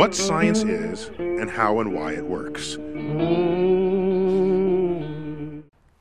What 0.00 0.14
science 0.14 0.62
is 0.62 1.10
and 1.18 1.50
how 1.50 1.80
and 1.80 1.92
why 1.92 2.14
it 2.14 2.24
works. 2.24 2.78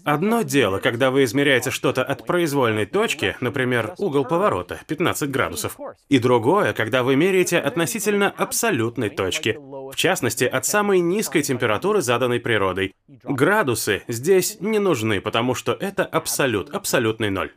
Одно 0.04 0.42
дело, 0.42 0.80
когда 0.80 1.12
вы 1.12 1.24
измеряете 1.24 1.72
что-то 1.72 2.04
от 2.04 2.26
произвольной 2.26 2.86
точки, 2.86 3.36
например, 3.40 3.94
угол 3.98 4.26
поворота 4.26 4.82
15 4.88 5.30
градусов, 5.30 5.78
и 6.10 6.20
другое, 6.20 6.74
когда 6.74 7.04
вы 7.04 7.16
меряете 7.16 7.60
относительно 7.60 8.30
абсолютной 8.30 9.10
точки, 9.10 9.58
в 9.58 9.96
частности, 9.96 10.44
от 10.44 10.66
самой 10.66 11.00
низкой 11.00 11.42
температуры, 11.42 12.02
заданной 12.02 12.40
природой. 12.40 12.94
Градусы 13.24 14.04
здесь 14.08 14.58
не 14.60 14.80
нужны, 14.80 15.22
потому 15.22 15.56
что 15.56 15.74
это 15.74 16.04
абсолют, 16.06 16.70
абсолютный 16.70 17.30
ноль. 17.30 17.52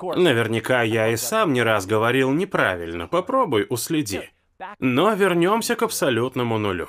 Наверняка 0.00 0.82
я 0.82 1.08
и 1.08 1.16
сам 1.16 1.52
не 1.52 1.62
раз 1.62 1.86
говорил 1.86 2.32
неправильно, 2.32 3.06
попробуй 3.06 3.66
уследи. 3.68 4.30
Но 4.78 5.12
вернемся 5.14 5.76
к 5.76 5.82
абсолютному 5.82 6.58
нулю. 6.58 6.88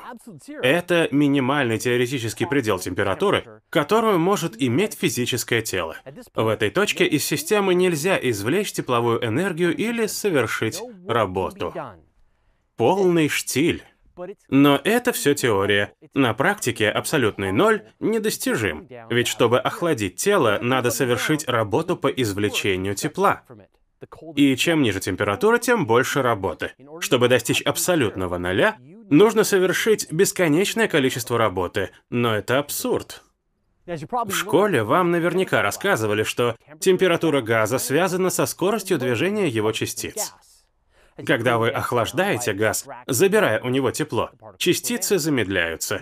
Это 0.61 1.08
минимальный 1.11 1.77
теоретический 1.77 2.45
предел 2.45 2.80
температуры, 2.80 3.61
которую 3.70 4.20
может 4.20 4.61
иметь 4.61 4.93
физическое 4.93 5.61
тело. 5.61 5.98
В 6.33 6.48
этой 6.48 6.70
точке 6.70 7.05
из 7.05 7.25
системы 7.25 7.73
нельзя 7.73 8.17
извлечь 8.21 8.73
тепловую 8.73 9.25
энергию 9.25 9.75
или 9.75 10.05
совершить 10.05 10.81
работу. 11.08 11.73
Полный 12.77 13.30
штиль. 13.30 13.83
Но 14.49 14.80
это 14.83 15.11
все 15.11 15.33
теория. 15.33 15.93
На 16.14 16.33
практике 16.33 16.89
абсолютный 16.89 17.52
ноль 17.52 17.83
недостижим, 17.99 18.87
ведь 19.09 19.27
чтобы 19.27 19.59
охладить 19.59 20.15
тело, 20.15 20.59
надо 20.61 20.92
совершить 20.92 21.48
работу 21.48 21.98
по 21.98 22.08
извлечению 22.08 22.95
тепла. 22.95 23.43
И 24.36 24.56
чем 24.56 24.82
ниже 24.82 25.00
температура, 25.00 25.58
тем 25.58 25.88
больше 25.88 26.22
работы. 26.22 26.73
Чтобы 27.00 27.28
достичь 27.28 27.61
абсолютного 27.61 28.38
ноля, 28.38 28.78
нужно 29.10 29.44
совершить 29.44 30.11
бесконечное 30.11 30.88
количество 30.88 31.38
работы, 31.38 31.92
но 32.10 32.36
это 32.36 32.60
абсурд. 32.60 33.23
В 33.86 34.32
школе 34.32 34.84
вам 34.84 35.11
наверняка 35.11 35.61
рассказывали, 35.61 36.23
что 36.23 36.55
температура 36.80 37.42
газа 37.42 37.78
связана 37.78 38.32
со 38.32 38.48
скоростью 38.48 38.98
движения 38.98 39.48
его 39.48 39.72
частиц. 39.72 40.34
Когда 41.26 41.58
вы 41.58 41.70
охлаждаете 41.70 42.53
газ, 42.53 42.86
забирая 43.08 43.61
у 43.61 43.70
него 43.70 43.92
тепло, 43.92 44.31
частицы 44.58 45.17
замедляются. 45.17 46.02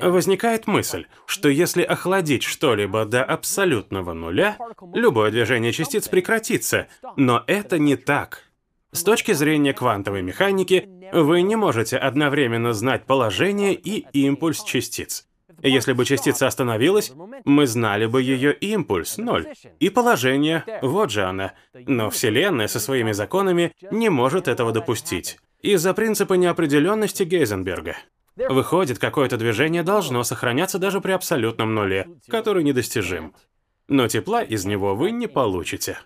Возникает 0.00 0.66
мысль, 0.66 1.06
что 1.26 1.48
если 1.48 1.82
охладить 1.82 2.44
что-либо 2.44 3.04
до 3.04 3.24
абсолютного 3.24 4.12
нуля, 4.12 4.56
любое 4.92 5.30
движение 5.30 5.72
частиц 5.72 6.08
прекратится, 6.08 6.86
но 7.16 7.42
это 7.46 7.78
не 7.78 7.96
так. 7.96 8.44
С 8.92 9.02
точки 9.02 9.32
зрения 9.32 9.72
квантовой 9.72 10.22
механики, 10.22 10.88
вы 11.12 11.42
не 11.42 11.56
можете 11.56 11.96
одновременно 11.96 12.72
знать 12.72 13.06
положение 13.06 13.74
и 13.74 14.06
импульс 14.12 14.62
частиц. 14.62 15.26
Если 15.64 15.94
бы 15.94 16.04
частица 16.04 16.46
остановилась, 16.46 17.12
мы 17.46 17.66
знали 17.66 18.04
бы 18.04 18.22
ее 18.22 18.52
импульс, 18.52 19.16
ноль. 19.16 19.46
И 19.80 19.88
положение, 19.88 20.62
вот 20.82 21.10
же 21.10 21.24
она. 21.24 21.54
Но 21.72 22.10
Вселенная 22.10 22.68
со 22.68 22.78
своими 22.78 23.12
законами 23.12 23.72
не 23.90 24.10
может 24.10 24.46
этого 24.46 24.72
допустить. 24.72 25.38
Из-за 25.62 25.94
принципа 25.94 26.34
неопределенности 26.34 27.22
Гейзенберга. 27.22 27.96
Выходит, 28.36 28.98
какое-то 28.98 29.38
движение 29.38 29.82
должно 29.82 30.22
сохраняться 30.22 30.78
даже 30.78 31.00
при 31.00 31.12
абсолютном 31.12 31.74
нуле, 31.74 32.08
который 32.28 32.62
недостижим. 32.62 33.34
Но 33.88 34.06
тепла 34.06 34.42
из 34.42 34.66
него 34.66 34.94
вы 34.94 35.12
не 35.12 35.28
получите. 35.28 35.98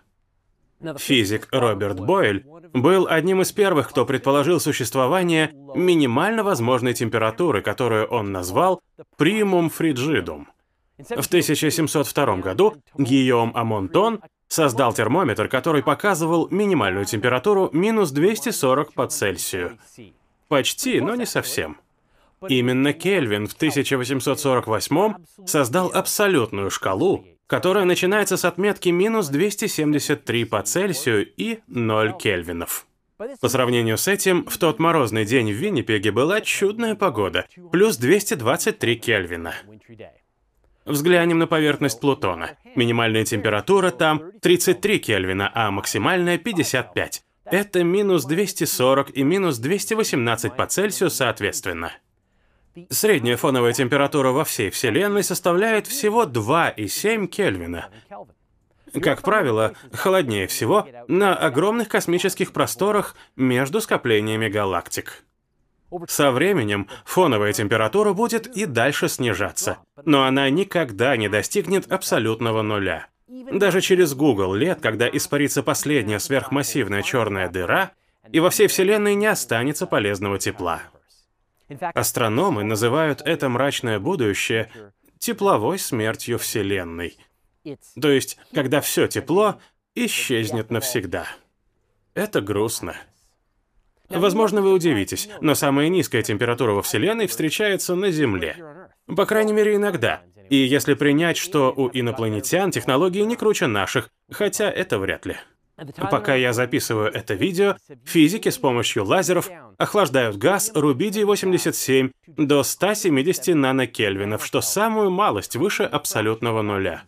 Физик 0.97 1.49
Роберт 1.51 1.99
Бойль 1.99 2.45
был 2.73 3.07
одним 3.07 3.41
из 3.41 3.51
первых, 3.51 3.89
кто 3.89 4.05
предположил 4.05 4.59
существование 4.59 5.51
минимально 5.75 6.43
возможной 6.43 6.93
температуры, 6.93 7.61
которую 7.61 8.07
он 8.07 8.31
назвал 8.31 8.81
примум 9.17 9.69
фриджидум. 9.69 10.47
В 10.97 11.27
1702 11.27 12.37
году 12.37 12.75
Гийом 12.97 13.51
Амонтон 13.55 14.21
создал 14.49 14.93
термометр, 14.93 15.47
который 15.47 15.81
показывал 15.81 16.47
минимальную 16.51 17.05
температуру 17.05 17.69
минус 17.71 18.11
240 18.11 18.93
по 18.93 19.07
Цельсию. 19.07 19.77
Почти, 20.49 20.99
но 20.99 21.15
не 21.15 21.25
совсем. 21.25 21.77
Именно 22.47 22.93
Кельвин 22.93 23.47
в 23.47 23.53
1848 23.53 25.13
создал 25.45 25.91
абсолютную 25.93 26.69
шкалу, 26.69 27.25
которая 27.47 27.85
начинается 27.85 28.37
с 28.37 28.45
отметки 28.45 28.89
минус 28.89 29.27
273 29.27 30.45
по 30.45 30.61
Цельсию 30.61 31.27
и 31.35 31.59
0 31.67 32.13
кельвинов. 32.17 32.85
По 33.41 33.49
сравнению 33.49 33.97
с 33.97 34.07
этим, 34.07 34.45
в 34.45 34.57
тот 34.57 34.79
морозный 34.79 35.25
день 35.25 35.51
в 35.51 35.55
Виннипеге 35.55 36.11
была 36.11 36.39
чудная 36.39 36.95
погода, 36.95 37.47
плюс 37.71 37.97
223 37.97 38.95
кельвина. 38.95 39.53
Взглянем 40.85 41.37
на 41.37 41.47
поверхность 41.47 41.99
Плутона. 41.99 42.57
Минимальная 42.75 43.25
температура 43.25 43.91
там 43.91 44.31
33 44.41 44.99
кельвина, 44.99 45.51
а 45.53 45.69
максимальная 45.69 46.37
55. 46.37 47.23
Это 47.45 47.83
минус 47.83 48.25
240 48.25 49.17
и 49.17 49.23
минус 49.23 49.57
218 49.57 50.55
по 50.55 50.65
Цельсию 50.67 51.09
соответственно. 51.09 51.91
Средняя 52.89 53.37
фоновая 53.37 53.73
температура 53.73 54.31
во 54.31 54.43
всей 54.43 54.69
Вселенной 54.69 55.23
составляет 55.23 55.87
всего 55.87 56.25
2,7 56.25 57.27
Кельвина. 57.27 57.89
Как 59.01 59.21
правило, 59.21 59.73
холоднее 59.93 60.47
всего 60.47 60.87
на 61.07 61.35
огромных 61.35 61.89
космических 61.89 62.51
просторах 62.51 63.15
между 63.35 63.81
скоплениями 63.81 64.47
галактик. 64.47 65.23
Со 66.07 66.31
временем 66.31 66.87
фоновая 67.05 67.53
температура 67.53 68.13
будет 68.13 68.47
и 68.47 68.65
дальше 68.65 69.09
снижаться, 69.09 69.79
но 70.05 70.23
она 70.23 70.49
никогда 70.49 71.17
не 71.17 71.29
достигнет 71.29 71.91
абсолютного 71.91 72.61
нуля. 72.61 73.07
Даже 73.27 73.81
через 73.81 74.13
Google 74.13 74.53
лет, 74.53 74.79
когда 74.81 75.07
испарится 75.07 75.63
последняя 75.63 76.19
сверхмассивная 76.19 77.01
черная 77.01 77.49
дыра, 77.49 77.91
и 78.31 78.39
во 78.39 78.49
всей 78.49 78.67
Вселенной 78.67 79.15
не 79.15 79.25
останется 79.25 79.87
полезного 79.87 80.37
тепла. 80.37 80.81
Астрономы 81.93 82.63
называют 82.63 83.21
это 83.23 83.49
мрачное 83.49 83.99
будущее 83.99 84.71
тепловой 85.19 85.79
смертью 85.79 86.39
Вселенной. 86.39 87.17
То 88.01 88.09
есть, 88.09 88.37
когда 88.53 88.81
все 88.81 89.07
тепло 89.07 89.59
исчезнет 89.95 90.71
навсегда. 90.71 91.27
Это 92.13 92.41
грустно. 92.41 92.95
Возможно, 94.09 94.61
вы 94.61 94.73
удивитесь, 94.73 95.29
но 95.39 95.53
самая 95.53 95.87
низкая 95.89 96.23
температура 96.23 96.71
во 96.71 96.81
Вселенной 96.81 97.27
встречается 97.27 97.95
на 97.95 98.09
Земле. 98.11 98.57
По 99.05 99.25
крайней 99.25 99.53
мере, 99.53 99.75
иногда. 99.75 100.23
И 100.49 100.55
если 100.55 100.95
принять, 100.95 101.37
что 101.37 101.71
у 101.71 101.89
инопланетян 101.89 102.71
технологии 102.71 103.21
не 103.21 103.35
круче 103.35 103.67
наших, 103.67 104.09
хотя 104.31 104.69
это 104.69 104.97
вряд 104.97 105.27
ли. 105.27 105.37
Пока 106.11 106.35
я 106.35 106.53
записываю 106.53 107.11
это 107.11 107.33
видео, 107.33 107.75
физики 108.05 108.49
с 108.49 108.57
помощью 108.57 109.05
лазеров 109.05 109.49
охлаждают 109.77 110.37
газ 110.37 110.71
рубидий-87 110.73 112.11
до 112.27 112.63
170 112.63 113.55
нанокельвинов, 113.55 114.45
что 114.45 114.61
самую 114.61 115.11
малость 115.11 115.55
выше 115.55 115.83
абсолютного 115.83 116.61
нуля. 116.61 117.03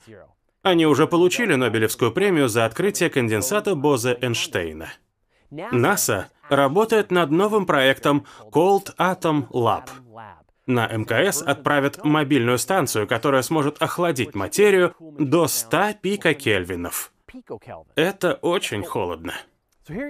Они 0.63 0.85
уже 0.85 1.07
получили 1.07 1.55
Нобелевскую 1.55 2.11
премию 2.11 2.47
за 2.47 2.65
открытие 2.65 3.09
конденсата 3.09 3.75
Бозе-Эйнштейна. 3.75 4.89
НАСА 5.49 6.29
работает 6.49 7.11
над 7.11 7.31
новым 7.31 7.65
проектом 7.65 8.25
Cold 8.51 8.95
Atom 8.97 9.47
Lab. 9.49 9.89
На 10.67 10.87
МКС 10.87 11.41
отправят 11.41 12.03
мобильную 12.03 12.57
станцию, 12.57 13.07
которая 13.07 13.41
сможет 13.41 13.81
охладить 13.81 14.35
материю 14.35 14.95
до 14.99 15.47
100 15.47 15.95
пикокельвинов. 16.01 17.11
Это 17.95 18.33
очень 18.35 18.83
холодно. 18.83 19.33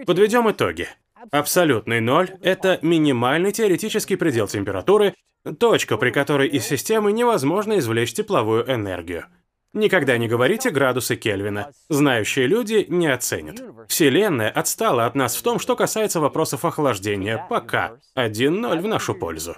Подведем 0.05 0.49
итоги. 0.49 0.87
Абсолютный 1.31 1.99
ноль— 2.01 2.31
это 2.41 2.79
минимальный 2.81 3.51
теоретический 3.51 4.17
предел 4.17 4.47
температуры, 4.47 5.13
точка, 5.59 5.97
при 5.97 6.11
которой 6.11 6.47
из 6.47 6.65
системы 6.65 7.11
невозможно 7.11 7.77
извлечь 7.77 8.13
тепловую 8.13 8.69
энергию. 8.71 9.25
Никогда 9.73 10.17
не 10.17 10.27
говорите 10.27 10.69
градусы 10.69 11.15
Кельвина. 11.15 11.71
Знающие 11.87 12.45
люди 12.45 12.85
не 12.89 13.07
оценят. 13.07 13.61
Вселенная 13.87 14.49
отстала 14.49 15.05
от 15.05 15.15
нас 15.15 15.35
в 15.35 15.41
том, 15.43 15.59
что 15.59 15.77
касается 15.77 16.19
вопросов 16.19 16.65
охлаждения. 16.65 17.45
Пока. 17.49 17.97
1-0 18.17 18.81
в 18.81 18.87
нашу 18.87 19.15
пользу. 19.15 19.55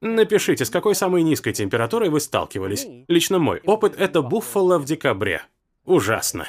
Напишите, 0.00 0.64
с 0.64 0.70
какой 0.70 0.94
самой 0.94 1.24
низкой 1.24 1.52
температурой 1.52 2.10
вы 2.10 2.20
сталкивались. 2.20 2.86
Лично 3.08 3.40
мой 3.40 3.60
опыт— 3.64 3.96
это 3.98 4.22
Буффало 4.22 4.78
в 4.78 4.84
декабре. 4.84 5.42
Ужасно. 5.84 6.46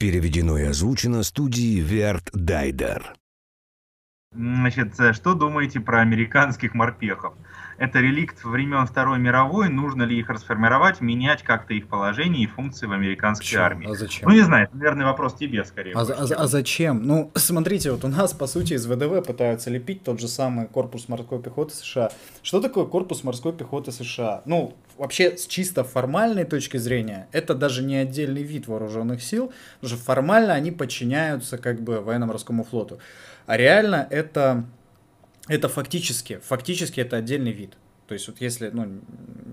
Переведено 0.00 0.56
и 0.56 0.62
озвучено 0.62 1.22
студией 1.22 1.80
Верт 1.80 2.30
Дайдер. 2.32 3.12
Значит, 4.32 4.98
э, 4.98 5.12
что 5.12 5.34
думаете 5.34 5.78
про 5.80 6.00
американских 6.00 6.72
морпехов? 6.72 7.34
Это 7.76 8.00
реликт 8.00 8.42
времен 8.42 8.86
Второй 8.86 9.18
мировой, 9.18 9.68
нужно 9.68 10.04
ли 10.04 10.18
их 10.18 10.30
расформировать, 10.30 11.02
менять 11.02 11.42
как-то 11.42 11.74
их 11.74 11.86
положение 11.88 12.44
и 12.44 12.46
функции 12.46 12.86
в 12.86 12.92
американской 12.92 13.44
Почему? 13.44 13.62
армии? 13.62 13.90
А 13.90 13.94
зачем? 13.94 14.28
Ну, 14.28 14.34
не 14.34 14.40
знаю, 14.40 14.68
это, 14.68 14.76
наверное, 14.76 15.04
вопрос 15.04 15.34
тебе 15.34 15.64
скорее. 15.66 15.94
А, 15.94 16.00
а- 16.00 16.34
а 16.34 16.46
зачем? 16.46 17.02
Ну, 17.02 17.30
смотрите, 17.34 17.90
вот 17.92 18.02
у 18.04 18.08
нас, 18.08 18.32
по 18.32 18.46
сути, 18.46 18.74
из 18.74 18.86
ВДВ 18.86 19.26
пытаются 19.26 19.68
лепить 19.68 20.02
тот 20.02 20.18
же 20.18 20.28
самый 20.28 20.66
корпус 20.66 21.08
морской 21.10 21.42
пехоты 21.42 21.74
США. 21.74 22.10
Что 22.42 22.62
такое 22.62 22.86
корпус 22.86 23.22
морской 23.22 23.52
пехоты 23.52 23.92
США? 23.92 24.40
Ну, 24.46 24.74
вообще, 25.00 25.36
с 25.36 25.46
чисто 25.46 25.82
формальной 25.82 26.44
точки 26.44 26.76
зрения, 26.76 27.26
это 27.32 27.54
даже 27.54 27.82
не 27.82 27.96
отдельный 27.96 28.42
вид 28.42 28.68
вооруженных 28.68 29.22
сил, 29.22 29.52
потому 29.80 29.96
что 29.96 30.04
формально 30.04 30.52
они 30.52 30.70
подчиняются 30.70 31.56
как 31.58 31.80
бы 31.80 32.00
военно-морскому 32.00 32.64
флоту. 32.64 32.98
А 33.46 33.56
реально 33.56 34.06
это, 34.10 34.64
это 35.48 35.68
фактически, 35.68 36.38
фактически 36.44 37.00
это 37.00 37.16
отдельный 37.16 37.52
вид. 37.52 37.72
То 38.08 38.14
есть 38.14 38.28
вот 38.28 38.40
если, 38.40 38.70
ну, 38.72 39.00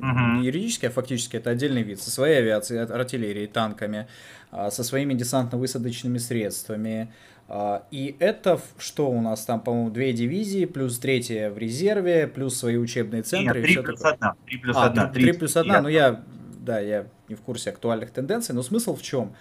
Мгм. 0.02 0.42
не 0.42 0.48
юридически, 0.48 0.88
а 0.88 0.90
фактически 0.90 1.38
это 1.38 1.52
отдельный 1.52 1.84
вид 1.84 2.02
со 2.02 2.12
своей 2.12 2.40
авиацией, 2.40 2.82
ар- 2.82 2.92
артиллерией, 2.92 3.48
танками, 3.48 4.08
а, 4.52 4.70
со 4.70 4.84
своими 4.84 5.14
десантно-высадочными 5.14 6.18
средствами. 6.18 7.14
А, 7.50 7.86
И 7.92 8.16
это 8.20 8.60
что 8.78 9.10
у 9.10 9.22
нас 9.22 9.46
там, 9.46 9.62
по-моему, 9.62 9.90
две 9.90 10.12
дивизии, 10.14 10.66
плюс 10.66 11.00
третья 11.00 11.50
в 11.50 11.58
резерве, 11.58 12.28
плюс 12.28 12.58
свои 12.58 12.78
учебные 12.78 13.20
Нет, 13.20 13.28
центры. 13.28 13.60
и 13.60 13.64
3 13.64 13.72
всё 13.74 13.84
плюс 13.84 14.02
такое. 14.02 14.32
1. 14.32 14.46
3 14.46 14.58
плюс 14.58 14.76
А, 14.78 14.86
1. 14.90 15.12
3 15.14 15.32
плюс 15.34 15.58
1, 15.58 15.84
ну 15.84 15.90
я, 15.90 16.24
да, 16.60 16.80
я 16.80 17.08
не 17.30 17.36
в 17.36 17.42
курсе 17.42 17.70
актуальных 17.70 18.12
тенденций, 18.12 18.54
но 18.54 18.64
смысл 18.64 18.96
в 18.96 19.02
чем? 19.02 19.34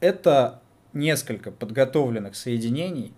Это 0.00 0.60
несколько 0.92 1.52
подготовленных 1.52 2.34
соединений, 2.34 3.14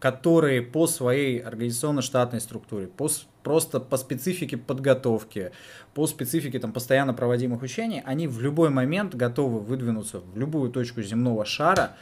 которые 0.00 0.62
по 0.62 0.86
своей 0.86 1.38
организационно-штатной 1.38 2.40
структуре, 2.40 2.86
по, 2.88 3.08
просто 3.42 3.80
по 3.80 3.96
специфике 3.96 4.56
подготовки, 4.56 5.52
по 5.94 6.06
специфике 6.06 6.58
там 6.58 6.72
постоянно 6.72 7.14
проводимых 7.14 7.62
учений, 7.62 8.02
они 8.04 8.26
в 8.28 8.40
любой 8.40 8.70
момент 8.70 9.14
готовы 9.14 9.60
выдвинуться 9.60 10.20
в 10.20 10.36
любую 10.38 10.70
точку 10.70 11.02
земного 11.02 11.44
шара 11.44 11.96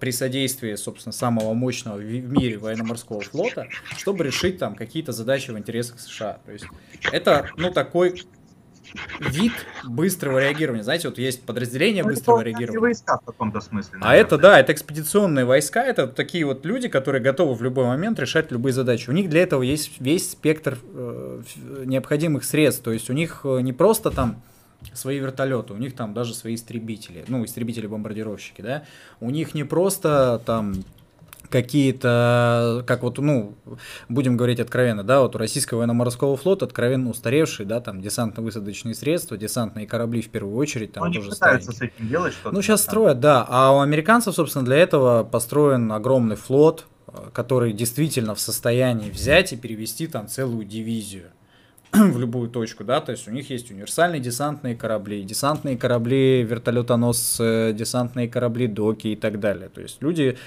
при 0.00 0.10
содействии, 0.12 0.74
собственно, 0.74 1.12
самого 1.12 1.54
мощного 1.54 1.96
в 1.96 2.02
мире 2.04 2.58
военно-морского 2.58 3.20
флота, 3.20 3.66
чтобы 3.96 4.24
решить 4.24 4.58
там 4.58 4.74
какие-то 4.74 5.12
задачи 5.12 5.50
в 5.50 5.58
интересах 5.58 6.00
США. 6.00 6.38
То 6.46 6.52
есть 6.52 6.66
это, 7.10 7.48
ну, 7.56 7.72
такой 7.72 8.22
вид 9.20 9.52
быстрого 9.84 10.38
реагирования. 10.38 10.82
Знаете, 10.82 11.08
вот 11.08 11.16
есть 11.18 11.42
подразделение 11.46 12.02
Ну, 12.02 12.10
это 12.10 12.16
быстрого 12.16 12.36
полноценные 12.36 12.52
реагирования. 12.60 12.80
войска 12.80 13.18
в 13.18 13.24
каком-то 13.24 13.60
смысле. 13.60 13.98
А 14.02 14.14
это, 14.14 14.36
да, 14.36 14.60
это 14.60 14.72
экспедиционные 14.72 15.44
войска, 15.46 15.82
это 15.82 16.06
такие 16.06 16.44
вот 16.44 16.66
люди, 16.66 16.88
которые 16.88 17.22
готовы 17.22 17.54
в 17.54 17.62
любой 17.62 17.86
момент 17.86 18.18
решать 18.18 18.50
любые 18.52 18.72
задачи. 18.74 19.08
У 19.08 19.12
них 19.12 19.30
для 19.30 19.42
этого 19.42 19.62
есть 19.62 19.92
весь 20.00 20.30
спектр 20.32 20.78
э, 20.92 21.42
необходимых 21.86 22.44
средств. 22.44 22.82
То 22.82 22.92
есть 22.92 23.08
у 23.08 23.14
них 23.14 23.40
э, 23.44 23.60
не 23.62 23.72
просто 23.72 24.10
там 24.10 24.42
свои 24.94 25.18
вертолеты, 25.18 25.72
у 25.72 25.76
них 25.76 25.94
там 25.94 26.14
даже 26.14 26.34
свои 26.34 26.54
истребители, 26.54 27.24
ну, 27.28 27.44
истребители-бомбардировщики, 27.44 28.62
да. 28.62 28.84
У 29.20 29.30
них 29.30 29.54
не 29.54 29.64
просто 29.64 30.40
там 30.44 30.74
какие-то, 31.48 32.82
как 32.86 33.02
вот, 33.02 33.18
ну, 33.18 33.54
будем 34.08 34.36
говорить 34.36 34.58
откровенно, 34.58 35.04
да, 35.04 35.20
вот 35.20 35.36
у 35.36 35.38
российского 35.38 35.78
военно-морского 35.78 36.36
флота 36.36 36.64
откровенно 36.64 37.10
устаревшие, 37.10 37.66
да, 37.66 37.80
там 37.80 38.00
десантно-высадочные 38.00 38.94
средства, 38.94 39.36
десантные 39.36 39.86
корабли 39.86 40.22
в 40.22 40.30
первую 40.30 40.56
очередь, 40.56 40.92
там 40.92 41.02
Ну, 41.04 41.06
Они 41.10 41.16
тоже 41.18 41.32
старенькие. 41.32 41.72
с 41.72 41.80
этим 41.82 42.08
делать 42.08 42.32
что-то. 42.32 42.54
Ну, 42.54 42.62
сейчас 42.62 42.82
строят, 42.82 43.20
да. 43.20 43.44
А 43.48 43.72
у 43.76 43.80
американцев, 43.80 44.34
собственно, 44.34 44.64
для 44.64 44.76
этого 44.78 45.24
построен 45.24 45.92
огромный 45.92 46.36
флот, 46.36 46.86
э, 47.08 47.12
который 47.32 47.72
действительно 47.72 48.34
в 48.34 48.40
состоянии 48.40 49.10
взять 49.10 49.52
и 49.52 49.56
перевести 49.56 50.06
там 50.06 50.28
целую 50.28 50.64
дивизию 50.64 51.30
в 51.92 52.18
любую 52.18 52.48
точку, 52.48 52.84
да, 52.84 53.00
то 53.00 53.12
есть 53.12 53.28
у 53.28 53.30
них 53.30 53.50
есть 53.50 53.70
универсальные 53.70 54.20
десантные 54.20 54.74
корабли, 54.74 55.22
десантные 55.22 55.76
корабли, 55.76 56.42
вертолетоносцы, 56.42 57.74
десантные 57.74 58.28
корабли, 58.28 58.66
доки 58.66 59.08
и 59.08 59.16
так 59.16 59.38
далее. 59.40 59.68
То 59.68 59.82
есть 59.82 60.02
люди, 60.02 60.38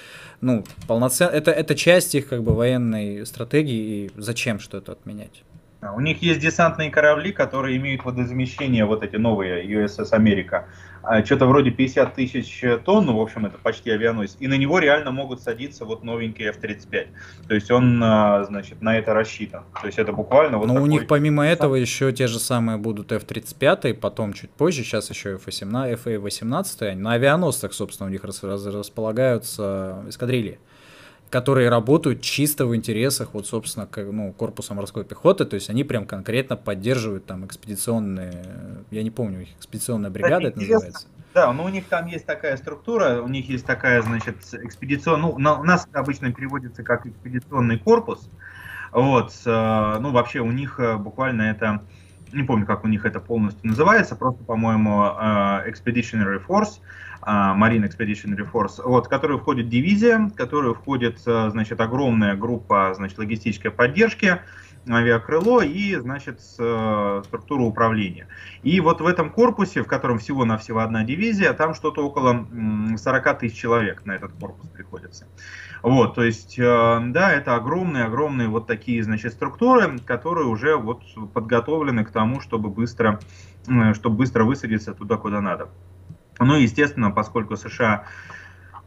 ну, 0.41 0.63
полноценно, 0.87 1.29
это, 1.29 1.51
это 1.51 1.75
часть 1.75 2.15
их 2.15 2.29
как 2.29 2.41
бы 2.41 2.55
военной 2.55 3.25
стратегии, 3.27 4.05
и 4.05 4.11
зачем 4.17 4.59
что-то 4.59 4.93
отменять? 4.93 5.43
А, 5.81 5.93
У 5.93 5.99
них 5.99 6.23
есть 6.23 6.39
десантные 6.39 6.89
корабли, 6.89 7.31
которые 7.31 7.77
имеют 7.77 8.03
водозамещение, 8.03 8.85
вот 8.85 9.03
эти 9.03 9.17
новые 9.17 9.63
USS 9.65 10.13
Америка. 10.13 10.65
А, 11.07 11.23
Что-то 11.23 11.45
вроде 11.45 11.71
50 11.71 12.13
тысяч 12.15 12.63
тонн, 12.83 13.05
ну, 13.05 13.17
в 13.17 13.21
общем, 13.21 13.45
это 13.45 13.57
почти 13.61 13.91
авианосец. 13.91 14.37
И 14.39 14.47
на 14.47 14.55
него 14.57 14.79
реально 14.79 15.11
могут 15.11 15.41
садиться 15.41 15.85
вот 15.85 16.03
новенькие 16.03 16.49
F-35. 16.49 17.07
То 17.47 17.53
есть 17.55 17.69
он, 17.71 18.01
а, 18.03 18.43
значит, 18.45 18.81
на 18.81 18.97
это 18.97 19.13
рассчитан. 19.13 19.63
То 19.81 19.87
есть 19.87 19.99
это 19.99 20.11
буквально 20.13 20.57
вот 20.57 20.67
Но 20.67 20.73
у 20.73 20.75
такой- 20.77 20.89
них 20.89 21.07
помимо 21.07 21.45
этого 21.45 21.75
еще 21.75 22.11
те 22.11 22.27
же 22.27 22.39
самые 22.39 22.77
будут 22.77 23.11
F-35, 23.11 23.93
потом 23.95 24.33
чуть 24.33 24.49
позже, 24.51 24.83
сейчас 24.83 25.09
еще 25.09 25.35
F-18, 25.35 25.93
FA-18, 26.03 26.87
они 26.89 27.01
на 27.01 27.13
авианосцах, 27.13 27.73
собственно, 27.73 28.07
у 28.07 28.11
них 28.11 28.23
располагаются 28.23 30.03
эскадрильи, 30.07 30.59
которые 31.29 31.69
работают 31.69 32.21
чисто 32.21 32.65
в 32.65 32.75
интересах, 32.75 33.33
вот, 33.33 33.47
собственно, 33.47 33.87
как, 33.87 34.11
ну, 34.11 34.31
корпуса 34.31 34.73
морской 34.73 35.03
пехоты, 35.03 35.45
то 35.45 35.55
есть 35.55 35.69
они 35.69 35.83
прям 35.83 36.05
конкретно 36.05 36.55
поддерживают 36.55 37.25
там 37.25 37.45
экспедиционные, 37.45 38.45
я 38.91 39.03
не 39.03 39.11
помню, 39.11 39.41
их 39.41 39.49
экспедиционная 39.57 40.09
бригада 40.09 40.47
это 40.47 40.59
интересно. 40.59 40.73
называется. 40.75 41.07
Да, 41.33 41.51
но 41.51 41.65
у 41.65 41.69
них 41.69 41.87
там 41.87 42.05
есть 42.05 42.25
такая 42.25 42.55
структура, 42.55 43.21
у 43.21 43.27
них 43.27 43.49
есть 43.49 43.65
такая, 43.65 44.01
значит, 44.01 44.37
экспедицион, 44.53 45.21
ну, 45.21 45.37
на- 45.37 45.59
у 45.59 45.63
нас 45.63 45.85
это 45.89 45.99
обычно 45.99 46.31
переводится 46.31 46.83
как 46.83 47.05
экспедиционный 47.05 47.77
корпус, 47.77 48.29
вот, 48.93 49.33
э, 49.45 49.97
ну, 49.99 50.11
вообще 50.11 50.39
у 50.39 50.51
них 50.51 50.79
э, 50.79 50.95
буквально 50.95 51.41
это, 51.43 51.81
не 52.33 52.43
помню, 52.43 52.65
как 52.65 52.83
у 52.83 52.87
них 52.87 53.05
это 53.05 53.19
полностью 53.19 53.67
называется, 53.67 54.15
просто, 54.15 54.43
по-моему, 54.43 55.03
э, 55.05 55.69
Expeditionary 55.69 56.41
Force, 56.45 56.79
э, 57.21 57.29
Marine 57.29 57.87
Expeditionary 57.87 58.49
Force, 58.51 58.81
вот, 58.83 59.07
в 59.07 59.09
который 59.09 59.37
входит 59.37 59.69
дивизия, 59.69 60.19
в 60.19 60.33
которую 60.33 60.75
входит, 60.75 61.19
э, 61.25 61.49
значит, 61.51 61.79
огромная 61.79 62.35
группа, 62.35 62.93
значит, 62.95 63.17
логистической 63.17 63.71
поддержки, 63.71 64.39
авиакрыло 64.89 65.61
и, 65.61 65.95
значит, 65.95 66.39
э, 66.59 67.21
структура 67.25 67.61
управления. 67.63 68.27
И 68.61 68.79
вот 68.79 69.01
в 69.01 69.05
этом 69.07 69.31
корпусе, 69.31 69.83
в 69.83 69.87
котором 69.87 70.19
всего-навсего 70.19 70.79
одна 70.79 71.03
дивизия, 71.03 71.53
там 71.53 71.73
что-то 71.73 72.05
около 72.05 72.31
м, 72.31 72.97
40 72.97 73.33
тысяч 73.35 73.57
человек 73.57 74.05
на 74.05 74.13
этот 74.13 74.33
корпус 74.33 74.69
приходится. 74.69 75.27
Вот, 75.83 76.15
то 76.15 76.23
есть, 76.23 76.57
э, 76.59 76.63
да, 76.63 77.31
это 77.31 77.55
огромные-огромные 77.55 78.47
вот 78.47 78.67
такие, 78.67 79.03
значит, 79.03 79.33
структуры, 79.33 79.99
которые 79.99 80.47
уже 80.47 80.77
вот 80.77 81.03
подготовлены 81.33 82.05
к 82.05 82.11
тому, 82.11 82.39
чтобы 82.41 82.69
быстро, 82.69 83.19
э, 83.67 83.93
чтобы 83.93 84.17
быстро 84.17 84.43
высадиться 84.43 84.93
туда, 84.93 85.17
куда 85.17 85.41
надо. 85.41 85.71
Ну, 86.39 86.55
естественно, 86.55 87.11
поскольку 87.11 87.55
США 87.55 88.07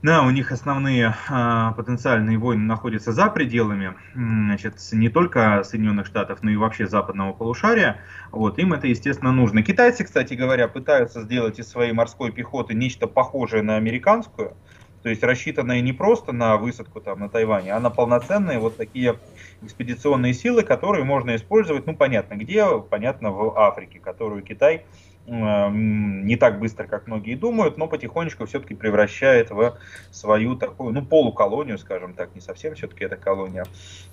Да, 0.01 0.23
у 0.23 0.31
них 0.31 0.53
основные 0.53 1.13
а, 1.29 1.73
потенциальные 1.73 2.39
войны 2.39 2.63
находятся 2.63 3.11
за 3.11 3.31
пределами, 3.31 3.97
значит, 4.15 4.77
не 4.93 5.09
только 5.09 5.65
Соединенных 5.65 6.07
Штатов, 6.07 6.39
но 6.43 6.51
и 6.53 6.57
вообще 6.57 6.87
западного 6.87 7.33
полушария. 7.33 8.01
Вот, 8.31 8.61
им 8.61 8.73
это, 8.73 8.87
естественно, 8.87 9.33
нужно. 9.33 9.65
Китайцы, 9.65 10.05
кстати 10.05 10.35
говоря, 10.35 10.69
пытаются 10.69 11.23
сделать 11.23 11.59
из 11.59 11.69
своей 11.69 11.93
морской 11.93 12.31
пехоты 12.31 12.75
нечто 12.75 13.09
похожее 13.09 13.65
на 13.65 13.75
американскую, 13.75 14.57
то 15.03 15.09
есть 15.09 15.25
рассчитанное 15.25 15.81
не 15.81 15.93
просто 15.93 16.31
на 16.31 16.57
высадку 16.59 17.01
там 17.01 17.19
на 17.19 17.29
Тайване, 17.29 17.73
а 17.73 17.81
на 17.81 17.91
полноценные 17.91 18.61
вот 18.61 18.77
такие 18.77 19.19
экспедиционные 19.63 20.33
силы, 20.33 20.63
которые 20.63 21.05
можно 21.05 21.35
использовать, 21.35 21.87
ну, 21.87 21.97
понятно 21.97 22.35
где, 22.35 22.65
понятно 22.83 23.33
в 23.33 23.59
Африке, 23.59 23.99
которую 23.99 24.45
Китай 24.45 24.87
не 25.29 26.37
так 26.37 26.59
быстро, 26.59 26.87
как 26.87 27.07
многие 27.07 27.35
думают, 27.35 27.77
но 27.77 27.87
потихонечку 27.87 28.47
все-таки 28.47 28.75
превращает 28.75 29.51
в 29.51 29.79
свою 30.11 30.57
такую, 30.57 30.93
ну, 30.93 31.05
полуколонию, 31.05 31.79
скажем 31.79 32.15
так, 32.15 32.35
не 32.35 32.41
совсем 32.41 32.75
все-таки 32.75 33.05
это 33.05 33.17
колония. 33.17 33.65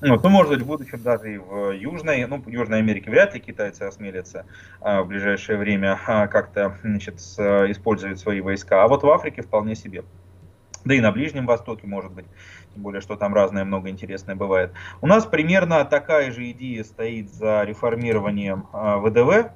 Вот, 0.01 0.23
ну, 0.23 0.29
может 0.29 0.53
быть, 0.53 0.61
в 0.61 0.67
будущем 0.67 1.01
даже 1.01 1.35
и 1.35 1.37
в 1.37 1.71
Южной, 1.71 2.25
ну, 2.25 2.41
в 2.41 2.49
Южной 2.49 2.79
Америке 2.79 3.09
вряд 3.09 3.33
ли 3.33 3.39
китайцы 3.39 3.83
осмелятся 3.83 4.45
а, 4.81 5.03
в 5.03 5.07
ближайшее 5.07 5.57
время 5.57 5.99
а, 6.05 6.27
как-то, 6.27 6.77
значит, 6.83 7.15
использовать 7.15 8.19
свои 8.19 8.41
войска, 8.41 8.83
а 8.83 8.87
вот 8.87 9.03
в 9.03 9.09
Африке 9.09 9.41
вполне 9.41 9.75
себе. 9.75 10.03
Да 10.83 10.93
и 10.93 10.99
на 10.99 11.11
Ближнем 11.11 11.47
Востоке, 11.47 11.87
может 11.87 12.11
быть, 12.11 12.25
тем 12.73 12.83
более, 12.83 13.01
что 13.01 13.15
там 13.15 13.33
разное 13.33 13.65
много 13.65 13.89
интересное 13.89 14.35
бывает. 14.35 14.71
У 15.01 15.07
нас 15.07 15.25
примерно 15.25 15.83
такая 15.83 16.31
же 16.31 16.51
идея 16.51 16.83
стоит 16.83 17.33
за 17.33 17.63
реформированием 17.63 18.67
а, 18.71 18.97
ВДВ, 18.99 19.51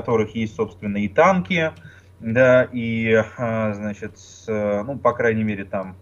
которых 0.00 0.34
есть, 0.34 0.54
собственно, 0.54 0.98
и 0.98 1.08
танки, 1.08 1.72
да, 2.20 2.64
и, 2.64 3.12
а, 3.38 3.74
значит, 3.74 4.12
ну, 4.46 4.98
по 4.98 5.12
крайней 5.12 5.44
мере, 5.44 5.64
там... 5.64 5.96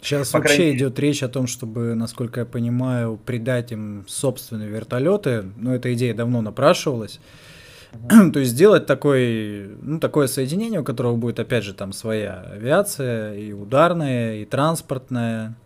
Сейчас 0.00 0.30
по 0.30 0.38
вообще 0.38 0.56
крайней... 0.56 0.76
идет 0.76 0.98
речь 0.98 1.22
о 1.22 1.28
том, 1.28 1.46
чтобы, 1.46 1.94
насколько 1.94 2.40
я 2.40 2.46
понимаю, 2.46 3.18
придать 3.24 3.72
им 3.72 4.04
собственные 4.06 4.68
вертолеты. 4.68 5.44
Но 5.56 5.74
эта 5.74 5.92
идея 5.94 6.14
давно 6.14 6.42
напрашивалась. 6.42 7.18
Uh-huh. 7.92 8.30
То 8.32 8.38
есть 8.38 8.52
сделать 8.52 8.86
такой, 8.86 9.70
ну, 9.82 9.98
такое 9.98 10.26
соединение, 10.26 10.80
у 10.80 10.84
которого 10.84 11.16
будет, 11.16 11.40
опять 11.40 11.64
же, 11.64 11.74
там 11.74 11.92
своя 11.92 12.46
авиация, 12.52 13.34
и 13.34 13.52
ударная, 13.52 14.36
и 14.36 14.44
транспортная, 14.44 15.56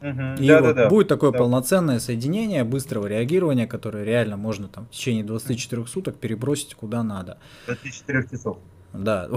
и 0.00 0.48
да, 0.48 0.60
вот 0.60 0.74
да, 0.74 0.84
да. 0.84 0.88
будет 0.88 1.08
такое 1.08 1.30
да. 1.30 1.38
полноценное 1.38 1.98
соединение 1.98 2.64
быстрого 2.64 3.06
реагирования, 3.06 3.66
которое 3.66 4.04
реально 4.04 4.36
можно 4.36 4.68
там 4.68 4.86
в 4.86 4.90
течение 4.90 5.24
24 5.24 5.86
суток 5.86 6.16
перебросить 6.16 6.74
куда 6.74 7.02
надо. 7.02 7.38
24 7.66 8.28
часов. 8.30 8.58
Да, 8.92 9.28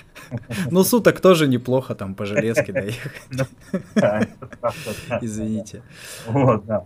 ну 0.70 0.82
суток 0.82 1.20
тоже 1.20 1.46
неплохо 1.46 1.94
там 1.94 2.14
по 2.14 2.26
железке 2.26 2.72
доехать. 2.72 3.12
Извините. 5.20 5.82
Вот, 6.26 6.64
да. 6.64 6.84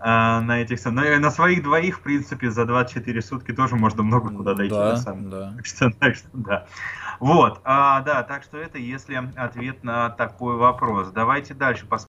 А, 0.00 0.40
на 0.40 0.60
этих 0.60 0.84
на, 0.84 1.18
на 1.18 1.30
своих 1.30 1.62
двоих, 1.62 1.98
в 1.98 2.02
принципе, 2.02 2.50
за 2.50 2.64
24 2.66 3.20
сутки 3.20 3.52
тоже 3.52 3.76
можно 3.76 4.02
много 4.02 4.30
куда 4.30 4.54
дойти. 4.54 4.74
Да, 4.74 4.90
на 4.90 4.96
самом. 4.96 5.30
да. 5.30 5.54
Так 5.56 5.66
что, 5.66 5.90
так 5.90 6.14
что, 6.14 6.28
да. 6.32 6.66
Вот, 7.18 7.60
а, 7.64 8.00
да, 8.02 8.22
так 8.22 8.44
что 8.44 8.58
это 8.58 8.78
если 8.78 9.20
ответ 9.36 9.82
на 9.82 10.10
такой 10.10 10.56
вопрос. 10.56 11.08
Давайте 11.10 11.54
дальше 11.54 11.84
посмотрим. 11.84 12.07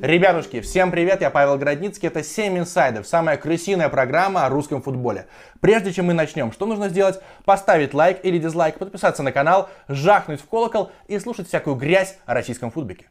Ребятушки, 0.00 0.60
всем 0.60 0.92
привет, 0.92 1.22
я 1.22 1.30
Павел 1.30 1.58
Городницкий, 1.58 2.06
это 2.06 2.22
7 2.22 2.56
инсайдов, 2.56 3.04
самая 3.04 3.36
крысиная 3.36 3.88
программа 3.88 4.46
о 4.46 4.48
русском 4.48 4.80
футболе. 4.80 5.26
Прежде 5.60 5.92
чем 5.92 6.06
мы 6.06 6.14
начнем, 6.14 6.52
что 6.52 6.66
нужно 6.66 6.88
сделать? 6.88 7.20
Поставить 7.44 7.94
лайк 7.94 8.20
или 8.22 8.38
дизлайк, 8.38 8.78
подписаться 8.78 9.24
на 9.24 9.32
канал, 9.32 9.68
жахнуть 9.88 10.40
в 10.40 10.46
колокол 10.46 10.92
и 11.08 11.18
слушать 11.18 11.48
всякую 11.48 11.74
грязь 11.74 12.16
о 12.26 12.34
российском 12.34 12.70
футбике. 12.70 13.06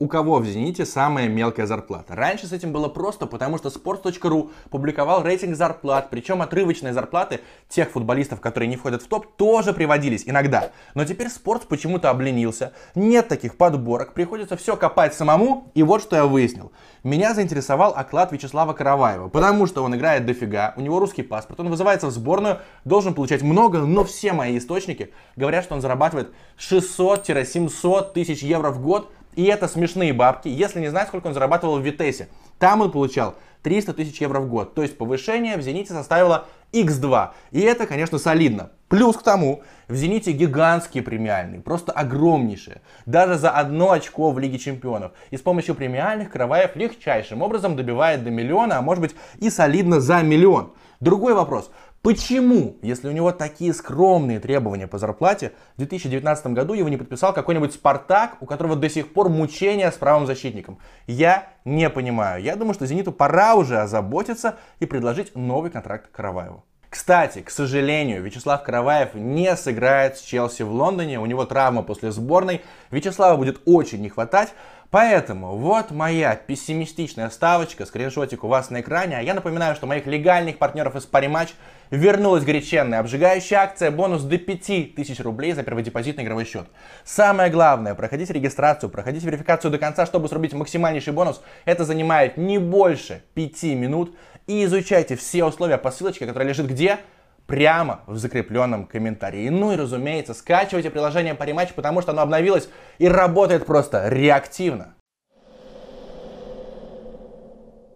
У 0.00 0.06
кого 0.06 0.38
в 0.38 0.46
«Зените» 0.46 0.86
самая 0.86 1.28
мелкая 1.28 1.66
зарплата. 1.66 2.14
Раньше 2.14 2.46
с 2.46 2.52
этим 2.52 2.72
было 2.72 2.88
просто, 2.88 3.26
потому 3.26 3.58
что 3.58 3.68
sports.ru 3.68 4.50
публиковал 4.70 5.24
рейтинг 5.24 5.56
зарплат, 5.56 6.08
причем 6.10 6.40
отрывочные 6.40 6.92
зарплаты 6.92 7.40
тех 7.68 7.90
футболистов, 7.90 8.40
которые 8.40 8.68
не 8.68 8.76
входят 8.76 9.02
в 9.02 9.08
топ, 9.08 9.26
тоже 9.36 9.72
приводились 9.72 10.22
иногда. 10.26 10.70
Но 10.94 11.04
теперь 11.04 11.28
спорт 11.28 11.66
почему-то 11.66 12.10
обленился, 12.10 12.72
нет 12.94 13.26
таких 13.26 13.56
подборок, 13.56 14.14
приходится 14.14 14.56
все 14.56 14.76
копать 14.76 15.14
самому, 15.14 15.72
и 15.74 15.82
вот 15.82 16.00
что 16.02 16.14
я 16.14 16.26
выяснил. 16.26 16.70
Меня 17.02 17.34
заинтересовал 17.34 17.92
оклад 17.96 18.30
Вячеслава 18.30 18.74
Караваева, 18.74 19.28
потому 19.28 19.66
что 19.66 19.82
он 19.82 19.96
играет 19.96 20.26
дофига, 20.26 20.74
у 20.76 20.80
него 20.80 21.00
русский 21.00 21.22
паспорт, 21.22 21.58
он 21.58 21.70
вызывается 21.70 22.06
в 22.06 22.12
сборную, 22.12 22.60
должен 22.84 23.14
получать 23.14 23.42
много, 23.42 23.78
но 23.80 24.04
все 24.04 24.32
мои 24.32 24.58
источники 24.58 25.12
говорят, 25.34 25.64
что 25.64 25.74
он 25.74 25.80
зарабатывает 25.80 26.32
600-700 26.58 28.12
тысяч 28.12 28.42
евро 28.42 28.70
в 28.70 28.80
год, 28.80 29.10
и 29.34 29.44
это 29.44 29.68
смешные 29.68 30.12
бабки, 30.12 30.48
если 30.48 30.80
не 30.80 30.88
знать, 30.88 31.08
сколько 31.08 31.28
он 31.28 31.34
зарабатывал 31.34 31.78
в 31.78 31.82
Витесе. 31.82 32.28
Там 32.58 32.80
он 32.80 32.90
получал 32.90 33.34
300 33.62 33.94
тысяч 33.94 34.20
евро 34.20 34.40
в 34.40 34.48
год. 34.48 34.74
То 34.74 34.82
есть 34.82 34.98
повышение 34.98 35.56
в 35.56 35.62
Зените 35.62 35.92
составило 35.92 36.46
x2. 36.72 37.30
И 37.50 37.60
это, 37.60 37.86
конечно, 37.86 38.18
солидно. 38.18 38.70
Плюс 38.88 39.16
к 39.16 39.22
тому, 39.22 39.62
в 39.86 39.94
Зените 39.94 40.32
гигантские 40.32 41.02
премиальные, 41.02 41.60
просто 41.60 41.92
огромнейшие. 41.92 42.80
Даже 43.06 43.36
за 43.36 43.50
одно 43.50 43.92
очко 43.92 44.30
в 44.30 44.38
Лиге 44.38 44.58
Чемпионов. 44.58 45.12
И 45.30 45.36
с 45.36 45.40
помощью 45.40 45.74
премиальных 45.74 46.30
Караваев 46.30 46.74
легчайшим 46.76 47.42
образом 47.42 47.76
добивает 47.76 48.24
до 48.24 48.30
миллиона, 48.30 48.78
а 48.78 48.82
может 48.82 49.02
быть 49.02 49.14
и 49.38 49.50
солидно 49.50 50.00
за 50.00 50.22
миллион. 50.22 50.72
Другой 51.00 51.34
вопрос. 51.34 51.70
Почему, 52.02 52.76
если 52.80 53.08
у 53.08 53.12
него 53.12 53.32
такие 53.32 53.74
скромные 53.74 54.38
требования 54.38 54.86
по 54.86 54.98
зарплате, 54.98 55.52
в 55.74 55.78
2019 55.78 56.46
году 56.48 56.74
его 56.74 56.88
не 56.88 56.96
подписал 56.96 57.32
какой-нибудь 57.34 57.74
Спартак, 57.74 58.36
у 58.40 58.46
которого 58.46 58.76
до 58.76 58.88
сих 58.88 59.12
пор 59.12 59.28
мучения 59.28 59.90
с 59.90 59.96
правым 59.96 60.26
защитником? 60.26 60.78
Я 61.08 61.48
не 61.64 61.90
понимаю. 61.90 62.42
Я 62.42 62.54
думаю, 62.54 62.74
что 62.74 62.86
Зениту 62.86 63.10
пора 63.10 63.56
уже 63.56 63.78
озаботиться 63.78 64.58
и 64.78 64.86
предложить 64.86 65.34
новый 65.34 65.72
контракт 65.72 66.08
Караваеву. 66.12 66.64
Кстати, 66.88 67.42
к 67.42 67.50
сожалению, 67.50 68.22
Вячеслав 68.22 68.62
Караваев 68.62 69.14
не 69.14 69.54
сыграет 69.56 70.16
с 70.16 70.22
Челси 70.22 70.62
в 70.62 70.72
Лондоне. 70.72 71.20
У 71.20 71.26
него 71.26 71.44
травма 71.44 71.82
после 71.82 72.12
сборной. 72.12 72.62
Вячеслава 72.90 73.36
будет 73.36 73.60
очень 73.66 74.00
не 74.00 74.08
хватать. 74.08 74.54
Поэтому 74.90 75.54
вот 75.54 75.90
моя 75.90 76.34
пессимистичная 76.34 77.28
ставочка, 77.28 77.84
скриншотик 77.84 78.42
у 78.42 78.48
вас 78.48 78.70
на 78.70 78.80
экране. 78.80 79.18
А 79.18 79.20
я 79.20 79.34
напоминаю, 79.34 79.76
что 79.76 79.86
моих 79.86 80.06
легальных 80.06 80.56
партнеров 80.56 80.96
из 80.96 81.04
Париматч 81.04 81.50
вернулась 81.90 82.44
горяченная 82.44 83.00
обжигающая 83.00 83.58
акция, 83.58 83.90
бонус 83.90 84.22
до 84.22 84.38
5000 84.38 85.20
рублей 85.20 85.52
за 85.52 85.62
перводепозитный 85.62 86.24
игровой 86.24 86.46
счет. 86.46 86.68
Самое 87.04 87.50
главное, 87.50 87.94
проходите 87.94 88.32
регистрацию, 88.32 88.88
проходите 88.88 89.26
верификацию 89.26 89.70
до 89.70 89.76
конца, 89.76 90.06
чтобы 90.06 90.26
срубить 90.26 90.54
максимальнейший 90.54 91.12
бонус. 91.12 91.42
Это 91.66 91.84
занимает 91.84 92.38
не 92.38 92.56
больше 92.56 93.22
5 93.34 93.62
минут. 93.64 94.16
И 94.46 94.64
изучайте 94.64 95.16
все 95.16 95.44
условия 95.44 95.76
по 95.76 95.90
ссылочке, 95.90 96.24
которая 96.24 96.48
лежит 96.48 96.66
где? 96.66 96.98
Прямо 97.48 98.02
в 98.06 98.18
закрепленном 98.18 98.86
комментарии. 98.86 99.48
Ну 99.48 99.72
и 99.72 99.76
разумеется, 99.76 100.34
скачивайте 100.34 100.90
приложение 100.90 101.34
Париматч, 101.34 101.72
потому 101.72 102.02
что 102.02 102.12
оно 102.12 102.20
обновилось 102.22 102.68
и 102.98 103.08
работает 103.08 103.64
просто 103.64 104.08
реактивно. 104.08 104.94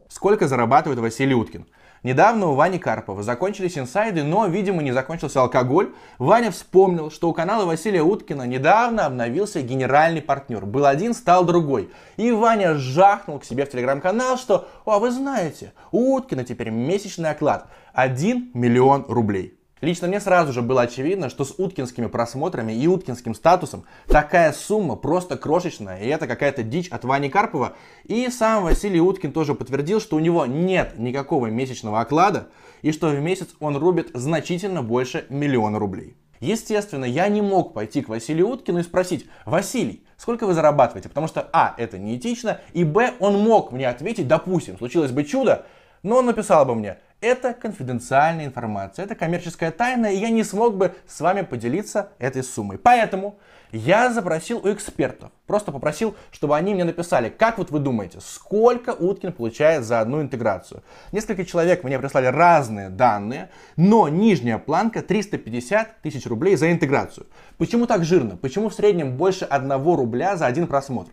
Сколько 0.09 0.49
зарабатывает 0.49 0.99
Василий 1.01 1.35
Уткин? 1.35 1.67
Недавно 2.03 2.49
у 2.49 2.55
Вани 2.55 2.79
Карпова 2.79 3.23
закончились 3.23 3.79
инсайды, 3.79 4.25
но, 4.25 4.47
видимо, 4.47 4.83
не 4.83 4.91
закончился 4.91 5.41
алкоголь. 5.41 5.93
Ваня 6.19 6.51
вспомнил, 6.51 7.13
что 7.13 7.29
у 7.29 7.33
канала 7.33 7.65
Василия 7.65 8.03
Уткина 8.03 8.43
недавно 8.43 9.07
обновился 9.07 9.63
генеральный 9.63 10.21
партнер. 10.21 10.67
Был 10.67 10.87
один, 10.87 11.15
стал 11.15 11.45
другой. 11.45 11.91
И 12.17 12.33
Ваня 12.33 12.75
жахнул 12.75 13.39
к 13.39 13.45
себе 13.45 13.67
в 13.67 13.71
телеграм-канал, 13.71 14.37
что, 14.37 14.69
а 14.85 14.99
вы 14.99 15.13
знаете, 15.13 15.73
у 15.93 16.17
Уткина 16.17 16.43
теперь 16.43 16.71
месячный 16.71 17.31
оклад 17.31 17.69
1 17.93 18.51
миллион 18.53 19.05
рублей. 19.07 19.57
Лично 19.83 20.07
мне 20.07 20.21
сразу 20.21 20.53
же 20.53 20.63
было 20.63 20.83
очевидно, 20.83 21.29
что 21.29 21.45
с 21.45 21.55
уткинскими 21.59 22.07
просмотрами 22.07 22.73
и 22.73 22.87
уткинским 22.87 23.35
статусом 23.35 23.85
такая 24.07 24.53
сумма 24.53 24.95
просто 24.95 25.37
крошечная, 25.37 26.01
и 26.01 26.07
это 26.07 26.29
какая-то 26.29 26.63
дичь 26.63 26.89
от 26.89 27.05
Вани 27.05 27.29
Карпова. 27.29 27.73
И 28.05 28.29
сам 28.29 28.63
Василий 28.63 29.01
Уткин 29.01 29.33
тоже 29.33 29.55
подтвердил, 29.55 30.01
что 30.01 30.15
у 30.15 30.21
него 30.21 30.47
нет 30.47 30.99
никакого 30.99 31.49
месячного 31.49 32.01
оклада, 32.01 32.47
и 32.83 32.93
что 32.93 33.09
в 33.09 33.21
месяц 33.21 33.49
он 33.59 33.77
рубит 33.77 34.13
значительно 34.15 34.85
больше 34.85 35.27
миллиона 35.29 35.81
рублей. 35.81 36.15
Естественно, 36.39 37.05
я 37.05 37.27
не 37.27 37.43
мог 37.43 37.75
пойти 37.75 38.03
к 38.03 38.09
Василию 38.09 38.51
Уткину 38.51 38.79
и 38.79 38.85
спросить, 38.85 39.27
Василий, 39.47 40.05
сколько 40.17 40.47
вы 40.47 40.55
зарабатываете? 40.55 41.09
Потому 41.09 41.27
что, 41.27 41.49
а, 41.53 41.75
это 41.77 41.99
неэтично, 41.99 42.61
и, 42.73 42.85
б, 42.85 43.15
он 43.19 43.41
мог 43.41 43.73
мне 43.73 43.89
ответить, 43.89 44.29
допустим, 44.29 44.79
случилось 44.79 45.11
бы 45.11 45.25
чудо, 45.25 45.67
но 46.05 46.19
он 46.19 46.27
написал 46.27 46.65
бы 46.67 46.77
мне, 46.77 46.99
Это 47.23 47.55
конфиденциальная 47.55 48.47
информация, 48.47 49.05
это 49.05 49.15
коммерческая 49.15 49.71
тайна, 49.71 50.07
и 50.07 50.17
я 50.17 50.29
не 50.29 50.43
смог 50.43 50.77
бы 50.77 50.93
с 51.07 51.21
вами 51.21 51.43
поделиться 51.43 52.09
этой 52.19 52.43
суммой. 52.43 52.79
Поэтому 52.79 53.39
я 53.71 54.13
запросил 54.13 54.59
у 54.59 54.73
экспертов, 54.73 55.31
просто 55.47 55.71
попросил, 55.71 56.17
чтобы 56.33 56.57
они 56.57 56.75
мне 56.75 56.83
написали, 56.83 57.29
как 57.29 57.59
вот 57.59 57.71
вы 57.71 57.79
думаете, 57.79 58.19
сколько 58.21 58.91
Уткин 58.91 59.33
получает 59.33 59.85
за 59.85 60.01
одну 60.01 60.21
интеграцию. 60.21 60.83
Несколько 61.13 61.45
человек 61.45 61.85
мне 61.85 61.97
прислали 62.01 62.27
разные 62.27 62.89
данные, 62.89 63.51
но 63.77 64.09
нижняя 64.09 64.59
планка 64.59 65.01
350 65.01 66.03
тысяч 66.03 66.27
рублей 66.27 66.57
за 66.57 66.73
интеграцию. 66.73 67.29
Почему 67.57 67.87
так 67.87 68.03
жирно? 68.03 68.37
Почему 68.37 68.69
в 68.69 68.75
среднем 68.75 69.17
больше 69.17 69.45
1 69.45 69.73
рубля 69.85 70.37
за 70.37 70.47
один 70.47 70.67
просмотр? 70.67 71.13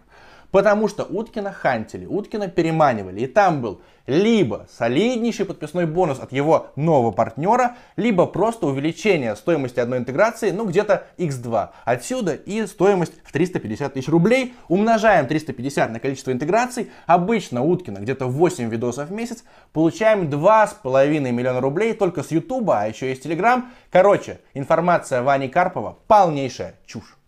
Потому 0.52 0.88
что 0.88 1.04
Уткина 1.04 1.52
хантили, 1.52 2.06
Уткина 2.06 2.48
переманивали. 2.48 3.22
И 3.22 3.28
там 3.28 3.62
был 3.62 3.82
либо 4.08 4.66
солиднейший 4.76 5.46
подписной 5.46 5.86
бонус 5.86 6.20
от 6.20 6.32
его 6.32 6.72
нового 6.76 7.12
партнера, 7.12 7.76
либо 7.96 8.26
просто 8.26 8.66
увеличение 8.66 9.36
стоимости 9.36 9.80
одной 9.80 10.00
интеграции, 10.00 10.50
ну 10.50 10.66
где-то 10.66 11.06
x2. 11.18 11.70
Отсюда 11.86 12.34
и 12.34 12.66
стоимость 12.66 13.14
в 13.24 13.32
350 13.32 13.94
тысяч 13.94 14.08
рублей. 14.08 14.56
Умножаем 14.68 15.28
350 15.28 15.92
на 15.92 16.00
количество 16.00 16.32
интеграций. 16.32 16.90
Обычно 17.06 17.64
Уткина 17.64 18.00
где-то 18.00 18.26
8 18.26 18.70
видосов 18.70 19.10
в 19.10 19.12
месяц. 19.12 19.44
Получаем 19.74 20.28
2,5 20.28 21.20
миллиона 21.32 21.62
рублей 21.62 21.94
только 21.94 22.24
с 22.24 22.32
Ютуба, 22.32 22.82
а 22.82 22.88
еще 22.88 23.10
есть 23.10 23.24
Телеграм. 23.24 23.72
Короче, 23.92 24.40
информация 24.56 25.22
Вани 25.22 25.50
Карпова 25.50 26.00
полнейшая 26.08 26.76
чушь. 26.88 27.19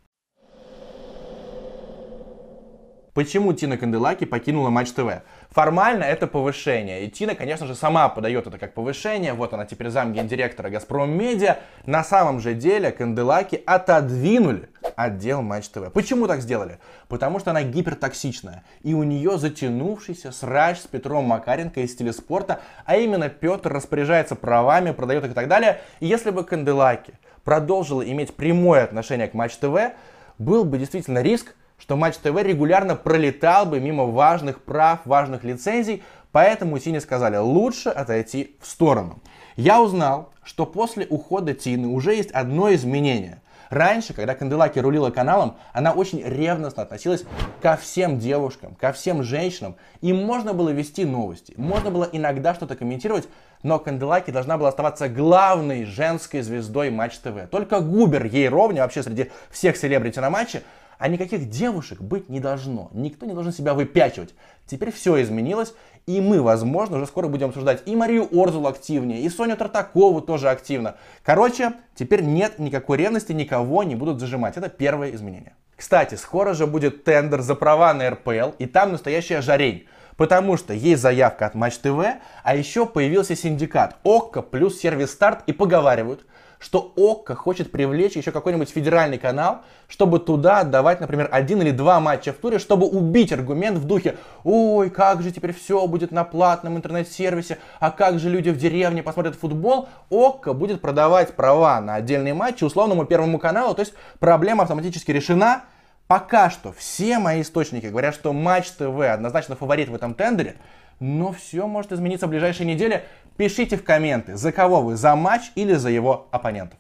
Почему 3.13 3.51
Тина 3.51 3.77
Канделаки 3.77 4.23
покинула 4.23 4.69
Матч 4.69 4.91
ТВ? 4.91 5.21
Формально 5.49 6.05
это 6.05 6.27
повышение. 6.27 7.03
И 7.03 7.09
Тина, 7.09 7.35
конечно 7.35 7.67
же, 7.67 7.75
сама 7.75 8.07
подает 8.07 8.47
это 8.47 8.57
как 8.57 8.73
повышение. 8.73 9.33
Вот 9.33 9.53
она 9.53 9.65
теперь 9.65 9.89
зам 9.89 10.13
гендиректора 10.13 10.69
Газпром 10.69 11.11
Медиа. 11.11 11.57
На 11.85 12.05
самом 12.05 12.39
же 12.39 12.53
деле 12.53 12.89
Канделаки 12.91 13.61
отодвинули 13.65 14.69
отдел 14.95 15.41
Матч 15.41 15.67
ТВ. 15.67 15.91
Почему 15.91 16.25
так 16.25 16.41
сделали? 16.41 16.79
Потому 17.09 17.39
что 17.39 17.51
она 17.51 17.63
гипертоксичная. 17.63 18.63
И 18.81 18.93
у 18.93 19.03
нее 19.03 19.37
затянувшийся 19.37 20.31
срач 20.31 20.79
с 20.79 20.87
Петром 20.87 21.25
Макаренко 21.25 21.81
из 21.81 21.93
телеспорта. 21.93 22.61
А 22.85 22.95
именно 22.95 23.27
Петр 23.27 23.73
распоряжается 23.73 24.35
правами, 24.35 24.91
продает 24.91 25.25
их 25.25 25.31
и 25.31 25.35
так 25.35 25.49
далее. 25.49 25.81
И 25.99 26.07
если 26.07 26.29
бы 26.29 26.45
Канделаки 26.45 27.15
продолжила 27.43 28.09
иметь 28.09 28.33
прямое 28.33 28.85
отношение 28.85 29.27
к 29.27 29.33
Матч 29.33 29.57
ТВ, 29.57 29.91
был 30.37 30.63
бы 30.63 30.77
действительно 30.77 31.21
риск, 31.21 31.55
что 31.81 31.97
Матч 31.97 32.17
ТВ 32.17 32.27
регулярно 32.43 32.95
пролетал 32.95 33.65
бы 33.65 33.79
мимо 33.79 34.05
важных 34.05 34.61
прав, 34.61 34.99
важных 35.05 35.43
лицензий, 35.43 36.03
поэтому 36.31 36.77
Тине 36.77 37.01
сказали 37.01 37.37
лучше 37.37 37.89
отойти 37.89 38.55
в 38.61 38.67
сторону. 38.67 39.19
Я 39.55 39.81
узнал, 39.81 40.29
что 40.43 40.67
после 40.67 41.07
ухода 41.09 41.55
Тины 41.55 41.87
уже 41.87 42.13
есть 42.13 42.29
одно 42.31 42.71
изменение. 42.75 43.41
Раньше, 43.71 44.13
когда 44.13 44.35
Канделаки 44.35 44.77
рулила 44.77 45.09
каналом, 45.09 45.55
она 45.73 45.93
очень 45.93 46.21
ревностно 46.21 46.83
относилась 46.83 47.23
ко 47.61 47.77
всем 47.77 48.19
девушкам, 48.19 48.75
ко 48.75 48.91
всем 48.91 49.23
женщинам. 49.23 49.75
И 50.01 50.13
можно 50.13 50.53
было 50.53 50.69
вести 50.69 51.03
новости, 51.03 51.53
можно 51.57 51.89
было 51.89 52.07
иногда 52.11 52.53
что-то 52.53 52.75
комментировать, 52.75 53.27
но 53.63 53.79
Канделаки 53.79 54.29
должна 54.29 54.57
была 54.57 54.69
оставаться 54.69 55.09
главной 55.09 55.85
женской 55.85 56.41
звездой 56.41 56.91
Матч 56.91 57.17
ТВ. 57.19 57.49
Только 57.49 57.79
Губер 57.79 58.25
ей 58.25 58.49
ровня 58.49 58.83
вообще 58.83 59.01
среди 59.01 59.31
всех 59.49 59.77
селебрити 59.77 60.19
на 60.19 60.29
матче 60.29 60.61
а 61.01 61.07
никаких 61.07 61.49
девушек 61.49 61.99
быть 61.99 62.29
не 62.29 62.39
должно. 62.39 62.91
Никто 62.93 63.25
не 63.25 63.33
должен 63.33 63.51
себя 63.51 63.73
выпячивать. 63.73 64.35
Теперь 64.67 64.91
все 64.91 65.19
изменилось, 65.21 65.73
и 66.05 66.21
мы, 66.21 66.43
возможно, 66.43 66.97
уже 66.97 67.07
скоро 67.07 67.27
будем 67.27 67.47
обсуждать 67.47 67.81
и 67.87 67.95
Марию 67.95 68.29
Орзул 68.31 68.67
активнее, 68.67 69.21
и 69.21 69.29
Соню 69.29 69.57
Тартакову 69.57 70.21
тоже 70.21 70.49
активно. 70.49 70.95
Короче, 71.23 71.73
теперь 71.95 72.21
нет 72.21 72.59
никакой 72.59 72.99
ревности, 72.99 73.31
никого 73.31 73.81
не 73.83 73.95
будут 73.95 74.19
зажимать. 74.19 74.57
Это 74.57 74.69
первое 74.69 75.15
изменение. 75.15 75.55
Кстати, 75.75 76.13
скоро 76.13 76.53
же 76.53 76.67
будет 76.67 77.03
тендер 77.03 77.41
за 77.41 77.55
права 77.55 77.95
на 77.95 78.11
РПЛ, 78.11 78.51
и 78.59 78.67
там 78.67 78.91
настоящая 78.91 79.41
жарень. 79.41 79.87
Потому 80.17 80.55
что 80.55 80.71
есть 80.71 81.01
заявка 81.01 81.47
от 81.47 81.55
Матч 81.55 81.77
ТВ, 81.77 81.99
а 82.43 82.55
еще 82.55 82.85
появился 82.85 83.35
синдикат 83.35 83.97
ОККО 84.03 84.43
плюс 84.43 84.79
сервис 84.79 85.11
Старт 85.11 85.41
и 85.47 85.51
поговаривают, 85.51 86.27
что 86.61 86.93
ОККО 86.95 87.33
хочет 87.35 87.71
привлечь 87.71 88.15
еще 88.15 88.31
какой-нибудь 88.31 88.69
федеральный 88.69 89.17
канал, 89.17 89.61
чтобы 89.87 90.19
туда 90.19 90.59
отдавать, 90.59 91.01
например, 91.01 91.27
один 91.31 91.59
или 91.61 91.71
два 91.71 91.99
матча 91.99 92.31
в 92.31 92.35
туре, 92.35 92.59
чтобы 92.59 92.87
убить 92.87 93.33
аргумент 93.33 93.79
в 93.79 93.85
духе 93.85 94.15
«Ой, 94.43 94.91
как 94.91 95.23
же 95.23 95.31
теперь 95.31 95.53
все 95.53 95.87
будет 95.87 96.11
на 96.11 96.23
платном 96.23 96.77
интернет-сервисе, 96.77 97.57
а 97.79 97.89
как 97.89 98.19
же 98.19 98.29
люди 98.29 98.49
в 98.49 98.57
деревне 98.57 99.01
посмотрят 99.01 99.35
футбол?» 99.35 99.89
ОККО 100.11 100.53
будет 100.53 100.81
продавать 100.81 101.35
права 101.35 101.81
на 101.81 101.95
отдельные 101.95 102.35
матчи 102.35 102.63
условному 102.63 103.05
Первому 103.05 103.39
каналу, 103.39 103.73
то 103.73 103.81
есть 103.81 103.93
проблема 104.19 104.63
автоматически 104.63 105.11
решена. 105.11 105.63
Пока 106.05 106.49
что 106.49 106.73
все 106.73 107.19
мои 107.19 107.41
источники 107.41 107.85
говорят, 107.87 108.13
что 108.13 108.33
Матч 108.33 108.69
ТВ 108.71 108.99
однозначно 108.99 109.55
фаворит 109.55 109.87
в 109.87 109.95
этом 109.95 110.13
тендере, 110.13 110.57
но 110.99 111.31
все 111.31 111.65
может 111.65 111.91
измениться 111.91 112.27
в 112.27 112.29
ближайшие 112.29 112.67
недели. 112.67 113.03
Пишите 113.37 113.77
в 113.77 113.83
комменты, 113.83 114.35
за 114.35 114.51
кого 114.51 114.81
вы, 114.81 114.95
за 114.95 115.15
матч 115.15 115.51
или 115.55 115.73
за 115.73 115.89
его 115.89 116.27
оппонентов. 116.31 116.77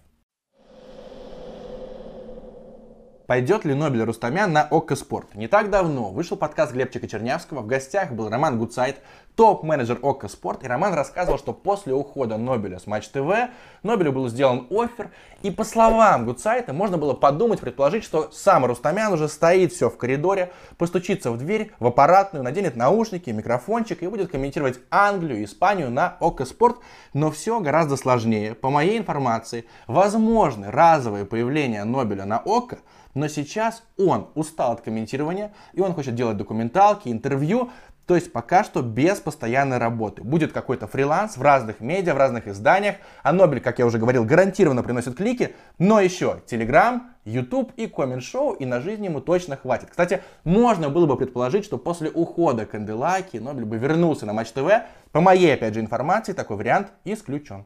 Пойдет 3.25 3.63
ли 3.63 3.73
Нобель 3.73 4.03
Рустамян 4.03 4.51
на 4.51 4.63
ОККО 4.63 4.97
Спорт? 4.97 5.35
Не 5.35 5.47
так 5.47 5.69
давно 5.69 6.11
вышел 6.11 6.35
подкаст 6.35 6.73
Глебчика 6.73 7.07
Чернявского. 7.07 7.61
В 7.61 7.67
гостях 7.67 8.11
был 8.11 8.27
Роман 8.27 8.59
Гуцайт, 8.59 8.97
топ-менеджер 9.35 9.99
ОККО 10.01 10.27
Спорт. 10.27 10.63
И 10.63 10.67
Роман 10.67 10.93
рассказывал, 10.93 11.37
что 11.37 11.53
после 11.53 11.93
ухода 11.93 12.37
Нобеля 12.37 12.79
с 12.79 12.87
Матч 12.87 13.07
ТВ 13.09 13.49
Нобелю 13.83 14.11
был 14.11 14.27
сделан 14.27 14.67
офер. 14.69 15.11
И 15.41 15.51
по 15.51 15.63
словам 15.63 16.25
Гуцайта, 16.25 16.73
можно 16.73 16.97
было 16.97 17.13
подумать, 17.13 17.59
предположить, 17.59 18.03
что 18.03 18.29
сам 18.31 18.65
Рустамян 18.65 19.11
уже 19.13 19.27
стоит 19.27 19.73
все 19.73 19.89
в 19.89 19.97
коридоре, 19.97 20.51
постучится 20.77 21.31
в 21.31 21.37
дверь, 21.37 21.71
в 21.79 21.87
аппаратную, 21.87 22.43
наденет 22.43 22.75
наушники, 22.75 23.29
микрофончик 23.29 24.03
и 24.03 24.07
будет 24.07 24.31
комментировать 24.31 24.79
Англию, 24.89 25.43
Испанию 25.43 25.89
на 25.89 26.17
ОККО 26.19 26.45
Спорт. 26.45 26.77
Но 27.13 27.31
все 27.31 27.59
гораздо 27.59 27.97
сложнее. 27.97 28.55
По 28.55 28.69
моей 28.69 28.97
информации, 28.97 29.65
возможны 29.87 30.69
разовые 30.69 31.25
появления 31.25 31.83
Нобеля 31.83 32.25
на 32.25 32.37
ОККО, 32.37 32.79
но 33.13 33.27
сейчас 33.27 33.83
он 33.97 34.29
устал 34.35 34.71
от 34.73 34.81
комментирования, 34.81 35.53
и 35.73 35.81
он 35.81 35.93
хочет 35.93 36.15
делать 36.15 36.37
документалки, 36.37 37.09
интервью, 37.09 37.69
то 38.11 38.15
есть 38.15 38.33
пока 38.33 38.65
что 38.65 38.81
без 38.81 39.21
постоянной 39.21 39.77
работы. 39.77 40.21
Будет 40.21 40.51
какой-то 40.51 40.85
фриланс 40.85 41.37
в 41.37 41.41
разных 41.41 41.79
медиа, 41.79 42.13
в 42.13 42.17
разных 42.17 42.45
изданиях. 42.45 42.97
А 43.23 43.31
Нобель, 43.31 43.61
как 43.61 43.79
я 43.79 43.85
уже 43.85 43.99
говорил, 43.99 44.25
гарантированно 44.25 44.83
приносит 44.83 45.15
клики. 45.15 45.55
Но 45.79 46.01
еще 46.01 46.41
Telegram, 46.45 46.99
YouTube 47.23 47.71
и 47.77 47.87
коммент-шоу, 47.87 48.55
и 48.55 48.65
на 48.65 48.81
жизнь 48.81 49.05
ему 49.05 49.21
точно 49.21 49.55
хватит. 49.55 49.91
Кстати, 49.91 50.21
можно 50.43 50.89
было 50.89 51.05
бы 51.05 51.15
предположить, 51.15 51.63
что 51.63 51.77
после 51.77 52.09
ухода 52.09 52.65
Канделаки 52.65 53.37
Нобель 53.37 53.63
бы 53.63 53.77
вернулся 53.77 54.25
на 54.25 54.33
Матч 54.33 54.49
ТВ. 54.49 54.69
По 55.13 55.21
моей, 55.21 55.53
опять 55.53 55.73
же, 55.73 55.79
информации, 55.79 56.33
такой 56.33 56.57
вариант 56.57 56.89
исключен. 57.05 57.65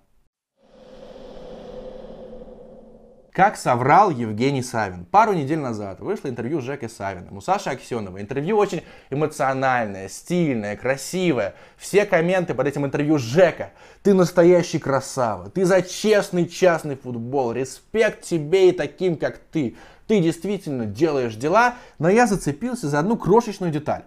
Как 3.36 3.58
соврал 3.58 4.12
Евгений 4.12 4.64
Савин. 4.64 5.04
Пару 5.04 5.34
недель 5.34 5.60
назад 5.60 6.00
вышло 6.00 6.30
интервью 6.30 6.62
с 6.62 6.64
Жекой 6.64 6.90
Савиным 6.90 7.36
у 7.36 7.42
Саши 7.42 7.70
Аксенова. 7.70 8.22
Интервью 8.22 8.56
очень 8.56 8.82
эмоциональное, 9.10 10.08
стильное, 10.08 10.78
красивое. 10.78 11.54
Все 11.76 12.06
комменты 12.06 12.54
под 12.54 12.68
этим 12.68 12.86
интервью 12.86 13.18
Жека. 13.18 13.72
Ты 14.04 14.14
настоящий 14.14 14.80
красава. 14.80 15.50
Ты 15.50 15.66
за 15.66 15.82
честный 15.82 16.48
частный 16.48 16.96
футбол. 16.96 17.52
Респект 17.52 18.22
тебе 18.22 18.70
и 18.70 18.72
таким, 18.72 19.18
как 19.18 19.38
ты. 19.38 19.76
Ты 20.08 20.22
действительно 20.22 20.86
делаешь 20.86 21.36
дела. 21.36 21.76
Но 22.00 22.08
я 22.08 22.28
зацепился 22.28 22.88
за 22.88 23.00
одну 23.00 23.18
крошечную 23.18 23.70
деталь. 23.70 24.04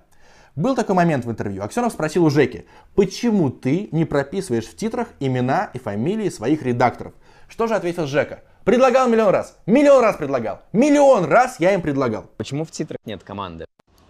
Был 0.56 0.74
такой 0.74 0.94
момент 0.94 1.26
в 1.26 1.30
интервью. 1.30 1.62
Аксенов 1.62 1.92
спросил 1.92 2.24
у 2.24 2.30
Жеки, 2.30 2.64
почему 2.94 3.50
ты 3.50 3.90
не 3.92 4.06
прописываешь 4.06 4.64
в 4.64 4.74
титрах 4.74 5.08
имена 5.20 5.68
и 5.74 5.78
фамилии 5.78 6.30
своих 6.30 6.62
редакторов? 6.62 7.12
Что 7.46 7.66
же 7.66 7.74
ответил 7.74 8.06
Жека? 8.06 8.40
Предлагал 8.68 9.08
миллион 9.08 9.30
раз. 9.30 9.56
Миллион 9.64 10.02
раз 10.02 10.16
предлагал. 10.16 10.60
Миллион 10.74 11.24
раз 11.24 11.58
я 11.58 11.72
им 11.72 11.80
предлагал. 11.80 12.26
Почему 12.36 12.66
в 12.66 12.70
титрах 12.70 12.98
нет 13.06 13.24
команды? 13.24 13.64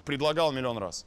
Предлагал 0.04 0.50
миллион 0.50 0.78
раз. 0.78 1.06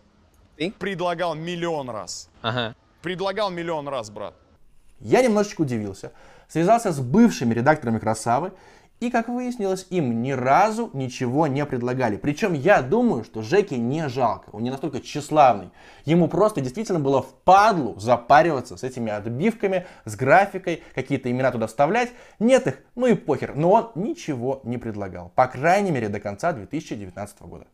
Ты? 0.55 0.71
Предлагал 0.79 1.35
миллион 1.35 1.89
раз. 1.89 2.29
Ага. 2.41 2.75
Предлагал 3.01 3.49
миллион 3.49 3.89
раз, 3.89 4.09
брат. 4.09 4.35
Я 5.01 5.21
немножечко 5.21 5.63
удивился. 5.63 6.13
Связался 6.47 6.93
с 6.93 7.01
бывшими 7.01 7.53
редакторами 7.53 7.99
«Красавы» 7.99 8.53
И, 9.01 9.09
как 9.09 9.29
выяснилось, 9.29 9.87
им 9.89 10.21
ни 10.21 10.31
разу 10.31 10.91
ничего 10.93 11.47
не 11.47 11.65
предлагали. 11.65 12.17
Причем 12.17 12.53
я 12.53 12.83
думаю, 12.83 13.23
что 13.23 13.41
Жеке 13.41 13.79
не 13.79 14.07
жалко. 14.07 14.51
Он 14.51 14.61
не 14.61 14.69
настолько 14.69 15.01
тщеславный. 15.01 15.71
Ему 16.05 16.27
просто 16.27 16.61
действительно 16.61 16.99
было 16.99 17.23
впадлу 17.23 17.99
запариваться 17.99 18.77
с 18.77 18.83
этими 18.83 19.11
отбивками, 19.11 19.87
с 20.05 20.15
графикой, 20.15 20.83
какие-то 20.93 21.31
имена 21.31 21.51
туда 21.51 21.65
вставлять. 21.65 22.11
Нет 22.37 22.67
их, 22.67 22.83
ну 22.93 23.07
и 23.07 23.15
похер. 23.15 23.55
Но 23.55 23.71
он 23.71 23.91
ничего 23.95 24.61
не 24.65 24.77
предлагал. 24.77 25.31
По 25.33 25.47
крайней 25.47 25.89
мере, 25.89 26.07
до 26.07 26.19
конца 26.19 26.53
2019 26.53 27.41
года. 27.41 27.65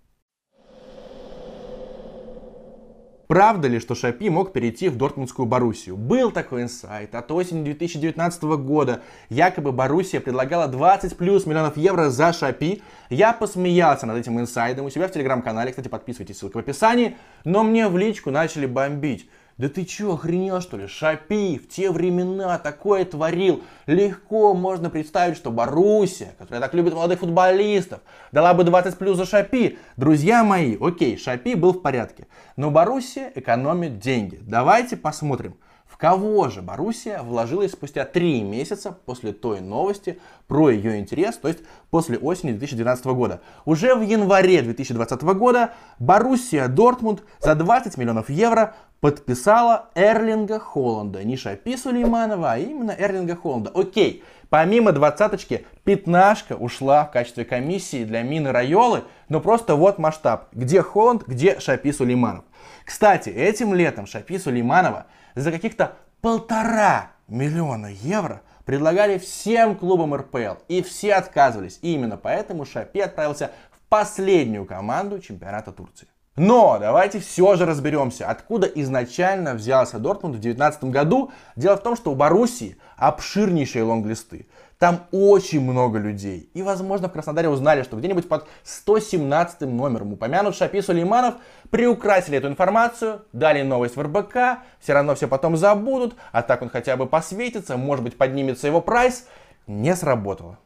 Правда 3.27 3.67
ли, 3.67 3.81
что 3.81 3.93
Шапи 3.93 4.29
мог 4.29 4.53
перейти 4.53 4.87
в 4.87 4.95
Дортмундскую 4.95 5.45
Боруссию? 5.45 5.97
Был 5.97 6.31
такой 6.31 6.63
инсайт 6.63 7.13
от 7.13 7.29
осени 7.29 7.61
2019 7.65 8.43
года. 8.43 9.01
Якобы 9.27 9.73
Боруссия 9.73 10.21
предлагала 10.21 10.67
20 10.67 11.17
плюс 11.17 11.45
миллионов 11.45 11.75
евро 11.75 12.09
за 12.09 12.31
Шапи. 12.31 12.81
Я 13.09 13.33
посмеялся 13.33 14.05
над 14.05 14.17
этим 14.17 14.39
инсайдом 14.39 14.85
у 14.85 14.89
себя 14.89 15.09
в 15.09 15.11
телеграм-канале. 15.11 15.71
Кстати, 15.71 15.89
подписывайтесь, 15.89 16.37
ссылка 16.37 16.55
в 16.55 16.59
описании. 16.61 17.17
Но 17.43 17.65
мне 17.65 17.89
в 17.89 17.97
личку 17.97 18.31
начали 18.31 18.65
бомбить. 18.65 19.29
Да 19.57 19.69
ты 19.69 19.85
чё, 19.85 20.13
охренел 20.13 20.61
что 20.61 20.77
ли? 20.77 20.85
Шапи 20.85 21.57
в 21.57 21.67
те 21.67 21.89
времена 21.89 22.59
такое 22.59 23.05
творил. 23.05 23.63
Легко 23.87 24.53
можно 24.53 24.91
представить, 24.91 25.35
что 25.35 25.49
Боруссия, 25.49 26.35
которая 26.37 26.61
так 26.61 26.75
любит 26.75 26.93
молодых 26.93 27.21
футболистов, 27.21 28.01
дала 28.31 28.53
бы 28.53 28.63
20 28.63 28.99
плюс 28.99 29.17
за 29.17 29.25
Шапи. 29.25 29.79
Друзья 29.95 30.43
мои, 30.43 30.77
окей, 30.79 31.17
Шапи 31.17 31.55
был 31.55 31.73
в 31.73 31.81
порядке. 31.81 32.27
Но 32.55 32.69
Боруссия 32.69 33.31
экономит 33.33 33.97
деньги. 33.97 34.39
Давайте 34.43 34.95
посмотрим, 34.95 35.55
в 35.87 35.97
кого 35.97 36.49
же 36.49 36.61
Боруссия 36.61 37.23
вложилась 37.23 37.71
спустя 37.71 38.05
3 38.05 38.43
месяца 38.43 38.91
после 38.91 39.33
той 39.33 39.61
новости 39.61 40.19
про 40.45 40.69
ее 40.69 40.99
интерес, 40.99 41.35
то 41.37 41.47
есть 41.47 41.61
после 41.89 42.19
осени 42.19 42.51
2012 42.51 43.05
года. 43.07 43.41
Уже 43.65 43.95
в 43.95 44.03
январе 44.03 44.61
2020 44.61 45.23
года 45.23 45.73
Боруссия 45.97 46.67
Дортмунд 46.67 47.23
за 47.39 47.55
20 47.55 47.97
миллионов 47.97 48.29
евро 48.29 48.75
подписала 48.99 49.89
Эрлинга 49.95 50.59
Холланда. 50.59 51.23
Не 51.23 51.37
Шапи 51.37 51.77
Сулейманова, 51.77 52.53
а 52.53 52.57
именно 52.57 52.91
Эрлинга 52.91 53.35
Холланда. 53.35 53.71
Окей, 53.73 54.23
помимо 54.49 54.91
двадцаточки, 54.91 55.65
пятнашка 55.83 56.53
ушла 56.53 57.05
в 57.05 57.11
качестве 57.11 57.45
комиссии 57.45 58.03
для 58.03 58.23
Мины 58.23 58.51
Райолы, 58.51 59.03
но 59.29 59.39
просто 59.41 59.75
вот 59.75 59.99
масштаб. 59.99 60.47
Где 60.53 60.81
Холланд, 60.81 61.27
где 61.27 61.59
Шапи 61.59 61.91
Сулейманов. 61.91 62.45
Кстати, 62.85 63.29
этим 63.29 63.73
летом 63.73 64.07
Шапи 64.07 64.37
Сулейманова 64.37 65.05
за 65.35 65.51
каких-то 65.51 65.93
полтора 66.21 67.11
миллиона 67.27 67.87
евро 67.87 68.41
предлагали 68.65 69.17
всем 69.17 69.75
клубам 69.75 70.13
РПЛ, 70.13 70.55
и 70.67 70.81
все 70.81 71.13
отказывались. 71.13 71.79
И 71.81 71.93
именно 71.93 72.17
поэтому 72.17 72.65
Шапи 72.65 72.99
отправился 72.99 73.51
в 73.71 73.79
последнюю 73.87 74.65
команду 74.65 75.19
чемпионата 75.19 75.71
Турции. 75.71 76.07
Но 76.37 76.77
давайте 76.79 77.19
все 77.19 77.55
же 77.55 77.65
разберемся, 77.65 78.29
откуда 78.29 78.67
изначально 78.67 79.55
взялся 79.55 79.97
Дортмунд 79.97 80.35
в 80.35 80.39
2019 80.39 80.83
году. 80.85 81.31
Дело 81.55 81.77
в 81.77 81.81
том, 81.81 81.95
что 81.95 82.11
у 82.11 82.15
Боруссии 82.15 82.77
обширнейшие 82.95 83.83
лонглисты. 83.83 84.47
Там 84.77 85.07
очень 85.11 85.61
много 85.61 85.97
людей. 85.97 86.51
И, 86.53 86.61
возможно, 86.61 87.09
в 87.09 87.11
Краснодаре 87.11 87.49
узнали, 87.49 87.81
что 87.81 87.97
где-нибудь 87.97 88.29
под 88.29 88.47
117 88.61 89.61
номером 89.61 90.13
упомянут 90.13 90.55
Шапи 90.55 90.81
Сулейманов 90.81 91.35
приукрасили 91.71 92.37
эту 92.37 92.49
информацию, 92.49 93.23
дали 93.33 93.63
новость 93.63 93.95
в 93.95 94.01
РБК, 94.01 94.59
все 94.79 94.93
равно 94.93 95.15
все 95.15 95.27
потом 95.27 95.57
забудут, 95.57 96.15
а 96.31 96.43
так 96.43 96.61
он 96.61 96.69
хотя 96.69 96.95
бы 96.97 97.07
посветится, 97.07 97.77
может 97.77 98.03
быть 98.03 98.15
поднимется 98.15 98.67
его 98.67 98.79
прайс. 98.79 99.25
Не 99.65 99.95
сработало. 99.95 100.59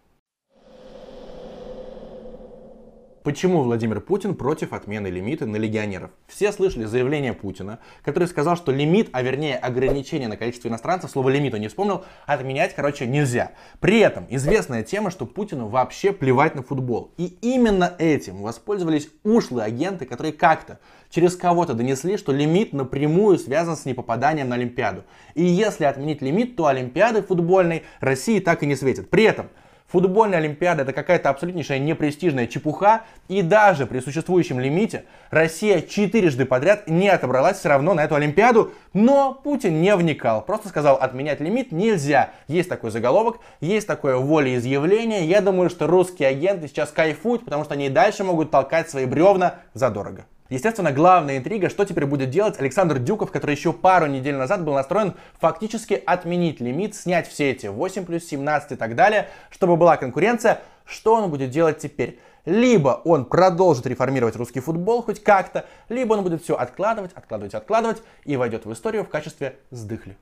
Почему 3.24 3.62
Владимир 3.62 4.02
Путин 4.02 4.34
против 4.34 4.74
отмены 4.74 5.06
лимита 5.06 5.46
на 5.46 5.58
легионеров? 5.58 6.10
Все 6.26 6.52
слышали 6.52 6.86
заявление 6.86 7.34
Путина, 7.34 7.78
который 8.04 8.28
сказал, 8.28 8.58
что 8.58 8.72
лимит, 8.72 9.10
а 9.14 9.22
вернее 9.22 9.58
ограничение 9.58 10.28
на 10.28 10.38
количество 10.38 10.70
иностранцев, 10.70 11.12
слово 11.12 11.30
лимит 11.30 11.54
он 11.54 11.60
не 11.60 11.68
вспомнил, 11.68 12.04
отменять, 12.26 12.74
короче, 12.74 13.06
нельзя. 13.06 13.52
При 13.80 14.00
этом 14.00 14.26
известная 14.28 14.82
тема, 14.82 15.12
что 15.12 15.28
Путину 15.28 15.68
вообще 15.68 16.14
плевать 16.14 16.56
на 16.56 16.64
футбол. 16.64 17.14
И 17.18 17.38
именно 17.42 17.94
этим 18.00 18.42
воспользовались 18.42 19.08
ушлые 19.24 19.66
агенты, 19.66 20.06
которые 20.06 20.34
как-то 20.34 20.80
через 21.12 21.36
кого-то 21.36 21.76
донесли, 21.76 22.18
что 22.18 22.32
лимит 22.32 22.74
напрямую 22.74 23.38
связан 23.38 23.78
с 23.78 23.86
непопаданием 23.86 24.50
на 24.50 24.56
Олимпиаду. 24.56 25.04
И 25.36 25.44
если 25.44 25.84
отменить 25.84 26.24
лимит, 26.24 26.56
то 26.56 26.66
Олимпиады 26.66 27.22
футбольной 27.22 27.84
России 28.00 28.40
так 28.40 28.64
и 28.64 28.66
не 28.66 28.76
светит. 28.76 29.12
При 29.12 29.26
этом 29.26 29.50
Футбольная 29.92 30.40
Олимпиада 30.40 30.84
это 30.84 30.94
какая-то 30.94 31.30
абсолютнейшая 31.30 31.80
непрестижная 31.80 32.48
чепуха, 32.48 33.02
и 33.28 33.42
даже 33.42 33.86
при 33.86 34.00
существующем 34.00 34.60
лимите 34.60 35.04
Россия 35.32 35.82
четырежды 35.82 36.46
подряд 36.46 36.88
не 36.88 37.10
отобралась 37.10 37.60
все 37.60 37.70
равно 37.70 37.94
на 37.94 38.06
эту 38.06 38.16
Олимпиаду, 38.16 38.72
но 38.94 39.34
Путин 39.34 39.82
не 39.82 39.94
вникал, 39.96 40.44
просто 40.44 40.70
сказал, 40.70 40.96
отменять 40.96 41.42
лимит 41.42 41.74
нельзя. 41.74 42.32
Есть 42.48 42.70
такой 42.70 42.92
заголовок, 42.92 43.40
есть 43.60 43.88
такое 43.88 44.16
волеизъявление, 44.16 45.26
я 45.26 45.42
думаю, 45.42 45.70
что 45.70 45.88
русские 45.88 46.30
агенты 46.30 46.70
сейчас 46.70 46.90
кайфуют, 46.92 47.44
потому 47.44 47.66
что 47.66 47.74
они 47.74 47.88
и 47.88 47.90
дальше 47.90 48.24
могут 48.24 48.50
толкать 48.50 48.90
свои 48.90 49.06
бревна 49.06 49.56
задорого. 49.74 50.26
Естественно, 50.52 50.92
главная 50.92 51.38
интрига, 51.38 51.70
что 51.70 51.86
теперь 51.86 52.06
будет 52.06 52.30
делать 52.30 52.60
Александр 52.60 53.00
Дюков, 53.00 53.32
который 53.32 53.56
еще 53.56 53.72
пару 53.72 54.08
недель 54.08 54.36
назад 54.36 54.66
был 54.66 54.74
настроен 54.74 55.14
фактически 55.40 55.94
отменить 56.06 56.60
лимит, 56.60 56.94
снять 56.94 57.30
все 57.30 57.52
эти 57.52 57.68
8 57.68 58.04
плюс 58.04 58.26
17 58.26 58.74
и 58.74 58.76
так 58.76 58.96
далее, 58.96 59.30
чтобы 59.50 59.78
была 59.78 59.96
конкуренция. 59.96 60.60
Что 60.84 61.16
он 61.16 61.30
будет 61.30 61.52
делать 61.52 61.78
теперь? 61.78 62.20
Либо 62.44 63.02
он 63.06 63.24
продолжит 63.24 63.86
реформировать 63.88 64.36
русский 64.36 64.60
футбол 64.60 65.02
хоть 65.04 65.24
как-то, 65.24 65.66
либо 65.88 66.16
он 66.16 66.24
будет 66.24 66.44
все 66.44 66.58
откладывать, 66.58 67.14
откладывать, 67.14 67.54
откладывать 67.54 68.04
и 68.26 68.36
войдет 68.36 68.66
в 68.66 68.74
историю 68.74 69.06
в 69.06 69.10
качестве 69.10 69.56
сдыхли. 69.70 70.18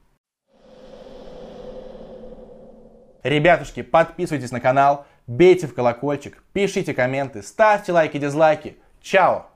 Ребятушки, 3.24 3.82
подписывайтесь 3.82 4.52
на 4.52 4.60
канал, 4.60 5.08
бейте 5.26 5.66
в 5.66 5.74
колокольчик, 5.74 6.44
пишите 6.54 6.94
комменты, 6.94 7.42
ставьте 7.42 7.94
лайки, 7.94 8.20
дизлайки. 8.20 8.78
Чао! 9.02 9.48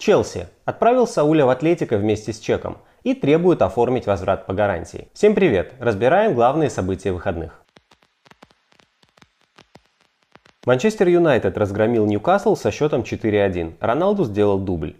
Челси 0.00 0.48
отправил 0.64 1.06
Сауля 1.06 1.44
в 1.44 1.50
Атлетико 1.50 1.98
вместе 1.98 2.32
с 2.32 2.38
чеком 2.38 2.78
и 3.02 3.12
требует 3.12 3.60
оформить 3.60 4.06
возврат 4.06 4.46
по 4.46 4.54
гарантии. 4.54 5.08
Всем 5.12 5.34
привет! 5.34 5.74
Разбираем 5.78 6.32
главные 6.32 6.70
события 6.70 7.12
выходных. 7.12 7.60
Манчестер 10.64 11.06
Юнайтед 11.06 11.58
разгромил 11.58 12.06
Ньюкасл 12.06 12.56
со 12.56 12.70
счетом 12.70 13.02
4-1. 13.02 13.74
Роналду 13.78 14.24
сделал 14.24 14.58
дубль. 14.58 14.96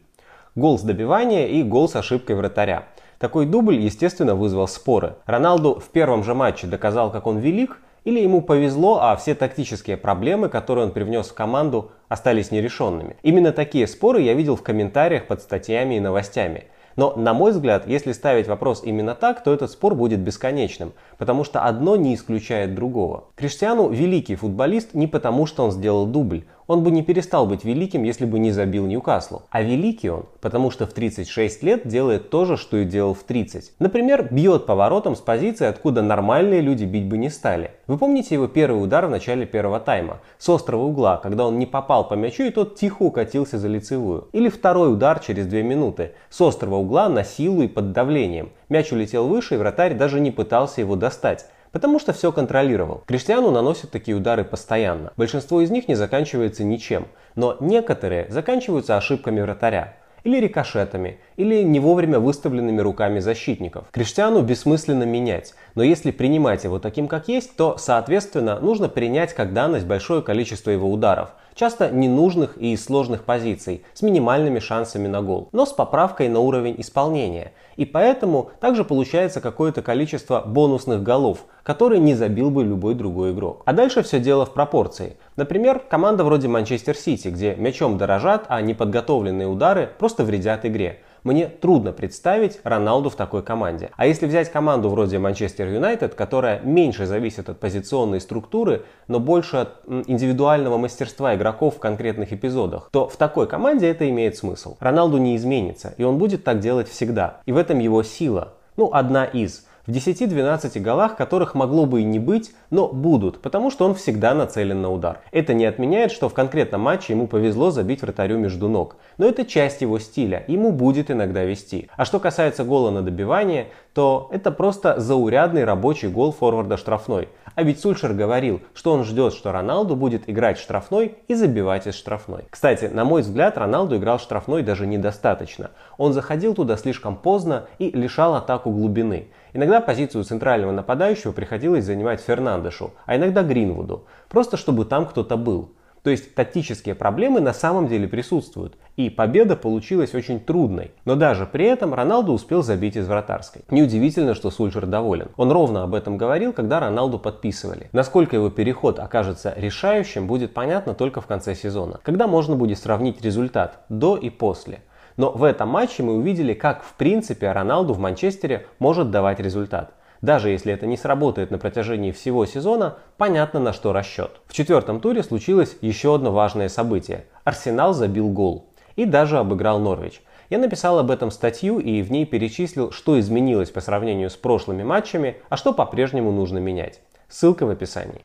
Гол 0.54 0.78
с 0.78 0.82
добивания 0.82 1.46
и 1.46 1.62
гол 1.62 1.88
с 1.88 1.96
ошибкой 1.96 2.36
вратаря. 2.36 2.84
Такой 3.18 3.46
дубль, 3.46 3.76
естественно, 3.76 4.34
вызвал 4.34 4.68
споры. 4.68 5.14
Роналду 5.24 5.80
в 5.80 5.88
первом 5.88 6.24
же 6.24 6.34
матче 6.34 6.66
доказал, 6.66 7.10
как 7.10 7.26
он 7.26 7.38
велик, 7.38 7.78
или 8.04 8.20
ему 8.20 8.42
повезло, 8.42 9.00
а 9.02 9.16
все 9.16 9.34
тактические 9.34 9.96
проблемы, 9.96 10.48
которые 10.48 10.86
он 10.86 10.92
привнес 10.92 11.28
в 11.28 11.34
команду, 11.34 11.90
остались 12.08 12.50
нерешенными. 12.50 13.16
Именно 13.22 13.52
такие 13.52 13.86
споры 13.86 14.22
я 14.22 14.34
видел 14.34 14.56
в 14.56 14.62
комментариях 14.62 15.26
под 15.26 15.42
статьями 15.42 15.96
и 15.96 16.00
новостями. 16.00 16.64
Но, 16.96 17.14
на 17.16 17.34
мой 17.34 17.52
взгляд, 17.52 17.86
если 17.86 18.12
ставить 18.12 18.48
вопрос 18.48 18.82
именно 18.84 19.14
так, 19.14 19.42
то 19.42 19.54
этот 19.54 19.70
спор 19.70 19.94
будет 19.94 20.20
бесконечным, 20.20 20.92
потому 21.18 21.44
что 21.44 21.64
одно 21.64 21.96
не 21.96 22.14
исключает 22.14 22.74
другого. 22.74 23.24
Криштиану 23.36 23.88
великий 23.88 24.34
футболист 24.34 24.92
не 24.92 25.06
потому, 25.06 25.46
что 25.46 25.64
он 25.64 25.70
сделал 25.72 26.06
дубль. 26.06 26.44
Он 26.70 26.84
бы 26.84 26.92
не 26.92 27.02
перестал 27.02 27.48
быть 27.48 27.64
великим, 27.64 28.04
если 28.04 28.24
бы 28.24 28.38
не 28.38 28.52
забил 28.52 28.86
Ньюкаслу. 28.86 29.42
А 29.50 29.60
великий 29.60 30.08
он, 30.08 30.26
потому 30.40 30.70
что 30.70 30.86
в 30.86 30.92
36 30.92 31.64
лет 31.64 31.88
делает 31.88 32.30
то 32.30 32.44
же, 32.44 32.56
что 32.56 32.76
и 32.76 32.84
делал 32.84 33.12
в 33.12 33.24
30. 33.24 33.72
Например, 33.80 34.28
бьет 34.30 34.66
поворотом 34.66 35.16
с 35.16 35.18
позиции, 35.20 35.66
откуда 35.66 36.00
нормальные 36.00 36.60
люди 36.60 36.84
бить 36.84 37.08
бы 37.08 37.18
не 37.18 37.28
стали. 37.28 37.72
Вы 37.88 37.98
помните 37.98 38.36
его 38.36 38.46
первый 38.46 38.84
удар 38.84 39.06
в 39.06 39.10
начале 39.10 39.46
первого 39.46 39.80
тайма? 39.80 40.20
С 40.38 40.48
острого 40.48 40.84
угла, 40.84 41.16
когда 41.16 41.44
он 41.44 41.58
не 41.58 41.66
попал 41.66 42.06
по 42.06 42.14
мячу 42.14 42.44
и 42.44 42.50
тот 42.50 42.76
тихо 42.76 43.02
укатился 43.02 43.58
за 43.58 43.66
лицевую. 43.66 44.28
Или 44.30 44.48
второй 44.48 44.92
удар 44.92 45.18
через 45.18 45.48
2 45.48 45.62
минуты. 45.62 46.12
С 46.28 46.40
острого 46.40 46.76
угла 46.76 47.08
на 47.08 47.24
силу 47.24 47.62
и 47.62 47.66
под 47.66 47.90
давлением. 47.90 48.50
Мяч 48.68 48.92
улетел 48.92 49.26
выше 49.26 49.56
и 49.56 49.58
вратарь 49.58 49.94
даже 49.94 50.20
не 50.20 50.30
пытался 50.30 50.82
его 50.82 50.94
достать 50.94 51.46
потому 51.72 51.98
что 51.98 52.12
все 52.12 52.32
контролировал. 52.32 53.02
Криштиану 53.06 53.50
наносят 53.50 53.90
такие 53.90 54.16
удары 54.16 54.44
постоянно. 54.44 55.12
Большинство 55.16 55.60
из 55.60 55.70
них 55.70 55.88
не 55.88 55.94
заканчивается 55.94 56.64
ничем, 56.64 57.08
но 57.34 57.56
некоторые 57.60 58.26
заканчиваются 58.30 58.96
ошибками 58.96 59.40
вратаря 59.40 59.96
или 60.24 60.38
рикошетами, 60.38 61.18
или 61.36 61.62
не 61.62 61.80
вовремя 61.80 62.18
выставленными 62.18 62.80
руками 62.80 63.20
защитников. 63.20 63.86
Криштиану 63.90 64.42
бессмысленно 64.42 65.04
менять, 65.04 65.54
но 65.74 65.82
если 65.82 66.10
принимать 66.10 66.64
его 66.64 66.78
таким, 66.78 67.08
как 67.08 67.28
есть, 67.28 67.56
то, 67.56 67.76
соответственно, 67.78 68.60
нужно 68.60 68.88
принять 68.88 69.34
как 69.34 69.52
данность 69.52 69.86
большое 69.86 70.22
количество 70.22 70.70
его 70.70 70.90
ударов, 70.90 71.30
часто 71.54 71.90
ненужных 71.90 72.56
и 72.56 72.76
сложных 72.76 73.24
позиций, 73.24 73.84
с 73.92 74.02
минимальными 74.02 74.58
шансами 74.58 75.06
на 75.06 75.22
гол, 75.22 75.48
но 75.52 75.66
с 75.66 75.72
поправкой 75.72 76.28
на 76.28 76.40
уровень 76.40 76.76
исполнения. 76.78 77.52
И 77.76 77.84
поэтому 77.84 78.50
также 78.60 78.84
получается 78.84 79.40
какое-то 79.40 79.82
количество 79.82 80.42
бонусных 80.44 81.02
голов, 81.02 81.44
которые 81.62 82.00
не 82.00 82.14
забил 82.14 82.50
бы 82.50 82.64
любой 82.64 82.94
другой 82.94 83.32
игрок. 83.32 83.62
А 83.64 83.72
дальше 83.72 84.02
все 84.02 84.20
дело 84.20 84.44
в 84.44 84.52
пропорции. 84.52 85.16
Например, 85.36 85.78
команда 85.78 86.24
вроде 86.24 86.48
Манчестер 86.48 86.96
Сити, 86.96 87.28
где 87.28 87.54
мячом 87.54 87.96
дорожат, 87.96 88.44
а 88.48 88.60
неподготовленные 88.60 89.46
удары 89.46 89.90
просто 89.98 90.24
вредят 90.24 90.66
игре. 90.66 91.00
Мне 91.22 91.48
трудно 91.48 91.92
представить 91.92 92.60
Роналду 92.64 93.10
в 93.10 93.16
такой 93.16 93.42
команде. 93.42 93.90
А 93.96 94.06
если 94.06 94.26
взять 94.26 94.50
команду 94.50 94.88
вроде 94.88 95.18
Манчестер 95.18 95.68
Юнайтед, 95.68 96.14
которая 96.14 96.60
меньше 96.60 97.06
зависит 97.06 97.48
от 97.48 97.60
позиционной 97.60 98.20
структуры, 98.20 98.84
но 99.08 99.20
больше 99.20 99.58
от 99.58 99.82
индивидуального 100.06 100.78
мастерства 100.78 101.34
игроков 101.34 101.76
в 101.76 101.78
конкретных 101.78 102.32
эпизодах, 102.32 102.88
то 102.90 103.08
в 103.08 103.16
такой 103.16 103.46
команде 103.46 103.88
это 103.88 104.08
имеет 104.08 104.36
смысл. 104.36 104.76
Роналду 104.80 105.18
не 105.18 105.36
изменится, 105.36 105.94
и 105.98 106.04
он 106.04 106.18
будет 106.18 106.44
так 106.44 106.60
делать 106.60 106.88
всегда. 106.88 107.40
И 107.46 107.52
в 107.52 107.56
этом 107.56 107.78
его 107.78 108.02
сила. 108.02 108.54
Ну, 108.76 108.90
одна 108.92 109.24
из 109.24 109.66
в 109.86 109.90
10-12 109.90 110.80
голах, 110.80 111.16
которых 111.16 111.54
могло 111.54 111.86
бы 111.86 112.02
и 112.02 112.04
не 112.04 112.18
быть, 112.18 112.52
но 112.70 112.88
будут, 112.88 113.40
потому 113.40 113.70
что 113.70 113.84
он 113.84 113.94
всегда 113.94 114.34
нацелен 114.34 114.80
на 114.82 114.90
удар. 114.90 115.20
Это 115.32 115.54
не 115.54 115.64
отменяет, 115.64 116.12
что 116.12 116.28
в 116.28 116.34
конкретном 116.34 116.82
матче 116.82 117.12
ему 117.12 117.26
повезло 117.26 117.70
забить 117.70 118.02
вратарю 118.02 118.38
между 118.38 118.68
ног, 118.68 118.96
но 119.18 119.26
это 119.26 119.44
часть 119.44 119.80
его 119.80 119.98
стиля, 119.98 120.44
ему 120.48 120.72
будет 120.72 121.10
иногда 121.10 121.44
вести. 121.44 121.88
А 121.96 122.04
что 122.04 122.20
касается 122.20 122.64
гола 122.64 122.90
на 122.90 123.02
добивание, 123.02 123.68
то 123.94 124.28
это 124.32 124.50
просто 124.50 125.00
заурядный 125.00 125.64
рабочий 125.64 126.08
гол 126.08 126.32
форварда 126.32 126.76
штрафной. 126.76 127.28
А 127.54 127.62
ведь 127.62 127.80
Сульшер 127.80 128.12
говорил, 128.12 128.60
что 128.74 128.92
он 128.92 129.04
ждет, 129.04 129.34
что 129.34 129.52
Роналду 129.52 129.96
будет 129.96 130.28
играть 130.30 130.58
штрафной 130.58 131.16
и 131.26 131.34
забивать 131.34 131.86
из 131.86 131.94
штрафной. 131.94 132.44
Кстати, 132.48 132.84
на 132.84 133.04
мой 133.04 133.22
взгляд, 133.22 133.58
Роналду 133.58 133.96
играл 133.96 134.18
штрафной 134.18 134.62
даже 134.62 134.86
недостаточно. 134.86 135.70
Он 135.98 136.12
заходил 136.12 136.54
туда 136.54 136.76
слишком 136.76 137.16
поздно 137.16 137.66
и 137.78 137.90
лишал 137.90 138.36
атаку 138.36 138.70
глубины. 138.70 139.28
Иногда 139.52 139.80
позицию 139.80 140.22
центрального 140.24 140.70
нападающего 140.70 141.32
приходилось 141.32 141.84
занимать 141.84 142.20
Фернандешу, 142.20 142.92
а 143.04 143.16
иногда 143.16 143.42
Гринвуду, 143.42 144.04
просто 144.28 144.56
чтобы 144.56 144.84
там 144.84 145.06
кто-то 145.06 145.36
был. 145.36 145.70
То 146.02 146.10
есть 146.10 146.34
тактические 146.34 146.94
проблемы 146.94 147.40
на 147.40 147.52
самом 147.52 147.86
деле 147.86 148.08
присутствуют, 148.08 148.76
и 148.96 149.10
победа 149.10 149.56
получилась 149.56 150.14
очень 150.14 150.40
трудной. 150.40 150.92
Но 151.04 151.14
даже 151.14 151.46
при 151.46 151.66
этом 151.66 151.92
Роналду 151.92 152.32
успел 152.32 152.62
забить 152.62 152.96
из 152.96 153.06
вратарской. 153.06 153.62
Неудивительно, 153.70 154.34
что 154.34 154.50
Сульшер 154.50 154.86
доволен. 154.86 155.28
Он 155.36 155.52
ровно 155.52 155.82
об 155.82 155.94
этом 155.94 156.16
говорил, 156.16 156.52
когда 156.52 156.80
Роналду 156.80 157.18
подписывали. 157.18 157.88
Насколько 157.92 158.36
его 158.36 158.50
переход 158.50 158.98
окажется 158.98 159.52
решающим, 159.56 160.26
будет 160.26 160.54
понятно 160.54 160.94
только 160.94 161.20
в 161.20 161.26
конце 161.26 161.54
сезона, 161.54 162.00
когда 162.02 162.26
можно 162.26 162.56
будет 162.56 162.78
сравнить 162.78 163.22
результат 163.22 163.84
до 163.88 164.16
и 164.16 164.30
после. 164.30 164.80
Но 165.16 165.32
в 165.32 165.44
этом 165.44 165.68
матче 165.68 166.02
мы 166.02 166.14
увидели, 166.14 166.54
как 166.54 166.82
в 166.82 166.94
принципе 166.94 167.52
Роналду 167.52 167.92
в 167.92 167.98
Манчестере 167.98 168.66
может 168.78 169.10
давать 169.10 169.38
результат. 169.38 169.92
Даже 170.22 170.50
если 170.50 170.72
это 170.72 170.86
не 170.86 170.96
сработает 170.96 171.50
на 171.50 171.58
протяжении 171.58 172.12
всего 172.12 172.44
сезона, 172.44 172.98
понятно 173.16 173.58
на 173.58 173.72
что 173.72 173.92
расчет. 173.92 174.40
В 174.46 174.52
четвертом 174.52 175.00
туре 175.00 175.22
случилось 175.22 175.76
еще 175.80 176.14
одно 176.14 176.30
важное 176.30 176.68
событие. 176.68 177.24
Арсенал 177.44 177.94
забил 177.94 178.28
гол 178.28 178.68
и 178.96 179.06
даже 179.06 179.38
обыграл 179.38 179.78
Норвич. 179.78 180.20
Я 180.50 180.58
написал 180.58 180.98
об 180.98 181.10
этом 181.10 181.30
статью 181.30 181.78
и 181.78 182.02
в 182.02 182.10
ней 182.10 182.26
перечислил, 182.26 182.90
что 182.90 183.18
изменилось 183.18 183.70
по 183.70 183.80
сравнению 183.80 184.30
с 184.30 184.36
прошлыми 184.36 184.82
матчами, 184.82 185.36
а 185.48 185.56
что 185.56 185.72
по-прежнему 185.72 186.32
нужно 186.32 186.58
менять. 186.58 187.00
Ссылка 187.28 187.64
в 187.64 187.70
описании. 187.70 188.22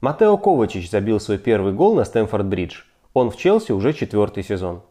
Матео 0.00 0.36
Ковачич 0.38 0.90
забил 0.90 1.18
свой 1.20 1.38
первый 1.38 1.72
гол 1.72 1.96
на 1.96 2.02
Стэнфорд-Бридж. 2.02 2.84
Он 3.12 3.30
в 3.30 3.36
Челси 3.36 3.72
уже 3.72 3.92
четвертый 3.92 4.44
сезон. 4.44 4.82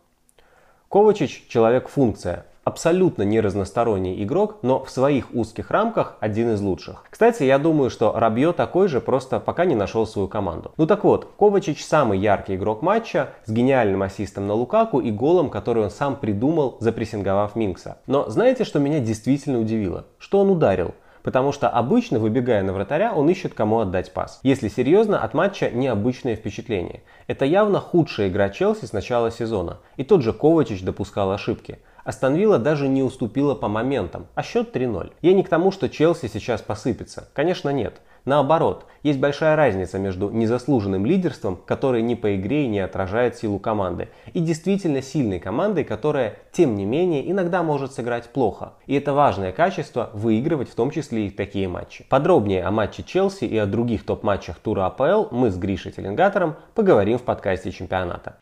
Ковачич– 0.90 1.46
человек-функция, 1.50 2.46
абсолютно 2.66 3.24
не 3.24 3.40
разносторонний 3.40 4.22
игрок, 4.24 4.58
но 4.64 4.84
в 4.84 4.90
своих 4.90 5.34
узких 5.34 5.72
рамках 5.72 6.18
один 6.20 6.52
из 6.52 6.62
лучших. 6.62 7.06
Кстати, 7.10 7.44
я 7.44 7.60
думаю, 7.60 7.90
что 7.90 8.12
Рабье 8.12 8.52
такой 8.52 8.90
же, 8.90 9.00
просто 9.00 9.40
пока 9.40 9.66
не 9.66 9.76
нашел 9.76 10.06
свою 10.06 10.28
команду. 10.28 10.74
Ну 10.76 10.88
так 10.88 11.04
вот, 11.04 11.30
Ковачич 11.38 11.86
самый 11.86 12.20
яркий 12.20 12.56
игрок 12.56 12.82
матча, 12.82 13.30
с 13.46 13.52
гениальным 13.52 14.02
ассистом 14.02 14.48
на 14.48 14.56
Лукаку 14.56 15.00
и 15.00 15.12
голом, 15.12 15.50
который 15.50 15.84
он 15.84 15.92
сам 15.92 16.16
придумал, 16.16 16.78
запрессинговав 16.80 17.56
Минкса. 17.56 18.00
Но 18.08 18.30
знаете, 18.30 18.64
что 18.66 18.80
меня 18.80 19.00
действительно 19.00 19.60
удивило? 19.60 20.06
Что 20.18 20.40
он 20.40 20.50
ударил. 20.50 20.96
Потому 21.22 21.52
что 21.52 21.70
обычно, 21.70 22.20
выбегая 22.20 22.62
на 22.62 22.72
вратаря, 22.72 23.12
он 23.12 23.28
ищет 23.30 23.56
кому 23.56 23.80
отдать 23.80 24.14
пас. 24.14 24.40
Если 24.44 24.68
серьезно, 24.68 25.20
от 25.20 25.34
матча 25.34 25.72
необычное 25.72 26.36
впечатление. 26.36 27.02
Это 27.26 27.46
явно 27.46 27.80
худшая 27.80 28.30
игра 28.30 28.50
Челси 28.50 28.86
с 28.86 28.94
начала 28.94 29.32
сезона. 29.32 29.80
И 29.98 30.04
тот 30.04 30.22
же 30.22 30.34
Ковачич 30.34 30.84
допускал 30.84 31.32
ошибки. 31.32 31.80
Астон 32.06 32.36
Вилла 32.36 32.60
даже 32.60 32.88
не 32.88 33.02
уступила 33.02 33.56
по 33.56 33.68
моментам, 33.68 34.28
а 34.36 34.44
счет 34.44 34.76
3-0. 34.76 35.12
Я 35.24 35.34
не 35.34 35.44
к 35.44 35.50
тому, 35.50 35.72
что 35.72 35.90
Челси 35.90 36.28
сейчас 36.28 36.62
посыпется. 36.62 37.28
Конечно, 37.34 37.70
нет. 37.70 38.00
Наоборот, 38.26 38.86
есть 39.02 39.20
большая 39.20 39.56
разница 39.56 39.98
между 39.98 40.30
незаслуженным 40.30 41.04
лидерством, 41.04 41.60
которое 41.66 42.04
ни 42.04 42.14
по 42.14 42.36
игре 42.36 42.66
и 42.66 42.68
не 42.68 42.80
отражает 42.80 43.38
силу 43.38 43.58
команды, 43.58 44.10
и 44.34 44.40
действительно 44.40 45.02
сильной 45.02 45.40
командой, 45.40 45.84
которая, 45.84 46.38
тем 46.52 46.76
не 46.76 46.86
менее, 46.86 47.30
иногда 47.30 47.64
может 47.64 47.94
сыграть 47.94 48.30
плохо. 48.30 48.74
И 48.86 48.96
это 48.96 49.14
важное 49.14 49.52
качество– 49.52 50.12
выигрывать 50.14 50.70
в 50.70 50.76
том 50.76 50.92
числе 50.92 51.28
и 51.28 51.32
такие 51.32 51.68
матчи. 51.68 52.06
Подробнее 52.08 52.66
о 52.66 52.72
матче 52.72 53.02
Челси 53.02 53.46
и 53.46 53.58
о 53.58 53.66
других 53.66 54.06
топ-матчах 54.06 54.58
тура 54.58 54.86
АПЛ 54.86 55.26
мы 55.32 55.50
с 55.50 55.58
Гришей 55.58 55.92
Теленгатором 55.92 56.56
поговорим 56.76 57.18
в 57.18 57.24
подкасте 57.24 57.72
чемпионата. 57.72 58.38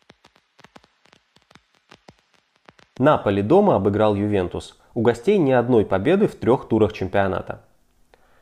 Наполи 2.99 3.41
дома 3.41 3.75
обыграл 3.75 4.13
Ювентус. 4.13 4.77
У 4.93 5.01
гостей 5.01 5.39
ни 5.39 5.51
одной 5.51 5.83
победы 5.83 6.27
в 6.27 6.35
трех 6.35 6.67
турах 6.67 6.93
чемпионата. 6.93 7.61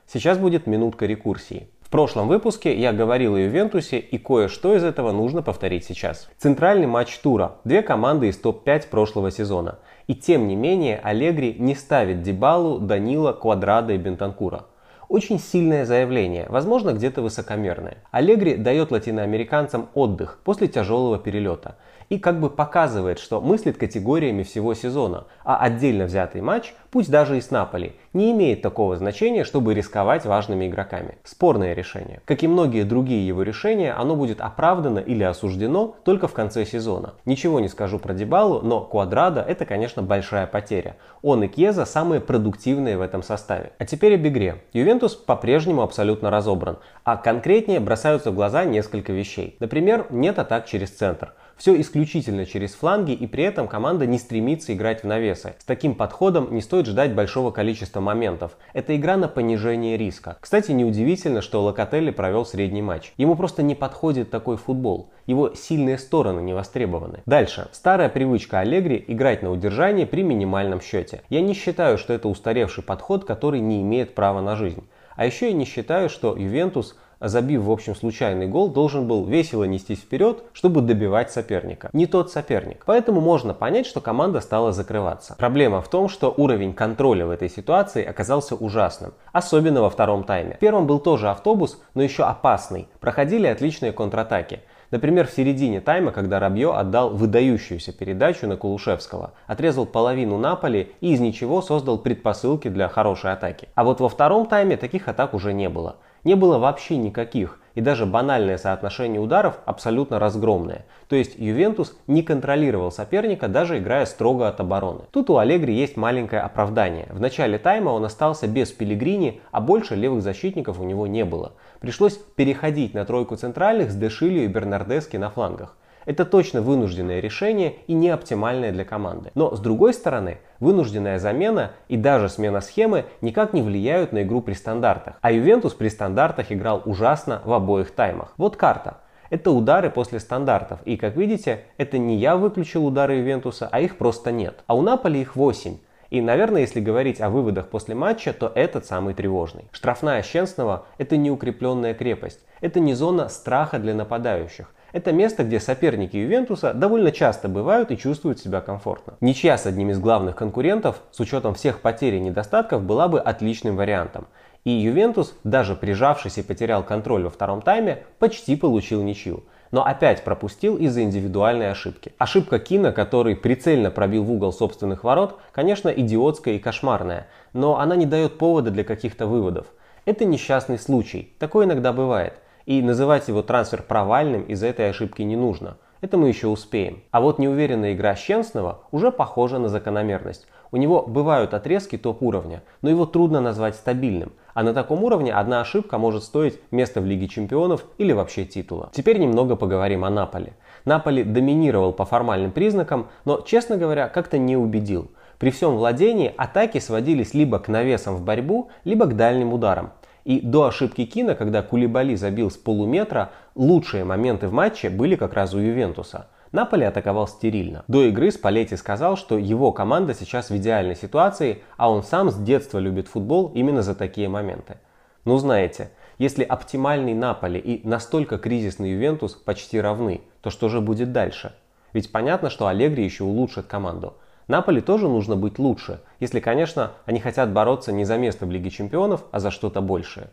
Сейчас 0.05 0.37
будет 0.37 0.67
минутка 0.67 1.05
рекурсии. 1.05 1.69
В 1.79 1.89
прошлом 1.89 2.27
выпуске 2.27 2.77
я 2.77 2.91
говорил 2.91 3.35
о 3.35 3.39
Ювентусе 3.39 3.99
и 3.99 4.17
кое-что 4.17 4.75
из 4.75 4.83
этого 4.83 5.13
нужно 5.13 5.41
повторить 5.41 5.85
сейчас. 5.85 6.29
Центральный 6.37 6.85
матч 6.85 7.17
тура. 7.19 7.53
Две 7.63 7.81
команды 7.81 8.27
из 8.27 8.37
топ-5 8.39 8.89
прошлого 8.89 9.31
сезона. 9.31 9.79
И 10.07 10.15
тем 10.15 10.49
не 10.49 10.57
менее 10.57 10.99
Алегри 11.01 11.55
не 11.57 11.73
ставит 11.73 12.21
Дебалу, 12.21 12.79
Данила, 12.79 13.31
Квадрада 13.31 13.93
и 13.93 13.97
Бентанкура. 13.97 14.65
Очень 15.07 15.39
сильное 15.39 15.85
заявление, 15.85 16.47
возможно 16.49 16.91
где-то 16.91 17.21
высокомерное. 17.21 17.97
Алегри 18.11 18.55
дает 18.55 18.91
латиноамериканцам 18.91 19.89
отдых 19.93 20.39
после 20.43 20.67
тяжелого 20.67 21.19
перелета 21.19 21.75
и 22.11 22.19
как 22.19 22.41
бы 22.41 22.49
показывает, 22.49 23.19
что 23.19 23.39
мыслит 23.39 23.77
категориями 23.77 24.43
всего 24.43 24.73
сезона, 24.73 25.27
а 25.45 25.55
отдельно 25.55 26.03
взятый 26.03 26.41
матч, 26.41 26.73
пусть 26.91 27.09
даже 27.09 27.37
и 27.37 27.41
с 27.41 27.51
Наполи, 27.51 27.93
не 28.11 28.33
имеет 28.33 28.61
такого 28.61 28.97
значения, 28.97 29.45
чтобы 29.45 29.73
рисковать 29.73 30.25
важными 30.25 30.67
игроками. 30.67 31.19
Спорное 31.23 31.73
решение. 31.73 32.21
Как 32.25 32.43
и 32.43 32.49
многие 32.49 32.83
другие 32.83 33.25
его 33.25 33.43
решения, 33.43 33.93
оно 33.93 34.17
будет 34.17 34.41
оправдано 34.41 34.99
или 34.99 35.23
осуждено 35.23 35.95
только 36.03 36.27
в 36.27 36.33
конце 36.33 36.65
сезона. 36.65 37.13
Ничего 37.23 37.61
не 37.61 37.69
скажу 37.69 37.97
про 37.97 38.13
Дебалу, 38.13 38.59
но 38.61 38.81
Квадрада 38.81 39.39
это, 39.39 39.65
конечно, 39.65 40.01
большая 40.01 40.47
потеря. 40.47 40.97
Он 41.21 41.41
и 41.45 41.47
Кьеза 41.47 41.85
самые 41.85 42.19
продуктивные 42.19 42.97
в 42.97 43.01
этом 43.01 43.23
составе. 43.23 43.71
А 43.77 43.85
теперь 43.85 44.15
об 44.15 44.27
игре. 44.27 44.61
Ювентус 44.73 45.15
по-прежнему 45.15 45.81
абсолютно 45.81 46.29
разобран, 46.29 46.79
а 47.05 47.15
конкретнее 47.15 47.79
бросаются 47.79 48.31
в 48.31 48.35
глаза 48.35 48.65
несколько 48.65 49.13
вещей. 49.13 49.55
Например, 49.61 50.07
нет 50.09 50.39
атак 50.39 50.65
через 50.65 50.89
центр. 50.89 51.33
Все 51.61 51.79
исключительно 51.79 52.47
через 52.47 52.73
фланги 52.73 53.11
и 53.11 53.27
при 53.27 53.43
этом 53.43 53.67
команда 53.67 54.07
не 54.07 54.17
стремится 54.17 54.73
играть 54.73 55.03
в 55.03 55.05
навесы. 55.05 55.53
С 55.59 55.63
таким 55.63 55.93
подходом 55.93 56.51
не 56.51 56.59
стоит 56.59 56.87
ждать 56.87 57.13
большого 57.13 57.51
количества 57.51 57.99
моментов. 57.99 58.57
Это 58.73 58.95
игра 58.95 59.15
на 59.15 59.27
понижение 59.27 59.95
риска. 59.95 60.37
Кстати, 60.39 60.71
неудивительно, 60.71 61.43
что 61.43 61.61
Локотелли 61.61 62.09
провел 62.09 62.47
средний 62.47 62.81
матч. 62.81 63.13
Ему 63.15 63.35
просто 63.35 63.61
не 63.61 63.75
подходит 63.75 64.31
такой 64.31 64.57
футбол. 64.57 65.11
Его 65.27 65.53
сильные 65.53 65.99
стороны 65.99 66.39
не 66.39 66.53
востребованы. 66.55 67.19
Дальше. 67.27 67.67
Старая 67.73 68.09
привычка 68.09 68.61
Аллегри 68.61 69.05
играть 69.07 69.43
на 69.43 69.51
удержании 69.51 70.05
при 70.05 70.23
минимальном 70.23 70.81
счете. 70.81 71.21
Я 71.29 71.41
не 71.41 71.53
считаю, 71.53 71.99
что 71.99 72.11
это 72.11 72.27
устаревший 72.27 72.83
подход, 72.83 73.23
который 73.23 73.59
не 73.59 73.83
имеет 73.83 74.15
права 74.15 74.41
на 74.41 74.55
жизнь. 74.55 74.83
А 75.15 75.27
еще 75.27 75.49
я 75.49 75.53
не 75.53 75.65
считаю, 75.65 76.09
что 76.09 76.35
Ювентус 76.35 76.97
забив 77.21 77.61
в 77.61 77.71
общем 77.71 77.95
случайный 77.95 78.47
гол, 78.47 78.69
должен 78.69 79.07
был 79.07 79.25
весело 79.25 79.63
нестись 79.63 79.99
вперед, 79.99 80.43
чтобы 80.53 80.81
добивать 80.81 81.31
соперника. 81.31 81.89
Не 81.93 82.07
тот 82.07 82.31
соперник. 82.31 82.83
Поэтому 82.85 83.21
можно 83.21 83.53
понять, 83.53 83.85
что 83.85 84.01
команда 84.01 84.41
стала 84.41 84.71
закрываться. 84.71 85.35
Проблема 85.37 85.81
в 85.81 85.89
том, 85.89 86.09
что 86.09 86.33
уровень 86.35 86.73
контроля 86.73 87.25
в 87.25 87.31
этой 87.31 87.49
ситуации 87.49 88.03
оказался 88.03 88.55
ужасным. 88.55 89.13
Особенно 89.31 89.81
во 89.81 89.89
втором 89.89 90.23
тайме. 90.23 90.55
В 90.55 90.59
первом 90.59 90.87
был 90.87 90.99
тоже 90.99 91.29
автобус, 91.29 91.81
но 91.93 92.01
еще 92.01 92.23
опасный. 92.23 92.87
Проходили 92.99 93.47
отличные 93.47 93.91
контратаки. 93.91 94.61
Например, 94.91 95.25
в 95.25 95.31
середине 95.31 95.79
тайма, 95.79 96.11
когда 96.11 96.39
Рабье 96.39 96.73
отдал 96.73 97.11
выдающуюся 97.11 97.93
передачу 97.93 98.45
на 98.45 98.57
Кулушевского, 98.57 99.31
отрезал 99.47 99.85
половину 99.85 100.37
Наполи 100.37 100.91
и 100.99 101.13
из 101.13 101.21
ничего 101.21 101.61
создал 101.61 101.97
предпосылки 101.97 102.67
для 102.67 102.89
хорошей 102.89 103.31
атаки. 103.31 103.69
А 103.73 103.85
вот 103.85 104.01
во 104.01 104.09
втором 104.09 104.47
тайме 104.47 104.75
таких 104.75 105.07
атак 105.07 105.33
уже 105.33 105.53
не 105.53 105.69
было 105.69 105.95
не 106.23 106.35
было 106.35 106.57
вообще 106.57 106.97
никаких, 106.97 107.59
и 107.75 107.81
даже 107.81 108.05
банальное 108.05 108.57
соотношение 108.57 109.21
ударов 109.21 109.59
абсолютно 109.65 110.19
разгромное. 110.19 110.85
То 111.07 111.15
есть 111.15 111.37
Ювентус 111.37 111.97
не 112.07 112.23
контролировал 112.23 112.91
соперника, 112.91 113.47
даже 113.47 113.77
играя 113.79 114.05
строго 114.05 114.47
от 114.47 114.59
обороны. 114.59 115.01
Тут 115.11 115.29
у 115.29 115.37
Аллегри 115.37 115.73
есть 115.73 115.97
маленькое 115.97 116.41
оправдание. 116.41 117.07
В 117.11 117.19
начале 117.19 117.57
тайма 117.57 117.89
он 117.89 118.05
остался 118.05 118.47
без 118.47 118.71
Пелигрини, 118.71 119.41
а 119.51 119.61
больше 119.61 119.95
левых 119.95 120.21
защитников 120.21 120.79
у 120.79 120.83
него 120.83 121.07
не 121.07 121.25
было. 121.25 121.53
Пришлось 121.79 122.17
переходить 122.17 122.93
на 122.93 123.05
тройку 123.05 123.35
центральных 123.35 123.91
с 123.91 123.95
Дешилью 123.95 124.43
и 124.43 124.47
Бернардески 124.47 125.17
на 125.17 125.29
флангах. 125.29 125.75
Это 126.05 126.25
точно 126.25 126.61
вынужденное 126.61 127.19
решение 127.19 127.75
и 127.87 127.93
не 127.93 128.09
оптимальное 128.09 128.71
для 128.71 128.83
команды. 128.83 129.31
Но 129.35 129.55
с 129.55 129.59
другой 129.59 129.93
стороны, 129.93 130.39
вынужденная 130.61 131.19
замена 131.19 131.71
и 131.89 131.97
даже 131.97 132.29
смена 132.29 132.61
схемы 132.61 133.03
никак 133.19 133.51
не 133.51 133.61
влияют 133.61 134.13
на 134.13 134.23
игру 134.23 134.41
при 134.41 134.53
стандартах. 134.53 135.15
А 135.19 135.33
Ювентус 135.33 135.73
при 135.73 135.89
стандартах 135.89 136.53
играл 136.53 136.81
ужасно 136.85 137.41
в 137.43 137.51
обоих 137.51 137.91
таймах. 137.91 138.33
Вот 138.37 138.55
карта. 138.55 138.99
Это 139.29 139.51
удары 139.51 139.89
после 139.89 140.19
стандартов. 140.19 140.79
И 140.83 140.97
как 140.97 141.15
видите, 141.15 141.65
это 141.77 141.97
не 141.97 142.17
я 142.17 142.35
выключил 142.35 142.85
удары 142.85 143.15
Ювентуса, 143.15 143.67
а 143.71 143.79
их 143.79 143.97
просто 143.97 144.31
нет. 144.31 144.63
А 144.67 144.75
у 144.75 144.81
Наполи 144.81 145.21
их 145.21 145.35
8. 145.35 145.77
И, 146.09 146.19
наверное, 146.19 146.61
если 146.61 146.81
говорить 146.81 147.21
о 147.21 147.29
выводах 147.29 147.69
после 147.69 147.95
матча, 147.95 148.33
то 148.33 148.51
этот 148.53 148.85
самый 148.85 149.13
тревожный. 149.13 149.69
Штрафная 149.71 150.21
Щенснова– 150.21 150.85
это 150.97 151.15
не 151.15 151.31
укрепленная 151.31 151.93
крепость. 151.93 152.41
Это 152.59 152.81
не 152.81 152.93
зона 152.93 153.29
страха 153.29 153.79
для 153.79 153.95
нападающих. 153.95 154.73
Это 154.91 155.11
место, 155.11 155.43
где 155.43 155.59
соперники 155.59 156.17
Ювентуса 156.17 156.73
довольно 156.73 157.11
часто 157.11 157.47
бывают 157.47 157.91
и 157.91 157.97
чувствуют 157.97 158.39
себя 158.39 158.61
комфортно. 158.61 159.13
Ничья 159.21 159.57
с 159.57 159.65
одним 159.65 159.89
из 159.89 159.99
главных 159.99 160.35
конкурентов, 160.35 161.01
с 161.11 161.19
учетом 161.19 161.53
всех 161.53 161.79
потерь 161.79 162.15
и 162.15 162.19
недостатков, 162.19 162.83
была 162.83 163.07
бы 163.07 163.19
отличным 163.19 163.75
вариантом. 163.75 164.27
И 164.63 164.71
Ювентус, 164.71 165.35
даже 165.43 165.75
прижавшись 165.75 166.37
и 166.37 166.43
потерял 166.43 166.83
контроль 166.83 167.23
во 167.23 167.29
втором 167.29 167.61
тайме, 167.61 168.03
почти 168.19 168.55
получил 168.55 169.01
ничью 169.01 169.43
но 169.71 169.85
опять 169.85 170.23
пропустил 170.23 170.77
из-за 170.77 171.03
индивидуальной 171.03 171.71
ошибки. 171.71 172.13
Ошибка 172.17 172.59
Кина, 172.59 172.91
который 172.91 173.35
прицельно 173.35 173.89
пробил 173.89 174.23
в 174.23 174.31
угол 174.31 174.53
собственных 174.53 175.03
ворот, 175.03 175.39
конечно, 175.53 175.89
идиотская 175.89 176.55
и 176.55 176.59
кошмарная, 176.59 177.27
но 177.53 177.79
она 177.79 177.95
не 177.95 178.05
дает 178.05 178.37
повода 178.37 178.69
для 178.69 178.83
каких-то 178.83 179.27
выводов. 179.27 179.67
Это 180.05 180.25
несчастный 180.25 180.77
случай, 180.77 181.33
такое 181.39 181.65
иногда 181.65 181.93
бывает, 181.93 182.33
и 182.65 182.81
называть 182.81 183.27
его 183.27 183.41
трансфер 183.41 183.83
провальным 183.83 184.43
из-за 184.43 184.67
этой 184.67 184.89
ошибки 184.89 185.21
не 185.21 185.35
нужно. 185.35 185.77
Это 186.01 186.17
мы 186.17 186.29
еще 186.29 186.47
успеем. 186.47 187.03
А 187.11 187.21
вот 187.21 187.37
неуверенная 187.37 187.93
игра 187.93 188.15
Щенснова 188.15 188.81
уже 188.91 189.11
похожа 189.11 189.59
на 189.59 189.69
закономерность. 189.69 190.47
У 190.71 190.77
него 190.77 191.03
бывают 191.03 191.53
отрезки 191.53 191.97
топ-уровня, 191.97 192.63
но 192.81 192.89
его 192.89 193.05
трудно 193.05 193.41
назвать 193.41 193.75
стабильным. 193.75 194.31
А 194.53 194.63
на 194.63 194.73
таком 194.73 195.03
уровне 195.03 195.33
одна 195.33 195.61
ошибка 195.61 195.97
может 195.97 196.23
стоить 196.23 196.59
место 196.71 197.01
в 197.01 197.05
Лиге 197.05 197.27
Чемпионов 197.27 197.85
или 197.97 198.13
вообще 198.13 198.45
титула. 198.45 198.89
Теперь 198.93 199.19
немного 199.19 199.55
поговорим 199.55 200.03
о 200.03 200.09
Наполе. 200.09 200.53
Наполи 200.85 201.23
доминировал 201.23 201.93
по 201.93 202.05
формальным 202.05 202.51
признакам, 202.51 203.07
но, 203.25 203.41
честно 203.41 203.77
говоря, 203.77 204.07
как-то 204.07 204.37
не 204.37 204.57
убедил. 204.57 205.11
При 205.37 205.51
всем 205.51 205.75
владении 205.75 206.33
атаки 206.37 206.79
сводились 206.79 207.33
либо 207.33 207.59
к 207.59 207.67
навесам 207.67 208.15
в 208.15 208.23
борьбу, 208.23 208.69
либо 208.83 209.05
к 209.05 209.15
дальним 209.15 209.53
ударам. 209.53 209.91
И 210.23 210.39
до 210.39 210.65
ошибки 210.65 211.05
Кина, 211.05 211.35
когда 211.35 211.61
Кулибали 211.61 212.15
забил 212.15 212.51
с 212.51 212.57
полуметра, 212.57 213.31
лучшие 213.55 214.03
моменты 214.03 214.47
в 214.47 214.53
матче 214.53 214.89
были 214.89 215.15
как 215.15 215.33
раз 215.33 215.53
у 215.53 215.59
Ювентуса. 215.59 216.27
Наполи 216.51 216.83
атаковал 216.83 217.27
стерильно. 217.27 217.85
До 217.87 218.03
игры 218.03 218.29
Спалетти 218.29 218.75
сказал, 218.75 219.15
что 219.15 219.37
его 219.37 219.71
команда 219.71 220.13
сейчас 220.13 220.49
в 220.49 220.57
идеальной 220.57 220.95
ситуации, 220.95 221.63
а 221.77 221.89
он 221.89 222.03
сам 222.03 222.29
с 222.29 222.35
детства 222.35 222.77
любит 222.77 223.07
футбол 223.07 223.51
именно 223.55 223.81
за 223.81 223.95
такие 223.95 224.27
моменты. 224.27 224.77
Ну 225.23 225.37
знаете, 225.37 225.91
если 226.17 226.43
оптимальный 226.43 227.13
Наполи 227.13 227.59
и 227.59 227.87
настолько 227.87 228.37
кризисный 228.37 228.91
Ювентус 228.91 229.33
почти 229.33 229.79
равны, 229.79 230.21
то 230.41 230.49
что 230.49 230.67
же 230.67 230.81
будет 230.81 231.13
дальше? 231.13 231.53
Ведь 231.93 232.11
понятно, 232.11 232.49
что 232.49 232.67
Аллегри 232.67 233.03
еще 233.03 233.23
улучшит 233.23 233.67
команду. 233.67 234.15
Наполи 234.51 234.81
тоже 234.81 235.07
нужно 235.07 235.37
быть 235.37 235.59
лучше, 235.59 236.01
если, 236.19 236.41
конечно, 236.41 236.91
они 237.05 237.21
хотят 237.21 237.53
бороться 237.53 237.93
не 237.93 238.03
за 238.03 238.17
место 238.17 238.45
в 238.45 238.51
Лиге 238.51 238.69
Чемпионов, 238.69 239.23
а 239.31 239.39
за 239.39 239.49
что-то 239.49 239.79
большее. 239.79 240.27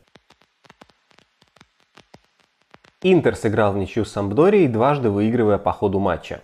Интер 3.00 3.36
сыграл 3.36 3.74
в 3.74 3.76
ничью 3.76 4.04
с 4.04 4.10
Сампдорией, 4.10 4.66
дважды 4.66 5.08
выигрывая 5.10 5.58
по 5.58 5.70
ходу 5.70 6.00
матча. 6.00 6.40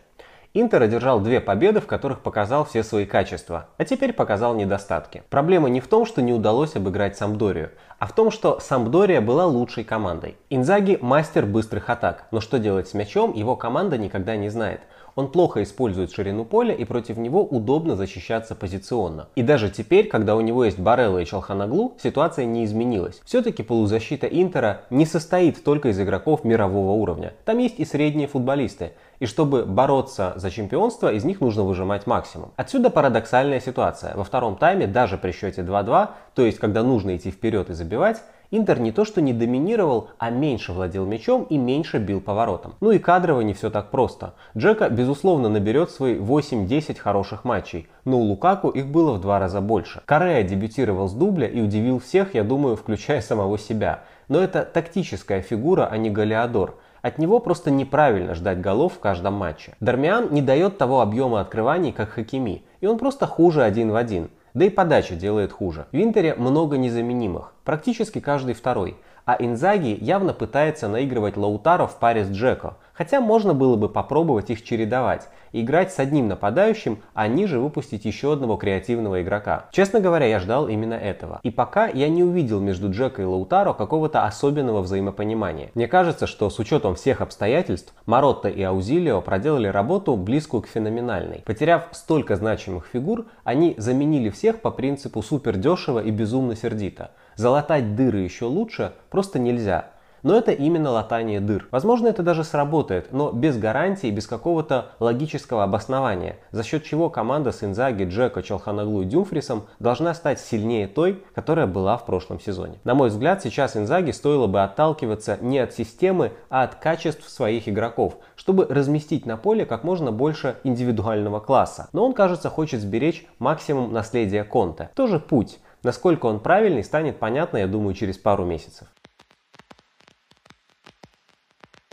Интер 0.56 0.82
одержал 0.82 1.18
две 1.18 1.40
победы, 1.40 1.80
в 1.80 1.88
которых 1.88 2.20
показал 2.20 2.64
все 2.64 2.84
свои 2.84 3.06
качества, 3.06 3.66
а 3.76 3.84
теперь 3.84 4.12
показал 4.12 4.54
недостатки. 4.54 5.24
Проблема 5.28 5.68
не 5.68 5.80
в 5.80 5.88
том, 5.88 6.06
что 6.06 6.22
не 6.22 6.32
удалось 6.32 6.76
обыграть 6.76 7.16
Сампдорию, 7.16 7.72
а 7.98 8.06
в 8.06 8.12
том, 8.12 8.30
что 8.30 8.60
Сампдория 8.60 9.20
была 9.20 9.46
лучшей 9.46 9.82
командой. 9.82 10.36
Инзаги– 10.48 10.96
мастер 11.00 11.44
быстрых 11.44 11.90
атак, 11.90 12.28
но 12.30 12.40
что 12.40 12.60
делать 12.60 12.86
с 12.86 12.94
мячом, 12.94 13.32
его 13.32 13.56
команда 13.56 13.98
никогда 13.98 14.36
не 14.36 14.48
знает. 14.48 14.82
Он 15.16 15.30
плохо 15.30 15.62
использует 15.62 16.12
ширину 16.12 16.44
поля 16.44 16.74
и 16.74 16.84
против 16.84 17.16
него 17.16 17.44
удобно 17.44 17.96
защищаться 17.96 18.54
позиционно. 18.54 19.28
И 19.36 19.42
даже 19.42 19.70
теперь, 19.70 20.08
когда 20.08 20.34
у 20.36 20.40
него 20.40 20.64
есть 20.64 20.78
Барелла 20.78 21.18
и 21.18 21.24
Чалханаглу, 21.24 21.94
ситуация 22.02 22.44
не 22.44 22.64
изменилась. 22.64 23.20
Все-таки 23.24 23.62
полузащита 23.62 24.26
Интера 24.26 24.82
не 24.90 25.06
состоит 25.06 25.62
только 25.62 25.90
из 25.90 26.00
игроков 26.00 26.44
мирового 26.44 26.92
уровня. 26.92 27.34
Там 27.44 27.58
есть 27.58 27.78
и 27.78 27.84
средние 27.84 28.26
футболисты. 28.26 28.92
И 29.20 29.26
чтобы 29.26 29.64
бороться 29.64 30.32
за 30.36 30.50
чемпионство, 30.50 31.12
из 31.12 31.24
них 31.24 31.40
нужно 31.40 31.62
выжимать 31.62 32.06
максимум. 32.06 32.50
Отсюда 32.56 32.90
парадоксальная 32.90 33.60
ситуация. 33.60 34.14
Во 34.16 34.24
втором 34.24 34.56
тайме, 34.56 34.86
даже 34.86 35.16
при 35.16 35.30
счете 35.30 35.62
2-2, 35.62 36.08
то 36.34 36.44
есть 36.44 36.58
когда 36.58 36.82
нужно 36.82 37.16
идти 37.16 37.30
вперед 37.30 37.70
и 37.70 37.74
забивать, 37.74 38.20
Интер 38.56 38.78
не 38.78 38.92
то 38.92 39.04
что 39.04 39.20
не 39.20 39.32
доминировал, 39.32 40.10
а 40.16 40.30
меньше 40.30 40.72
владел 40.72 41.06
мячом 41.06 41.42
и 41.50 41.58
меньше 41.58 41.98
бил 41.98 42.20
поворотом. 42.20 42.76
Ну 42.80 42.92
и 42.92 43.00
кадрово 43.00 43.40
не 43.40 43.52
все 43.52 43.68
так 43.68 43.90
просто. 43.90 44.34
Джека, 44.56 44.88
безусловно, 44.90 45.48
наберет 45.48 45.90
свои 45.90 46.14
8-10 46.14 46.96
хороших 46.96 47.42
матчей, 47.42 47.88
но 48.04 48.16
у 48.18 48.22
Лукаку 48.22 48.68
их 48.68 48.86
было 48.86 49.14
в 49.14 49.20
два 49.20 49.40
раза 49.40 49.60
больше. 49.60 50.02
Корея 50.06 50.44
дебютировал 50.44 51.08
с 51.08 51.14
дубля 51.14 51.48
и 51.48 51.60
удивил 51.60 51.98
всех, 51.98 52.36
я 52.36 52.44
думаю, 52.44 52.76
включая 52.76 53.20
самого 53.22 53.58
себя. 53.58 54.04
Но 54.28 54.38
это 54.38 54.62
тактическая 54.64 55.42
фигура, 55.42 55.88
а 55.90 55.96
не 55.96 56.10
Галиадор. 56.10 56.76
От 57.02 57.18
него 57.18 57.40
просто 57.40 57.72
неправильно 57.72 58.36
ждать 58.36 58.60
голов 58.60 58.92
в 58.92 59.00
каждом 59.00 59.34
матче. 59.34 59.74
Дармиан 59.80 60.32
не 60.32 60.42
дает 60.42 60.78
того 60.78 61.00
объема 61.00 61.40
открываний, 61.40 61.90
как 61.90 62.10
Хакими, 62.10 62.62
и 62.80 62.86
он 62.86 62.98
просто 62.98 63.26
хуже 63.26 63.64
один 63.64 63.90
в 63.90 63.96
один. 63.96 64.30
Да 64.54 64.64
и 64.64 64.70
подача 64.70 65.16
делает 65.16 65.52
хуже. 65.52 65.86
В 65.90 65.96
Интере 65.96 66.36
много 66.36 66.78
незаменимых, 66.78 67.52
практически 67.64 68.20
каждый 68.20 68.54
второй. 68.54 68.96
А 69.24 69.36
Инзаги 69.38 69.98
явно 70.00 70.32
пытается 70.32 70.86
наигрывать 70.86 71.36
Лаутаро 71.36 71.88
в 71.88 71.98
паре 71.98 72.24
с 72.24 72.30
Джеко, 72.30 72.76
хотя 72.94 73.20
можно 73.20 73.52
было 73.54 73.76
бы 73.76 73.88
попробовать 73.88 74.50
их 74.50 74.62
чередовать 74.64 75.28
играть 75.54 75.92
с 75.92 75.98
одним 75.98 76.28
нападающим, 76.28 76.98
а 77.14 77.28
ниже 77.28 77.60
выпустить 77.60 78.04
еще 78.04 78.32
одного 78.32 78.56
креативного 78.56 79.22
игрока. 79.22 79.66
Честно 79.70 80.00
говоря, 80.00 80.26
я 80.26 80.40
ждал 80.40 80.68
именно 80.68 80.94
этого. 80.94 81.40
И 81.42 81.50
пока 81.50 81.86
я 81.86 82.08
не 82.08 82.24
увидел 82.24 82.60
между 82.60 82.90
Джека 82.90 83.22
и 83.22 83.24
Лаутаро 83.24 83.72
какого-то 83.72 84.24
особенного 84.24 84.82
взаимопонимания. 84.82 85.70
Мне 85.74 85.86
кажется, 85.86 86.26
что 86.26 86.50
с 86.50 86.58
учетом 86.58 86.96
всех 86.96 87.20
обстоятельств, 87.20 87.94
Маротта 88.04 88.48
и 88.48 88.62
Аузилио 88.62 89.20
проделали 89.22 89.68
работу 89.68 90.16
близкую 90.16 90.62
к 90.62 90.66
феноменальной. 90.66 91.42
Потеряв 91.46 91.88
столько 91.92 92.36
значимых 92.36 92.86
фигур, 92.92 93.26
они 93.44 93.74
заменили 93.78 94.30
всех 94.30 94.60
по 94.60 94.70
принципу 94.70 95.22
супер 95.22 95.56
дешево 95.56 96.00
и 96.00 96.10
безумно 96.10 96.56
сердито. 96.56 97.12
Залатать 97.36 97.94
дыры 97.94 98.18
еще 98.18 98.46
лучше 98.46 98.92
просто 99.10 99.38
нельзя. 99.38 99.90
Но 100.24 100.36
это 100.36 100.52
именно 100.52 100.90
латание 100.90 101.38
дыр. 101.38 101.68
Возможно, 101.70 102.08
это 102.08 102.22
даже 102.22 102.44
сработает, 102.44 103.12
но 103.12 103.30
без 103.30 103.58
гарантии, 103.58 104.10
без 104.10 104.26
какого-то 104.26 104.86
логического 104.98 105.62
обоснования, 105.62 106.38
за 106.50 106.64
счет 106.64 106.82
чего 106.82 107.10
команда 107.10 107.52
с 107.52 107.62
Инзаги, 107.62 108.04
Джека, 108.04 108.42
Челханаглу 108.42 109.02
и 109.02 109.04
Дюмфрисом 109.04 109.64
должна 109.78 110.14
стать 110.14 110.40
сильнее 110.40 110.88
той, 110.88 111.22
которая 111.34 111.66
была 111.66 111.98
в 111.98 112.06
прошлом 112.06 112.40
сезоне. 112.40 112.78
На 112.84 112.94
мой 112.94 113.10
взгляд, 113.10 113.42
сейчас 113.42 113.76
Инзаги 113.76 114.12
стоило 114.12 114.46
бы 114.46 114.62
отталкиваться 114.62 115.36
не 115.42 115.58
от 115.58 115.74
системы, 115.74 116.32
а 116.48 116.62
от 116.62 116.76
качеств 116.76 117.28
своих 117.28 117.68
игроков, 117.68 118.16
чтобы 118.34 118.64
разместить 118.64 119.26
на 119.26 119.36
поле 119.36 119.66
как 119.66 119.84
можно 119.84 120.10
больше 120.10 120.56
индивидуального 120.64 121.40
класса. 121.40 121.88
Но 121.92 122.02
он, 122.02 122.14
кажется, 122.14 122.48
хочет 122.48 122.80
сберечь 122.80 123.26
максимум 123.38 123.92
наследия 123.92 124.44
Конте. 124.44 124.88
Тоже 124.94 125.20
путь. 125.20 125.58
Насколько 125.82 126.24
он 126.26 126.40
правильный, 126.40 126.82
станет 126.82 127.18
понятно, 127.18 127.58
я 127.58 127.66
думаю, 127.66 127.94
через 127.94 128.16
пару 128.16 128.46
месяцев. 128.46 128.88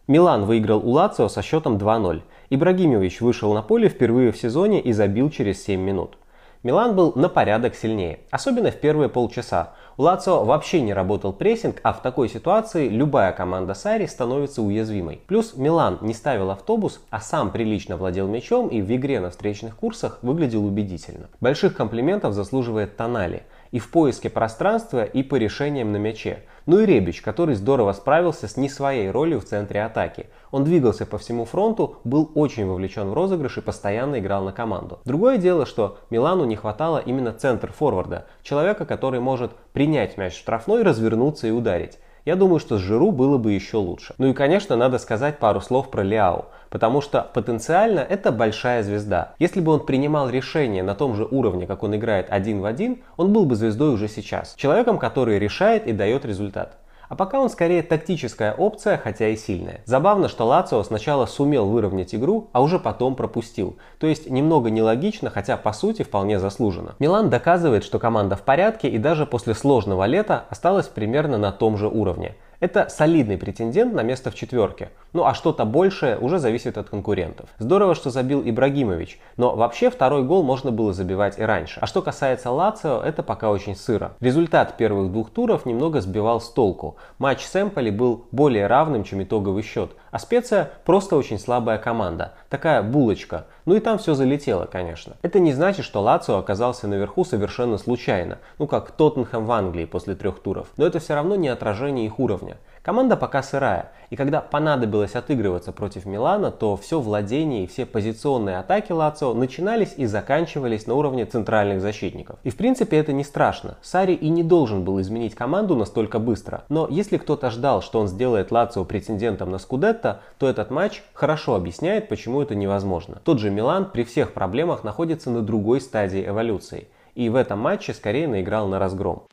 Милан 0.08 0.46
выиграл 0.46 0.80
у 0.80 0.92
Лацио 0.92 1.30
со 1.30 1.42
счетом 1.44 1.78
2-0. 1.78 2.22
Ибрагимович 2.50 3.22
вышел 3.22 3.54
на 3.54 3.62
поле 3.62 3.88
впервые 3.88 4.32
в 4.32 4.38
сезоне 4.38 4.82
и 4.82 4.92
забил 4.94 5.30
через 5.30 5.64
7 5.64 5.80
минут. 5.80 6.18
Милан 6.64 6.96
был 6.96 7.14
на 7.16 7.28
порядок 7.28 7.74
сильнее, 7.76 8.20
особенно 8.30 8.70
в 8.70 8.76
первые 8.76 9.10
полчаса. 9.10 9.74
У 9.98 10.04
Лацио 10.04 10.44
вообще 10.44 10.82
не 10.82 10.94
работал 10.94 11.34
прессинг, 11.34 11.80
а 11.84 11.92
в 11.92 12.04
такой 12.04 12.30
ситуации 12.30 12.88
любая 12.88 13.32
команда 13.32 13.74
Сари 13.74 14.06
становится 14.06 14.62
уязвимой. 14.62 15.22
Плюс 15.26 15.56
Милан 15.56 15.98
не 16.02 16.14
ставил 16.14 16.52
автобус, 16.52 17.02
а 17.10 17.20
сам 17.20 17.52
прилично 17.52 17.98
владел 17.98 18.28
мячом 18.28 18.68
и 18.68 18.82
в 18.82 18.96
игре 18.96 19.20
на 19.20 19.32
встречных 19.32 19.76
курсах 19.76 20.20
выглядел 20.22 20.64
убедительно. 20.64 21.30
Больших 21.40 21.76
комплиментов 21.76 22.34
заслуживает 22.34 22.96
Тонали 22.96 23.44
и 23.72 23.80
в 23.80 23.90
поиске 23.90 24.30
пространства, 24.30 25.04
и 25.04 25.24
по 25.24 25.36
решениям 25.36 25.92
на 25.92 25.98
мяче. 25.98 26.44
Ну 26.66 26.80
и 26.80 26.86
Ребич, 26.86 27.22
который 27.22 27.56
здорово 27.56 27.94
справился 27.94 28.48
с 28.48 28.56
не 28.58 28.70
своей 28.70 29.10
ролью 29.10 29.40
в 29.40 29.46
центре 29.46 29.84
атаки. 29.84 30.28
Он 30.52 30.64
двигался 30.64 31.06
по 31.06 31.18
всему 31.18 31.46
фронту, 31.46 31.98
был 32.04 32.32
очень 32.36 32.68
вовлечен 32.68 33.10
в 33.10 33.14
розыгрыш 33.14 33.58
и 33.58 33.62
постоянно 33.62 34.20
играл 34.20 34.44
на 34.44 34.52
команду. 34.52 35.00
Другое 35.06 35.38
дело, 35.38 35.66
что 35.66 35.98
Милану 36.10 36.46
не 36.46 36.56
хватало 36.56 37.00
именно 37.00 37.34
центр 37.34 37.72
форварда, 37.72 38.28
человека, 38.44 38.86
который 38.86 39.20
может 39.20 39.52
принять 39.74 40.18
мяч 40.18 40.34
в 40.34 40.40
штрафной, 40.40 40.84
развернуться 40.84 41.48
и 41.48 41.52
ударить. 41.52 41.98
Я 42.24 42.36
думаю, 42.36 42.60
что 42.60 42.78
с 42.78 42.82
Жиру 42.82 43.12
было 43.12 43.40
бы 43.40 43.52
еще 43.54 43.78
лучше. 43.78 44.14
Ну 44.20 44.28
и, 44.28 44.34
конечно, 44.34 44.76
надо 44.76 45.00
сказать 45.00 45.40
пару 45.40 45.60
слов 45.60 45.90
про 45.90 46.04
Ляо, 46.04 46.46
потому 46.72 47.02
что 47.02 47.30
потенциально 47.34 48.00
это 48.00 48.32
большая 48.32 48.82
звезда. 48.82 49.36
Если 49.38 49.60
бы 49.60 49.74
он 49.74 49.86
принимал 49.86 50.30
решение 50.30 50.82
на 50.82 50.96
том 50.96 51.16
же 51.16 51.28
уровне, 51.30 51.68
как 51.68 51.84
он 51.84 51.96
играет 51.96 52.28
один 52.32 52.62
в 52.62 52.66
один, 52.66 53.04
он 53.18 53.32
был 53.32 53.46
бы 53.46 53.56
звездой 53.56 53.94
уже 53.94 54.08
сейчас. 54.08 54.56
Человеком, 54.56 54.98
который 54.98 55.38
решает 55.38 55.86
и 55.86 55.92
дает 55.92 56.26
результат. 56.26 56.78
А 57.10 57.16
пока 57.16 57.42
он 57.42 57.50
скорее 57.50 57.84
тактическая 57.84 58.54
опция, 58.54 58.98
хотя 58.98 59.28
и 59.28 59.36
сильная. 59.36 59.82
Забавно, 59.84 60.30
что 60.30 60.48
Лацио 60.48 60.82
сначала 60.82 61.26
сумел 61.26 61.68
выровнять 61.68 62.16
игру, 62.16 62.48
а 62.54 62.62
уже 62.62 62.80
потом 62.80 63.16
пропустил. 63.18 63.76
То 64.00 64.08
есть 64.08 64.30
немного 64.30 64.70
нелогично, 64.70 65.30
хотя 65.30 65.58
по 65.58 65.74
сути 65.74 66.04
вполне 66.04 66.40
заслуженно. 66.40 66.96
Милан 67.00 67.30
доказывает, 67.30 67.84
что 67.84 68.00
команда 68.00 68.38
в 68.38 68.44
порядке 68.44 68.88
и 68.88 68.98
даже 68.98 69.26
после 69.26 69.56
сложного 69.56 70.06
лета 70.06 70.46
осталась 70.50 70.88
примерно 70.88 71.38
на 71.38 71.52
том 71.52 71.76
же 71.76 71.90
уровне. 71.90 72.36
Это 72.62 72.88
солидный 72.88 73.38
претендент 73.38 73.94
на 73.94 74.04
место 74.04 74.32
в 74.32 74.36
четверке. 74.36 74.92
Ну 75.14 75.26
а 75.26 75.34
что-то 75.34 75.66
большее 75.66 76.18
уже 76.18 76.40
зависит 76.40 76.78
от 76.78 76.90
конкурентов. 76.90 77.50
Здорово, 77.60 77.96
что 77.96 78.10
забил 78.10 78.42
Ибрагимович, 78.46 79.20
но 79.36 79.56
вообще 79.56 79.90
второй 79.90 80.24
гол 80.24 80.42
можно 80.42 80.72
было 80.72 80.94
забивать 80.94 81.38
и 81.38 81.44
раньше. 81.44 81.80
А 81.82 81.86
что 81.86 82.02
касается 82.02 82.50
Лацио, 82.50 83.02
это 83.02 83.22
пока 83.22 83.50
очень 83.50 83.76
сыро. 83.76 84.14
Результат 84.22 84.78
первых 84.78 85.12
двух 85.12 85.30
туров 85.30 85.66
немного 85.66 86.00
сбивал 86.00 86.40
с 86.40 86.50
толку. 86.50 86.96
Матч 87.18 87.44
с 87.44 87.62
Эмполи 87.62 87.90
был 87.90 88.26
более 88.32 88.68
равным, 88.68 89.04
чем 89.04 89.22
итоговый 89.22 89.64
счет. 89.64 89.92
А 90.12 90.20
Специя 90.20 90.72
просто 90.86 91.16
очень 91.16 91.40
слабая 91.40 91.78
команда. 91.78 92.34
Такая 92.50 92.82
булочка. 92.82 93.48
Ну 93.66 93.76
и 93.76 93.80
там 93.80 93.98
все 93.98 94.14
залетело, 94.14 94.66
конечно. 94.66 95.16
Это 95.22 95.40
не 95.40 95.54
значит, 95.54 95.86
что 95.86 96.02
Лацио 96.02 96.38
оказался 96.38 96.88
наверху 96.88 97.26
совершенно 97.26 97.78
случайно. 97.78 98.40
Ну 98.60 98.68
как 98.68 98.92
Тоттенхэм 98.92 99.46
в 99.46 99.52
Англии 99.52 99.86
после 99.86 100.16
трех 100.16 100.40
туров. 100.40 100.68
Но 100.78 100.86
это 100.86 101.00
все 101.00 101.16
равно 101.16 101.36
не 101.36 101.50
отражение 101.50 102.06
их 102.06 102.20
уровня. 102.20 102.58
Команда 102.84 103.16
пока 103.16 103.44
сырая, 103.44 103.92
и 104.10 104.16
когда 104.16 104.42
понадобилось 104.42 105.16
отыгрываться 105.16 105.72
против 105.72 106.06
Милана, 106.08 106.50
то 106.50 106.76
все 106.76 107.00
владение 107.00 107.64
и 107.64 107.68
все 107.68 107.86
позиционные 107.86 108.58
атаки 108.58 108.92
Лацио 108.92 109.36
начинались 109.36 109.94
и 109.98 110.08
заканчивались 110.08 110.88
на 110.88 110.96
уровне 110.96 111.26
центральных 111.26 111.80
защитников. 111.80 112.40
И 112.44 112.50
в 112.50 112.58
принципе 112.58 112.98
это 112.98 113.14
не 113.14 113.24
страшно. 113.24 113.78
Сари 113.84 114.14
и 114.14 114.30
не 114.30 114.44
должен 114.44 114.84
был 114.84 115.00
изменить 115.00 115.36
команду 115.36 115.76
настолько 115.76 116.18
быстро. 116.18 116.64
Но 116.70 116.88
если 116.90 117.18
кто-то 117.18 117.52
ждал, 117.52 117.84
что 117.84 118.00
он 118.00 118.08
сделает 118.08 118.52
Лацио 118.52 118.84
претендентом 118.84 119.52
на 119.52 119.60
Скудетто, 119.60 120.22
то 120.40 120.50
этот 120.50 120.72
матч 120.72 121.04
хорошо 121.14 121.54
объясняет, 121.54 122.10
почему 122.10 122.42
это 122.42 122.56
невозможно. 122.56 123.22
Тот 123.24 123.40
же 123.40 123.52
Милан 123.52 123.92
при 123.92 124.04
всех 124.04 124.34
проблемах 124.34 124.84
находится 124.84 125.30
на 125.30 125.42
другой 125.42 125.82
стадии 125.82 126.28
эволюции. 126.28 126.88
И 127.14 127.30
в 127.30 127.36
этом 127.36 127.60
матче 127.60 127.94
скорее 127.94 128.28
наиграл 128.28 128.68
на 128.68 128.80
разгром. 128.80 129.28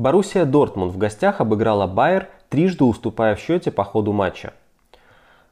Боруссия 0.00 0.46
Дортмунд 0.46 0.94
в 0.94 0.96
гостях 0.96 1.42
обыграла 1.42 1.86
Байер, 1.86 2.30
трижды 2.48 2.84
уступая 2.84 3.36
в 3.36 3.38
счете 3.38 3.70
по 3.70 3.84
ходу 3.84 4.14
матча. 4.14 4.54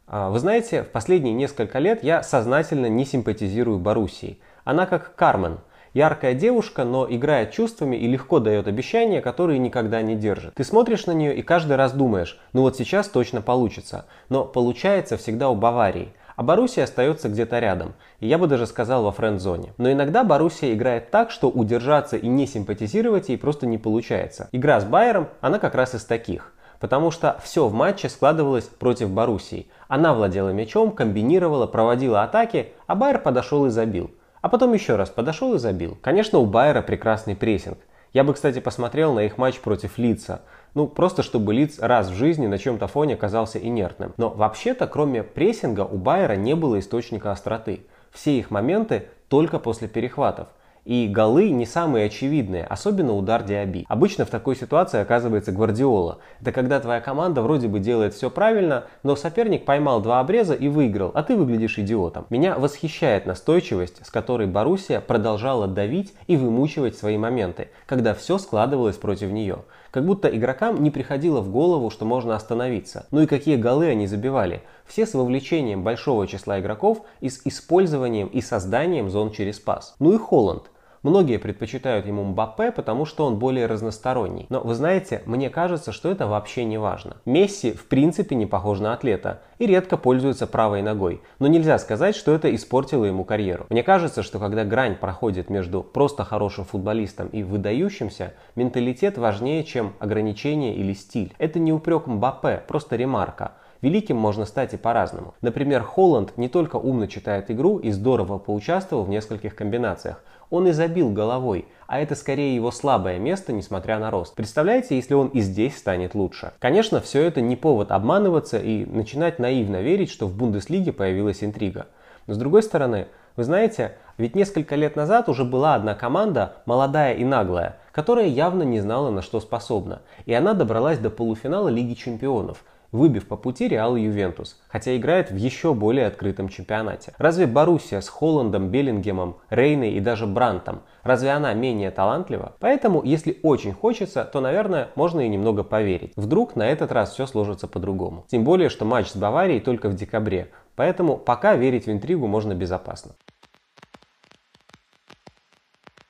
А, 0.06 0.30
вы 0.30 0.38
знаете, 0.38 0.84
в 0.84 0.88
последние 0.88 1.34
несколько 1.34 1.78
лет 1.78 2.02
я 2.02 2.22
сознательно 2.22 2.86
не 2.86 3.04
симпатизирую 3.04 3.78
Боруссии. 3.78 4.38
Она 4.64 4.86
как 4.86 5.14
Кармен. 5.16 5.58
Яркая 5.92 6.32
девушка, 6.32 6.84
но 6.84 7.06
играет 7.10 7.50
чувствами 7.50 7.96
и 7.96 8.06
легко 8.06 8.38
дает 8.38 8.68
обещания, 8.68 9.20
которые 9.20 9.58
никогда 9.58 10.00
не 10.00 10.16
держит. 10.16 10.54
Ты 10.54 10.64
смотришь 10.64 11.04
на 11.04 11.12
нее 11.12 11.36
и 11.36 11.42
каждый 11.42 11.76
раз 11.76 11.92
думаешь, 11.92 12.40
ну 12.54 12.62
вот 12.62 12.74
сейчас 12.74 13.06
точно 13.08 13.42
получится. 13.42 14.06
Но 14.30 14.46
получается 14.46 15.18
всегда 15.18 15.50
у 15.50 15.56
Баварии. 15.56 16.14
А 16.38 16.44
Боруссия 16.44 16.84
остается 16.84 17.28
где-то 17.28 17.58
рядом. 17.58 17.94
И 18.20 18.28
я 18.28 18.38
бы 18.38 18.46
даже 18.46 18.68
сказал 18.68 19.02
во 19.02 19.10
френд-зоне. 19.10 19.72
Но 19.76 19.90
иногда 19.90 20.22
Боруссия 20.22 20.72
играет 20.72 21.10
так, 21.10 21.32
что 21.32 21.50
удержаться 21.50 22.16
и 22.16 22.28
не 22.28 22.46
симпатизировать 22.46 23.28
ей 23.28 23.36
просто 23.36 23.66
не 23.66 23.76
получается. 23.76 24.48
Игра 24.52 24.80
с 24.80 24.84
Байером, 24.84 25.26
она 25.40 25.58
как 25.58 25.74
раз 25.74 25.96
из 25.96 26.04
таких. 26.04 26.52
Потому 26.78 27.10
что 27.10 27.40
все 27.42 27.66
в 27.66 27.74
матче 27.74 28.08
складывалось 28.08 28.66
против 28.66 29.10
Боруссии. 29.10 29.66
Она 29.88 30.14
владела 30.14 30.50
мячом, 30.50 30.92
комбинировала, 30.92 31.66
проводила 31.66 32.22
атаки, 32.22 32.68
а 32.86 32.94
Байер 32.94 33.18
подошел 33.18 33.66
и 33.66 33.70
забил. 33.70 34.12
А 34.40 34.48
потом 34.48 34.72
еще 34.74 34.94
раз 34.94 35.10
подошел 35.10 35.54
и 35.54 35.58
забил. 35.58 35.98
Конечно, 36.00 36.38
у 36.38 36.46
Байера 36.46 36.82
прекрасный 36.82 37.34
прессинг. 37.34 37.78
Я 38.12 38.22
бы, 38.22 38.32
кстати, 38.32 38.60
посмотрел 38.60 39.12
на 39.12 39.24
их 39.24 39.38
матч 39.38 39.58
против 39.58 39.98
Лица. 39.98 40.42
Ну, 40.74 40.86
просто 40.86 41.22
чтобы 41.22 41.54
Лиц 41.54 41.78
раз 41.78 42.08
в 42.08 42.14
жизни 42.14 42.46
на 42.46 42.58
чем-то 42.58 42.86
фоне 42.86 43.14
оказался 43.14 43.58
инертным. 43.58 44.12
Но 44.16 44.30
вообще-то, 44.30 44.86
кроме 44.86 45.22
прессинга, 45.22 45.82
у 45.82 45.96
Байера 45.96 46.34
не 46.34 46.54
было 46.54 46.78
источника 46.78 47.32
остроты. 47.32 47.80
Все 48.12 48.38
их 48.38 48.50
моменты 48.50 49.08
только 49.28 49.58
после 49.58 49.88
перехватов. 49.88 50.48
И 50.88 51.06
голы 51.06 51.50
не 51.50 51.66
самые 51.66 52.06
очевидные, 52.06 52.64
особенно 52.64 53.12
удар 53.12 53.42
Диаби. 53.42 53.84
Обычно 53.88 54.24
в 54.24 54.30
такой 54.30 54.56
ситуации 54.56 54.98
оказывается 54.98 55.52
Гвардиола. 55.52 56.20
Это 56.40 56.50
когда 56.50 56.80
твоя 56.80 57.02
команда 57.02 57.42
вроде 57.42 57.68
бы 57.68 57.78
делает 57.78 58.14
все 58.14 58.30
правильно, 58.30 58.84
но 59.02 59.14
соперник 59.14 59.66
поймал 59.66 60.00
два 60.00 60.20
обреза 60.20 60.54
и 60.54 60.68
выиграл, 60.68 61.10
а 61.12 61.22
ты 61.22 61.36
выглядишь 61.36 61.78
идиотом. 61.78 62.24
Меня 62.30 62.58
восхищает 62.58 63.26
настойчивость, 63.26 64.06
с 64.06 64.10
которой 64.10 64.46
Боруссия 64.46 65.02
продолжала 65.02 65.66
давить 65.66 66.14
и 66.26 66.38
вымучивать 66.38 66.96
свои 66.96 67.18
моменты, 67.18 67.68
когда 67.84 68.14
все 68.14 68.38
складывалось 68.38 68.96
против 68.96 69.30
нее. 69.30 69.58
Как 69.90 70.04
будто 70.04 70.28
игрокам 70.28 70.82
не 70.82 70.90
приходило 70.90 71.40
в 71.40 71.50
голову, 71.50 71.90
что 71.90 72.04
можно 72.04 72.36
остановиться. 72.36 73.06
Ну 73.10 73.22
и 73.22 73.26
какие 73.26 73.56
голы 73.56 73.86
они 73.88 74.06
забивали. 74.06 74.62
Все 74.86 75.06
с 75.06 75.14
вовлечением 75.14 75.82
большого 75.82 76.26
числа 76.26 76.60
игроков 76.60 77.02
и 77.20 77.30
с 77.30 77.40
использованием 77.44 78.26
и 78.28 78.40
созданием 78.42 79.08
зон 79.08 79.30
через 79.32 79.58
пас. 79.58 79.94
Ну 79.98 80.14
и 80.14 80.18
Холланд. 80.18 80.70
Многие 81.02 81.38
предпочитают 81.38 82.06
ему 82.06 82.24
Мбаппе, 82.24 82.72
потому 82.72 83.04
что 83.04 83.24
он 83.24 83.38
более 83.38 83.66
разносторонний. 83.66 84.46
Но 84.48 84.60
вы 84.60 84.74
знаете, 84.74 85.22
мне 85.26 85.48
кажется, 85.48 85.92
что 85.92 86.10
это 86.10 86.26
вообще 86.26 86.64
не 86.64 86.78
важно. 86.78 87.18
Месси 87.24 87.72
в 87.72 87.86
принципе 87.86 88.34
не 88.34 88.46
похож 88.46 88.80
на 88.80 88.92
атлета 88.92 89.42
и 89.58 89.66
редко 89.66 89.96
пользуется 89.96 90.46
правой 90.46 90.82
ногой. 90.82 91.20
Но 91.38 91.46
нельзя 91.46 91.78
сказать, 91.78 92.16
что 92.16 92.34
это 92.34 92.52
испортило 92.54 93.04
ему 93.04 93.24
карьеру. 93.24 93.66
Мне 93.70 93.82
кажется, 93.82 94.22
что 94.22 94.38
когда 94.38 94.64
грань 94.64 94.96
проходит 94.96 95.50
между 95.50 95.82
просто 95.82 96.24
хорошим 96.24 96.64
футболистом 96.64 97.28
и 97.28 97.42
выдающимся, 97.42 98.34
менталитет 98.56 99.18
важнее, 99.18 99.64
чем 99.64 99.94
ограничение 100.00 100.74
или 100.74 100.92
стиль. 100.92 101.32
Это 101.38 101.58
не 101.58 101.72
упрек 101.72 102.06
Мбаппе, 102.06 102.62
просто 102.66 102.96
ремарка. 102.96 103.52
Великим 103.80 104.16
можно 104.16 104.44
стать 104.44 104.74
и 104.74 104.76
по-разному. 104.76 105.34
Например, 105.40 105.82
Холланд 105.82 106.36
не 106.36 106.48
только 106.48 106.76
умно 106.76 107.06
читает 107.06 107.48
игру 107.50 107.78
и 107.78 107.90
здорово 107.92 108.38
поучаствовал 108.38 109.04
в 109.04 109.08
нескольких 109.08 109.54
комбинациях. 109.54 110.22
Он 110.50 110.66
и 110.66 110.72
забил 110.72 111.10
головой, 111.10 111.66
а 111.86 112.00
это 112.00 112.16
скорее 112.16 112.56
его 112.56 112.72
слабое 112.72 113.18
место, 113.18 113.52
несмотря 113.52 113.98
на 113.98 114.10
рост. 114.10 114.34
Представляете, 114.34 114.96
если 114.96 115.14
он 115.14 115.28
и 115.28 115.40
здесь 115.40 115.76
станет 115.76 116.14
лучше? 116.14 116.52
Конечно, 116.58 117.00
все 117.00 117.22
это 117.22 117.40
не 117.40 117.54
повод 117.54 117.92
обманываться 117.92 118.58
и 118.58 118.84
начинать 118.84 119.38
наивно 119.38 119.80
верить, 119.80 120.10
что 120.10 120.26
в 120.26 120.34
Бундеслиге 120.34 120.92
появилась 120.92 121.44
интрига. 121.44 121.86
Но 122.26 122.34
с 122.34 122.38
другой 122.38 122.64
стороны, 122.64 123.06
вы 123.36 123.44
знаете, 123.44 123.92
ведь 124.16 124.34
несколько 124.34 124.74
лет 124.74 124.96
назад 124.96 125.28
уже 125.28 125.44
была 125.44 125.76
одна 125.76 125.94
команда, 125.94 126.54
молодая 126.66 127.14
и 127.14 127.24
наглая, 127.24 127.76
которая 127.92 128.26
явно 128.26 128.64
не 128.64 128.80
знала, 128.80 129.10
на 129.10 129.22
что 129.22 129.38
способна. 129.38 130.00
И 130.26 130.34
она 130.34 130.54
добралась 130.54 130.98
до 130.98 131.10
полуфинала 131.10 131.68
Лиги 131.68 131.94
Чемпионов– 131.94 132.64
выбив 132.92 133.26
по 133.26 133.36
пути 133.36 133.68
Реал 133.68 133.96
и 133.96 134.02
Ювентус, 134.02 134.60
хотя 134.68 134.96
играет 134.96 135.30
в 135.30 135.36
еще 135.36 135.74
более 135.74 136.06
открытом 136.06 136.48
чемпионате. 136.48 137.14
Разве 137.18 137.46
Боруссия 137.46 138.00
с 138.00 138.08
Холландом, 138.08 138.68
Беллингемом, 138.68 139.36
Рейной 139.50 139.92
и 139.92 140.00
даже 140.00 140.26
Брантом, 140.26 140.82
разве 141.02 141.30
она 141.30 141.54
менее 141.54 141.90
талантлива? 141.90 142.56
Поэтому, 142.60 143.02
если 143.02 143.38
очень 143.42 143.72
хочется, 143.72 144.24
то, 144.24 144.40
наверное, 144.40 144.88
можно 144.94 145.20
и 145.20 145.28
немного 145.28 145.64
поверить. 145.64 146.12
Вдруг 146.16 146.56
на 146.56 146.68
этот 146.68 146.92
раз 146.92 147.12
все 147.12 147.26
сложится 147.26 147.68
по-другому. 147.68 148.24
Тем 148.28 148.44
более, 148.44 148.68
что 148.68 148.84
матч 148.84 149.08
с 149.08 149.16
Баварией 149.16 149.60
только 149.60 149.88
в 149.88 149.94
декабре, 149.94 150.50
поэтому 150.76 151.16
пока 151.16 151.54
верить 151.56 151.86
в 151.86 151.90
интригу 151.90 152.26
можно 152.26 152.54
безопасно. 152.54 153.12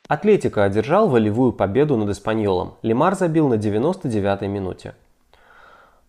Атлетика 0.09 0.65
одержал 0.65 1.07
волевую 1.07 1.53
победу 1.53 1.99
над 1.99 2.09
Испаньолом. 2.09 2.77
Лемар 2.81 3.15
забил 3.15 3.47
на 3.49 3.55
99-й 3.55 4.49
минуте. 4.49 4.95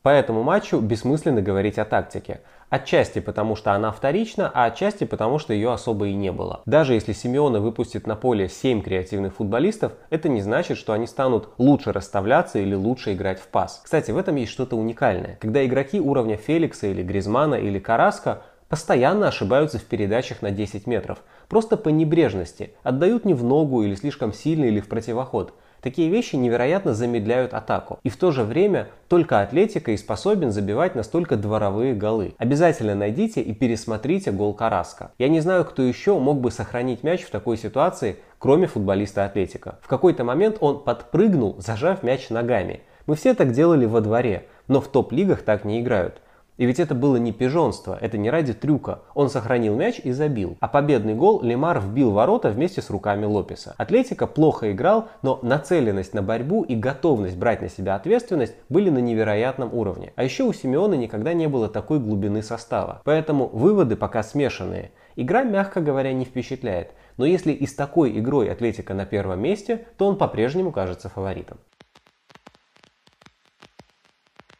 По 0.01 0.09
этому 0.09 0.43
матчу 0.43 0.79
бессмысленно 0.79 1.41
говорить 1.41 1.77
о 1.77 1.83
тактике. 1.83 2.39
Отчасти 2.69 3.19
потому, 3.19 3.57
что 3.57 3.73
она 3.73 3.91
вторична, 3.91 4.49
а 4.53 4.65
отчасти 4.65 5.03
потому, 5.03 5.39
что 5.39 5.53
ее 5.53 5.73
особо 5.73 6.07
и 6.07 6.13
не 6.13 6.31
было. 6.31 6.61
Даже 6.65 6.93
если 6.93 7.11
Симеона 7.11 7.59
выпустит 7.59 8.07
на 8.07 8.15
поле 8.15 8.47
7 8.47 8.81
креативных 8.81 9.35
футболистов, 9.35 9.91
это 10.09 10.29
не 10.29 10.41
значит, 10.41 10.77
что 10.77 10.93
они 10.93 11.05
станут 11.05 11.49
лучше 11.57 11.91
расставляться 11.91 12.59
или 12.59 12.75
лучше 12.75 13.13
играть 13.13 13.39
в 13.39 13.47
пас. 13.47 13.81
Кстати, 13.83 14.11
в 14.11 14.17
этом 14.17 14.37
есть 14.37 14.53
что-то 14.53 14.77
уникальное. 14.77 15.37
Когда 15.41 15.65
игроки 15.65 15.99
уровня 15.99 16.37
Феликса 16.37 16.87
или 16.87 17.03
Гризмана 17.03 17.55
или 17.55 17.79
Караска 17.79 18.43
постоянно 18.69 19.27
ошибаются 19.27 19.79
в 19.79 19.83
передачах 19.83 20.41
на 20.41 20.51
10 20.51 20.87
метров. 20.87 21.17
Просто 21.49 21.75
по 21.75 21.89
небрежности. 21.89 22.71
Отдают 22.83 23.25
не 23.25 23.33
в 23.33 23.43
ногу 23.43 23.83
или 23.83 23.95
слишком 23.95 24.31
сильно 24.31 24.65
или 24.65 24.79
в 24.79 24.87
противоход. 24.87 25.53
Такие 25.81 26.09
вещи 26.09 26.35
невероятно 26.35 26.93
замедляют 26.93 27.53
атаку. 27.53 27.99
И 28.03 28.09
в 28.09 28.17
то 28.17 28.31
же 28.31 28.43
время 28.43 28.87
только 29.07 29.41
атлетика 29.41 29.91
и 29.91 29.97
способен 29.97 30.51
забивать 30.51 30.95
настолько 30.95 31.37
дворовые 31.37 31.93
голы. 31.93 32.33
Обязательно 32.37 32.95
найдите 32.95 33.41
и 33.41 33.53
пересмотрите 33.53 34.31
гол 34.31 34.53
Караска. 34.53 35.11
Я 35.17 35.29
не 35.29 35.39
знаю, 35.39 35.65
кто 35.65 35.81
еще 35.81 36.19
мог 36.19 36.41
бы 36.41 36.51
сохранить 36.51 37.03
мяч 37.03 37.23
в 37.23 37.31
такой 37.31 37.57
ситуации, 37.57 38.17
кроме 38.39 38.67
футболиста 38.67 39.25
Атлетика. 39.25 39.79
В 39.81 39.87
какой-то 39.87 40.23
момент 40.23 40.57
он 40.59 40.83
подпрыгнул, 40.83 41.55
зажав 41.59 42.03
мяч 42.03 42.29
ногами. 42.29 42.81
Мы 43.05 43.15
все 43.15 43.33
так 43.33 43.53
делали 43.53 43.85
во 43.85 44.01
дворе, 44.01 44.45
но 44.67 44.81
в 44.81 44.87
топ-лигах 44.87 45.41
так 45.41 45.65
не 45.65 45.81
играют. 45.81 46.21
И 46.59 46.65
ведь 46.65 46.81
это 46.81 46.93
было 46.93 47.15
не 47.15 47.31
пижонство, 47.31 47.97
это 47.99 48.17
не 48.17 48.29
ради 48.29 48.53
трюка. 48.53 48.99
Он 49.13 49.29
сохранил 49.29 49.77
мяч 49.77 50.01
и 50.03 50.11
забил. 50.11 50.57
А 50.59 50.67
победный 50.67 51.15
гол 51.15 51.41
Лемар 51.41 51.79
вбил 51.79 52.11
ворота 52.11 52.49
вместе 52.49 52.81
с 52.81 52.89
руками 52.89 53.23
Лопеса. 53.23 53.75
Атлетика 53.77 54.27
плохо 54.27 54.73
играл, 54.73 55.07
но 55.21 55.39
нацеленность 55.41 56.13
на 56.13 56.21
борьбу 56.21 56.63
и 56.63 56.75
готовность 56.75 57.37
брать 57.37 57.61
на 57.61 57.69
себя 57.69 57.95
ответственность 57.95 58.55
были 58.67 58.89
на 58.89 58.97
невероятном 58.97 59.73
уровне. 59.73 60.11
А 60.17 60.23
еще 60.25 60.43
у 60.43 60.51
Симеона 60.51 60.95
никогда 60.95 61.31
не 61.31 61.47
было 61.47 61.69
такой 61.69 61.99
глубины 61.99 62.43
состава. 62.43 63.01
Поэтому 63.05 63.47
выводы 63.47 63.95
пока 63.95 64.21
смешанные. 64.21 64.91
Игра, 65.15 65.43
мягко 65.43 65.79
говоря, 65.79 66.11
не 66.11 66.25
впечатляет. 66.25 66.91
Но 67.15 67.25
если 67.25 67.53
и 67.53 67.65
с 67.67 67.73
такой 67.73 68.19
игрой 68.19 68.51
Атлетика 68.51 68.93
на 68.93 69.05
первом 69.05 69.41
месте, 69.41 69.85
то 69.97 70.07
он 70.07 70.17
по-прежнему 70.17 70.73
кажется 70.73 71.07
фаворитом. 71.07 71.57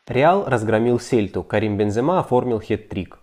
Реал 0.10 0.46
разгромил 0.48 1.00
Сельту, 1.00 1.44
Карим 1.44 1.78
Бензема 1.78 2.20
оформил 2.20 2.60
хет-трик. 2.60 3.19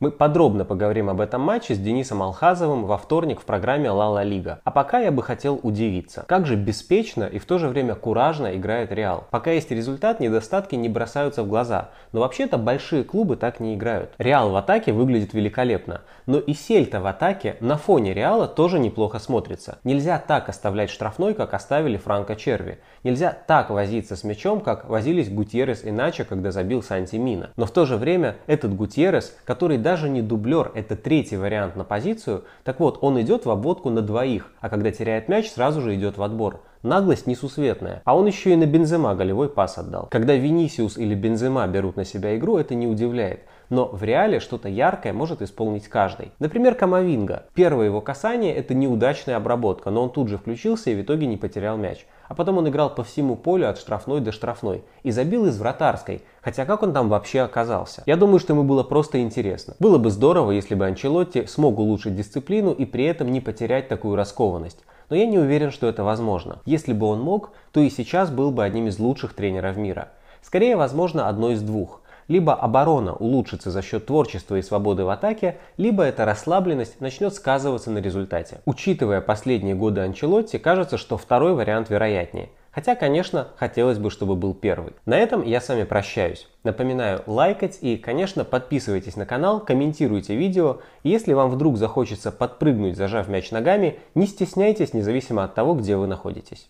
Мы 0.00 0.10
подробно 0.10 0.64
поговорим 0.64 1.08
об 1.08 1.20
этом 1.20 1.40
матче 1.40 1.74
с 1.74 1.78
Денисом 1.78 2.20
Алхазовым 2.20 2.84
во 2.84 2.98
вторник 2.98 3.40
в 3.40 3.44
программе 3.44 3.90
«Ла 3.90 4.10
Ла 4.10 4.24
Лига». 4.24 4.60
А 4.64 4.72
пока 4.72 4.98
я 4.98 5.12
бы 5.12 5.22
хотел 5.22 5.60
удивиться, 5.62 6.24
как 6.26 6.46
же 6.46 6.56
беспечно 6.56 7.24
и 7.24 7.38
в 7.38 7.46
то 7.46 7.58
же 7.58 7.68
время 7.68 7.94
куражно 7.94 8.56
играет 8.56 8.90
Реал. 8.90 9.24
Пока 9.30 9.52
есть 9.52 9.70
результат, 9.70 10.18
недостатки 10.18 10.74
не 10.74 10.88
бросаются 10.88 11.44
в 11.44 11.48
глаза. 11.48 11.90
Но 12.10 12.20
вообще-то 12.20 12.58
большие 12.58 13.04
клубы 13.04 13.36
так 13.36 13.60
не 13.60 13.76
играют. 13.76 14.10
Реал 14.18 14.50
в 14.50 14.56
атаке 14.56 14.92
выглядит 14.92 15.32
великолепно. 15.32 16.00
Но 16.26 16.38
и 16.38 16.54
Сельта 16.54 17.00
в 17.00 17.06
атаке 17.06 17.56
на 17.60 17.76
фоне 17.76 18.14
Реала 18.14 18.48
тоже 18.48 18.80
неплохо 18.80 19.20
смотрится. 19.20 19.78
Нельзя 19.84 20.18
так 20.18 20.48
оставлять 20.48 20.90
штрафной, 20.90 21.34
как 21.34 21.54
оставили 21.54 21.98
Франко 21.98 22.34
Черви. 22.34 22.80
Нельзя 23.04 23.36
так 23.46 23.70
возиться 23.70 24.16
с 24.16 24.24
мячом, 24.24 24.60
как 24.60 24.88
возились 24.88 25.30
Гутьеррес 25.30 25.84
и 25.84 25.92
Начо, 25.92 26.24
когда 26.24 26.50
забил 26.50 26.82
Санти 26.82 27.16
Мина. 27.16 27.50
Но 27.54 27.66
в 27.66 27.70
то 27.70 27.86
же 27.86 27.96
время 27.96 28.36
этот 28.48 28.74
Гутьеррес, 28.74 29.36
который 29.44 29.78
даже 29.84 30.08
не 30.08 30.22
дублер, 30.22 30.72
это 30.74 30.96
третий 30.96 31.36
вариант 31.36 31.76
на 31.76 31.84
позицию, 31.84 32.44
так 32.64 32.80
вот, 32.80 32.98
он 33.02 33.20
идет 33.20 33.44
в 33.44 33.50
обводку 33.50 33.90
на 33.90 34.00
двоих, 34.00 34.50
а 34.60 34.70
когда 34.70 34.90
теряет 34.90 35.28
мяч, 35.28 35.50
сразу 35.50 35.82
же 35.82 35.94
идет 35.94 36.16
в 36.16 36.22
отбор. 36.22 36.62
Наглость 36.82 37.26
несусветная. 37.26 38.02
А 38.04 38.16
он 38.16 38.26
еще 38.26 38.52
и 38.52 38.56
на 38.56 38.66
Бензема 38.66 39.14
голевой 39.14 39.48
пас 39.48 39.78
отдал. 39.78 40.08
Когда 40.10 40.34
Винисиус 40.34 40.98
или 40.98 41.14
Бензема 41.14 41.66
берут 41.66 41.96
на 41.96 42.04
себя 42.04 42.36
игру, 42.36 42.58
это 42.58 42.74
не 42.74 42.86
удивляет. 42.86 43.40
Но 43.70 43.86
в 43.86 44.02
реале 44.02 44.40
что-то 44.40 44.68
яркое 44.68 45.12
может 45.12 45.40
исполнить 45.40 45.88
каждый. 45.88 46.32
Например, 46.38 46.74
Камовинга. 46.74 47.44
Первое 47.54 47.86
его 47.86 48.00
касание 48.00 48.54
это 48.54 48.74
неудачная 48.74 49.36
обработка, 49.36 49.90
но 49.90 50.02
он 50.02 50.10
тут 50.10 50.28
же 50.28 50.36
включился 50.36 50.90
и 50.90 50.94
в 50.94 51.02
итоге 51.02 51.26
не 51.26 51.38
потерял 51.38 51.76
мяч. 51.78 52.06
А 52.28 52.34
потом 52.34 52.58
он 52.58 52.68
играл 52.68 52.94
по 52.94 53.04
всему 53.04 53.36
полю 53.36 53.68
от 53.68 53.78
штрафной 53.78 54.20
до 54.20 54.32
штрафной 54.32 54.82
и 55.02 55.10
забил 55.10 55.46
из 55.46 55.58
вратарской. 55.58 56.22
Хотя 56.42 56.64
как 56.64 56.82
он 56.82 56.92
там 56.92 57.08
вообще 57.08 57.40
оказался? 57.40 58.02
Я 58.06 58.16
думаю, 58.16 58.38
что 58.38 58.52
ему 58.52 58.64
было 58.64 58.82
просто 58.82 59.20
интересно. 59.20 59.74
Было 59.78 59.98
бы 59.98 60.10
здорово, 60.10 60.52
если 60.52 60.74
бы 60.74 60.86
Анчелотти 60.86 61.46
смог 61.46 61.78
улучшить 61.78 62.16
дисциплину 62.16 62.72
и 62.72 62.84
при 62.84 63.04
этом 63.04 63.32
не 63.32 63.40
потерять 63.40 63.88
такую 63.88 64.16
раскованность. 64.16 64.84
Но 65.10 65.16
я 65.16 65.26
не 65.26 65.38
уверен, 65.38 65.70
что 65.70 65.86
это 65.86 66.02
возможно. 66.02 66.60
Если 66.64 66.92
бы 66.92 67.06
он 67.06 67.20
мог, 67.20 67.50
то 67.72 67.80
и 67.80 67.90
сейчас 67.90 68.30
был 68.30 68.50
бы 68.50 68.64
одним 68.64 68.88
из 68.88 68.98
лучших 68.98 69.34
тренеров 69.34 69.76
мира. 69.76 70.08
Скорее, 70.42 70.76
возможно, 70.76 71.28
одно 71.28 71.50
из 71.50 71.62
двух. 71.62 72.00
Либо 72.28 72.54
оборона 72.54 73.14
улучшится 73.14 73.70
за 73.70 73.82
счет 73.82 74.06
творчества 74.06 74.56
и 74.56 74.62
свободы 74.62 75.04
в 75.04 75.08
атаке, 75.08 75.58
либо 75.76 76.02
эта 76.02 76.24
расслабленность 76.24 77.00
начнет 77.00 77.34
сказываться 77.34 77.90
на 77.90 77.98
результате. 77.98 78.60
Учитывая 78.64 79.20
последние 79.20 79.74
годы 79.74 80.00
Анчелотти, 80.00 80.58
кажется, 80.58 80.98
что 80.98 81.16
второй 81.16 81.54
вариант 81.54 81.90
вероятнее. 81.90 82.50
Хотя, 82.74 82.96
конечно, 82.96 83.48
хотелось 83.56 83.98
бы, 83.98 84.10
чтобы 84.10 84.34
был 84.34 84.52
первый. 84.52 84.94
На 85.06 85.16
этом 85.16 85.44
я 85.44 85.60
с 85.60 85.68
вами 85.68 85.84
прощаюсь. 85.84 86.48
Напоминаю 86.64 87.22
лайкать 87.26 87.78
и, 87.80 87.96
конечно, 87.96 88.44
подписывайтесь 88.44 89.14
на 89.14 89.26
канал, 89.26 89.60
комментируйте 89.60 90.34
видео. 90.34 90.78
Если 91.04 91.34
вам 91.34 91.50
вдруг 91.50 91.76
захочется 91.76 92.32
подпрыгнуть, 92.32 92.96
зажав 92.96 93.28
мяч 93.28 93.52
ногами, 93.52 94.00
не 94.16 94.26
стесняйтесь, 94.26 94.92
независимо 94.92 95.44
от 95.44 95.54
того, 95.54 95.74
где 95.74 95.96
вы 95.96 96.08
находитесь. 96.08 96.68